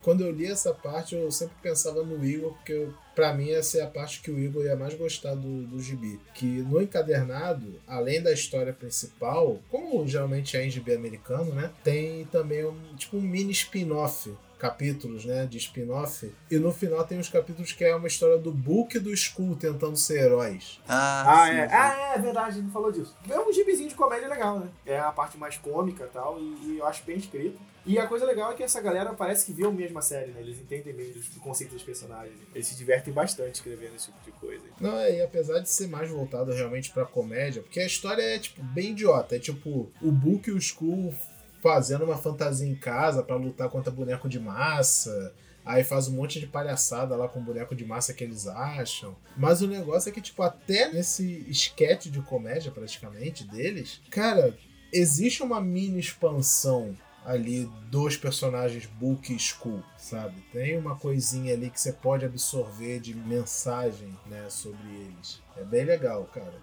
Quando 0.03 0.23
eu 0.23 0.33
li 0.33 0.47
essa 0.47 0.73
parte, 0.73 1.15
eu 1.15 1.31
sempre 1.31 1.57
pensava 1.63 2.03
no 2.03 2.25
Igor, 2.25 2.55
porque 2.55 2.89
para 3.15 3.35
mim 3.35 3.51
essa 3.51 3.79
é 3.79 3.83
a 3.83 3.87
parte 3.87 4.23
que 4.23 4.31
o 4.31 4.39
Igor 4.39 4.65
ia 4.65 4.75
mais 4.75 4.95
gostar 4.95 5.35
do, 5.35 5.67
do 5.67 5.79
gibi. 5.79 6.19
Que 6.35 6.47
no 6.47 6.81
encadernado, 6.81 7.79
além 7.87 8.23
da 8.23 8.33
história 8.33 8.73
principal, 8.73 9.59
como 9.71 10.09
geralmente 10.09 10.57
é 10.57 10.65
em 10.65 10.71
gibi 10.71 10.95
americano, 10.95 11.53
né? 11.53 11.71
Tem 11.85 12.25
também 12.27 12.65
um 12.65 12.97
tipo 12.97 13.19
um 13.19 13.21
mini 13.21 13.53
spin-off 13.53 14.35
capítulos, 14.61 15.25
né, 15.25 15.46
de 15.46 15.57
spin-off. 15.59 16.31
E 16.51 16.59
no 16.59 16.70
final 16.73 17.05
tem 17.07 17.18
os 17.18 17.29
capítulos 17.29 17.73
que 17.73 17.83
é 17.85 17.94
uma 17.96 18.07
história 18.07 18.37
do 18.38 18.53
Book 18.53 18.96
e 18.96 19.01
do 19.01 19.12
Skull 19.12 19.57
tentando 19.57 19.96
ser 19.96 20.20
heróis. 20.25 20.81
Ah, 20.87 21.44
Ah, 21.44 21.46
sim, 21.49 21.55
é. 21.59 21.68
sim. 21.68 21.75
Ah, 21.75 22.12
é 22.14 22.18
verdade, 22.18 22.59
ele 22.59 22.70
falou 22.70 22.92
disso. 22.92 23.16
É 23.29 23.40
um 23.40 23.53
gibizinho 23.53 23.88
de 23.88 23.94
comédia 23.94 24.29
legal, 24.29 24.61
né? 24.61 24.68
É 24.85 24.99
a 24.99 25.11
parte 25.11 25.38
mais 25.38 25.57
cômica 25.57 26.05
e 26.05 26.09
tal, 26.09 26.38
e, 26.38 26.75
e 26.75 26.79
eu 26.79 26.87
acho 26.87 27.03
bem 27.05 27.16
escrito. 27.16 27.59
E 27.87 27.99
a 27.99 28.07
coisa 28.07 28.27
legal 28.27 28.53
é 28.53 28.55
que 28.55 28.62
essa 28.62 28.79
galera 28.83 29.14
parece 29.14 29.46
que 29.46 29.55
viu 29.55 29.73
mesmo 29.73 29.99
a 29.99 30.03
série, 30.03 30.33
né? 30.33 30.42
Eles 30.42 30.59
entendem 30.61 30.92
mesmo 30.92 31.23
do 31.33 31.40
conceito 31.40 31.73
dos 31.73 31.83
personagens. 31.83 32.37
Eles 32.55 32.66
se 32.66 32.77
divertem 32.77 33.12
bastante 33.12 33.55
escrevendo 33.55 33.96
esse 33.96 34.07
tipo 34.12 34.18
de 34.23 34.33
coisa. 34.33 34.62
Não, 34.79 34.99
é, 34.99 35.16
e 35.16 35.23
apesar 35.23 35.61
de 35.61 35.70
ser 35.70 35.88
mais 35.88 36.11
voltado 36.11 36.53
realmente 36.53 36.90
pra 36.92 37.07
comédia, 37.07 37.62
porque 37.62 37.81
a 37.81 37.87
história 37.87 38.20
é, 38.23 38.38
tipo, 38.38 38.62
bem 38.62 38.90
idiota. 38.90 39.37
É 39.37 39.38
tipo, 39.38 39.90
o 40.03 40.12
Book 40.12 40.51
e 40.51 40.53
o 40.53 40.59
Skull 40.59 41.14
fazendo 41.62 42.05
uma 42.05 42.16
fantasia 42.16 42.68
em 42.68 42.75
casa 42.75 43.23
pra 43.23 43.37
lutar 43.37 43.68
contra 43.68 43.92
boneco 43.92 44.29
de 44.29 44.40
massa. 44.40 45.35
Aí 45.64 45.85
faz 45.85 46.09
um 46.09 46.16
monte 46.16 46.40
de 46.40 46.46
palhaçada 46.46 47.14
lá 47.14 47.29
com 47.29 47.42
boneco 47.42 47.75
de 47.75 47.85
massa 47.85 48.14
que 48.14 48.25
eles 48.25 48.46
acham. 48.46 49.14
Mas 49.37 49.61
o 49.61 49.68
negócio 49.68 50.09
é 50.09 50.12
que, 50.12 50.20
tipo, 50.20 50.42
até 50.42 50.90
nesse 50.92 51.44
esquete 51.49 52.11
de 52.11 52.20
comédia, 52.23 52.73
praticamente, 52.73 53.44
deles, 53.46 54.01
cara, 54.11 54.57
existe 54.92 55.42
uma 55.42 55.61
mini 55.61 56.01
expansão 56.01 56.96
ali 57.25 57.70
dos 57.90 58.16
personagens 58.16 58.87
Book 58.87 59.33
e 59.33 59.37
Skull, 59.37 59.83
sabe? 59.99 60.40
Tem 60.53 60.79
uma 60.79 60.96
coisinha 60.96 61.53
ali 61.53 61.68
que 61.68 61.81
você 61.81 61.92
pode 61.92 62.25
absorver 62.25 62.99
de 62.99 63.14
mensagem, 63.14 64.16
né, 64.27 64.49
sobre 64.49 64.88
eles. 64.88 65.40
É 65.57 65.62
bem 65.62 65.85
legal, 65.85 66.25
cara. 66.33 66.55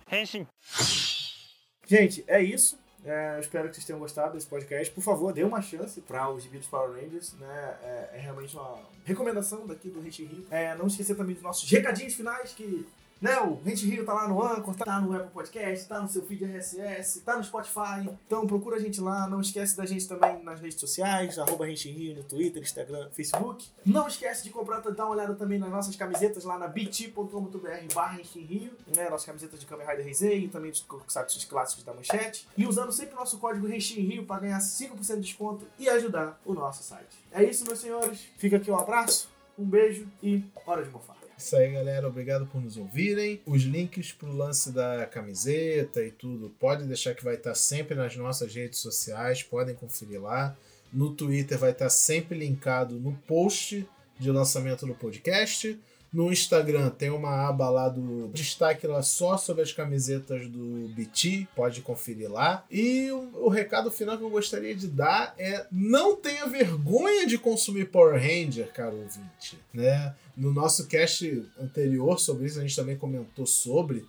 Gente, 1.85 2.23
é 2.27 2.41
isso. 2.41 2.77
É, 3.07 3.39
espero 3.39 3.69
que 3.69 3.75
vocês 3.75 3.85
tenham 3.85 3.99
gostado 3.99 4.33
desse 4.33 4.45
podcast. 4.45 4.93
Por 4.93 5.01
favor, 5.01 5.31
dê 5.31 5.43
uma 5.43 5.61
chance 5.61 6.01
para 6.01 6.29
os 6.29 6.45
dos 6.45 6.67
Power 6.67 6.91
Rangers. 6.91 7.33
Né? 7.39 7.77
É, 7.81 8.09
é 8.15 8.19
realmente 8.19 8.55
uma 8.55 8.79
recomendação 9.05 9.65
daqui 9.65 9.89
do 9.89 10.01
Rente 10.01 10.25
Rio. 10.25 10.45
É, 10.51 10.75
não 10.75 10.87
esquecer 10.87 11.15
também 11.15 11.33
dos 11.33 11.43
nossos 11.43 11.69
recadinhos 11.69 12.13
finais, 12.13 12.53
que 12.53 12.85
né, 13.21 13.39
o 13.39 13.59
Rente 13.63 13.85
Rio 13.85 14.05
tá 14.05 14.13
lá 14.13 14.27
no 14.27 14.41
Anchor, 14.43 14.75
tá 14.75 14.99
no 14.99 15.15
Apple 15.15 15.31
Podcast, 15.31 15.87
tá 15.87 15.99
no 15.99 16.07
seu 16.07 16.23
feed 16.23 16.45
RSS, 16.45 17.21
tá 17.21 17.35
no 17.35 17.43
Spotify. 17.43 18.09
Então 18.25 18.45
procura 18.45 18.77
a 18.77 18.79
gente 18.79 19.01
lá. 19.01 19.27
Não 19.27 19.41
esquece 19.41 19.75
da 19.75 19.85
gente 19.85 20.07
também 20.07 20.41
nas 20.43 20.59
redes 20.59 20.79
sociais, 20.79 21.39
arroba 21.39 21.65
Rente 21.65 21.89
Rio 21.89 22.15
no 22.15 22.23
Twitter, 22.23 22.61
Instagram, 22.61 23.09
Facebook. 23.11 23.67
Não 23.85 24.07
esquece 24.07 24.43
de 24.43 24.49
comprar, 24.49 24.79
dar 24.81 25.05
uma 25.05 25.15
olhada 25.15 25.33
também 25.35 25.57
nas 25.57 25.69
nossas 25.69 25.95
camisetas 25.95 26.43
lá 26.43 26.57
na 26.57 26.67
bt.com.br 26.67 27.93
barra 27.93 28.19
Rio. 28.35 28.71
Né, 28.95 29.09
nossas 29.09 29.25
camisetas 29.25 29.59
de 29.59 29.65
Kamen 29.65 29.87
Rider 29.87 30.07
e 30.37 30.47
também 30.47 30.71
dos 30.71 30.81
tokusatsu 30.81 31.47
clássicos 31.47 31.83
da 31.83 31.93
Manchete. 31.93 32.47
E 32.55 32.65
usando 32.65 32.91
sempre 32.91 33.15
o 33.15 33.17
nosso 33.17 33.37
código 33.39 33.67
Rente 33.67 33.99
Rio 33.99 34.25
para 34.25 34.41
ganhar 34.41 34.59
5% 34.59 35.15
de 35.15 35.21
desconto 35.21 35.65
e 35.79 35.89
ajudar 35.89 36.39
o 36.45 36.53
nosso 36.53 36.83
site. 36.83 37.17
É 37.31 37.43
isso, 37.43 37.65
meus 37.65 37.79
senhores. 37.79 38.27
Fica 38.37 38.57
aqui 38.57 38.69
um 38.71 38.77
abraço, 38.77 39.29
um 39.57 39.65
beijo 39.65 40.07
e 40.21 40.43
hora 40.65 40.83
de 40.83 40.89
mofar. 40.89 41.16
Isso 41.37 41.55
aí, 41.55 41.71
galera. 41.71 42.07
Obrigado 42.07 42.47
por 42.47 42.59
nos 42.59 42.77
ouvirem. 42.77 43.39
Os 43.45 43.61
links 43.61 44.11
pro 44.11 44.35
lance 44.35 44.71
da 44.71 45.05
camiseta 45.05 46.03
e 46.03 46.11
tudo, 46.11 46.49
pode 46.59 46.83
deixar 46.85 47.13
que 47.13 47.23
vai 47.23 47.35
estar 47.35 47.53
sempre 47.53 47.95
nas 47.95 48.15
nossas 48.15 48.53
redes 48.55 48.79
sociais. 48.79 49.43
Podem 49.43 49.75
conferir 49.75 50.19
lá. 50.19 50.57
No 50.91 51.13
Twitter 51.13 51.57
vai 51.57 51.71
estar 51.71 51.89
sempre 51.89 52.39
linkado 52.39 52.99
no 52.99 53.13
post 53.27 53.87
de 54.19 54.31
lançamento 54.31 54.87
do 54.87 54.95
podcast. 54.95 55.79
No 56.17 56.31
Instagram 56.31 56.89
tem 56.89 57.11
uma 57.11 57.47
aba 57.47 57.69
lá 57.69 57.87
do 57.87 58.27
destaque 58.29 58.87
lá 58.87 59.03
só 59.03 59.37
sobre 59.37 59.61
as 59.61 59.71
camisetas 59.71 60.47
do 60.47 60.87
BT, 60.95 61.47
pode 61.55 61.81
conferir 61.81 62.27
lá. 62.27 62.65
E 62.71 63.11
o, 63.11 63.45
o 63.45 63.49
recado 63.49 63.91
final 63.91 64.17
que 64.17 64.23
eu 64.23 64.29
gostaria 64.31 64.73
de 64.73 64.87
dar 64.87 65.35
é 65.37 65.67
não 65.71 66.15
tenha 66.15 66.47
vergonha 66.47 67.27
de 67.27 67.37
consumir 67.37 67.91
Power 67.91 68.19
Ranger, 68.19 68.73
caro 68.73 68.97
ouvinte, 68.97 69.59
né? 69.71 70.15
No 70.35 70.51
nosso 70.51 70.87
cast 70.87 71.45
anterior 71.61 72.19
sobre 72.19 72.47
isso 72.47 72.57
a 72.57 72.63
gente 72.63 72.75
também 72.75 72.97
comentou 72.97 73.45
sobre 73.45 74.03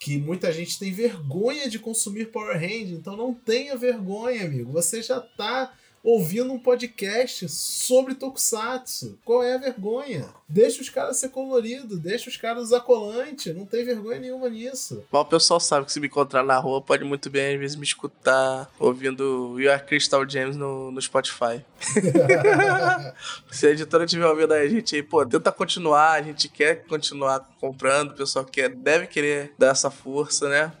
que 0.00 0.18
muita 0.18 0.50
gente 0.50 0.80
tem 0.80 0.92
vergonha 0.92 1.70
de 1.70 1.78
consumir 1.78 2.32
Power 2.32 2.54
Ranger, 2.54 2.94
então 2.94 3.16
não 3.16 3.32
tenha 3.32 3.76
vergonha, 3.76 4.46
amigo. 4.46 4.72
Você 4.72 5.00
já 5.00 5.20
tá 5.20 5.72
ouvindo 6.02 6.52
um 6.52 6.58
podcast 6.58 7.48
sobre 7.48 8.14
Tokusatsu. 8.14 9.18
Qual 9.24 9.42
é 9.42 9.54
a 9.54 9.58
vergonha? 9.58 10.28
Deixa 10.48 10.82
os 10.82 10.88
caras 10.88 11.16
ser 11.16 11.28
colorido, 11.28 11.96
deixa 11.96 12.28
os 12.28 12.36
caras 12.36 12.64
usar 12.64 12.80
colante, 12.80 13.52
não 13.52 13.64
tem 13.64 13.84
vergonha 13.84 14.18
nenhuma 14.18 14.48
nisso. 14.48 15.04
Mas 15.10 15.22
o 15.22 15.26
pessoal 15.26 15.60
sabe 15.60 15.86
que 15.86 15.92
se 15.92 16.00
me 16.00 16.08
encontrar 16.08 16.42
na 16.42 16.58
rua, 16.58 16.82
pode 16.82 17.04
muito 17.04 17.30
bem, 17.30 17.54
às 17.54 17.60
vezes, 17.60 17.76
me 17.76 17.84
escutar 17.84 18.70
ouvindo 18.78 19.58
You 19.58 19.70
Are 19.70 19.82
Crystal 19.82 20.28
James 20.28 20.56
no, 20.56 20.90
no 20.90 21.00
Spotify. 21.00 21.64
se 23.50 23.66
a 23.66 23.70
editora 23.70 24.04
tiver 24.04 24.26
ouvindo 24.26 24.52
a 24.52 24.68
gente 24.68 24.96
aí, 24.96 25.02
pô, 25.02 25.24
tenta 25.24 25.52
continuar, 25.52 26.12
a 26.12 26.22
gente 26.22 26.48
quer 26.48 26.84
continuar 26.84 27.48
comprando, 27.60 28.10
o 28.10 28.14
pessoal 28.14 28.44
quer, 28.44 28.68
deve 28.70 29.06
querer 29.06 29.54
dar 29.58 29.68
essa 29.68 29.90
força, 29.90 30.48
né? 30.48 30.72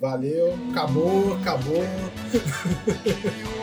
Valeu, 0.00 0.58
acabou, 0.70 1.34
acabou. 1.34 1.84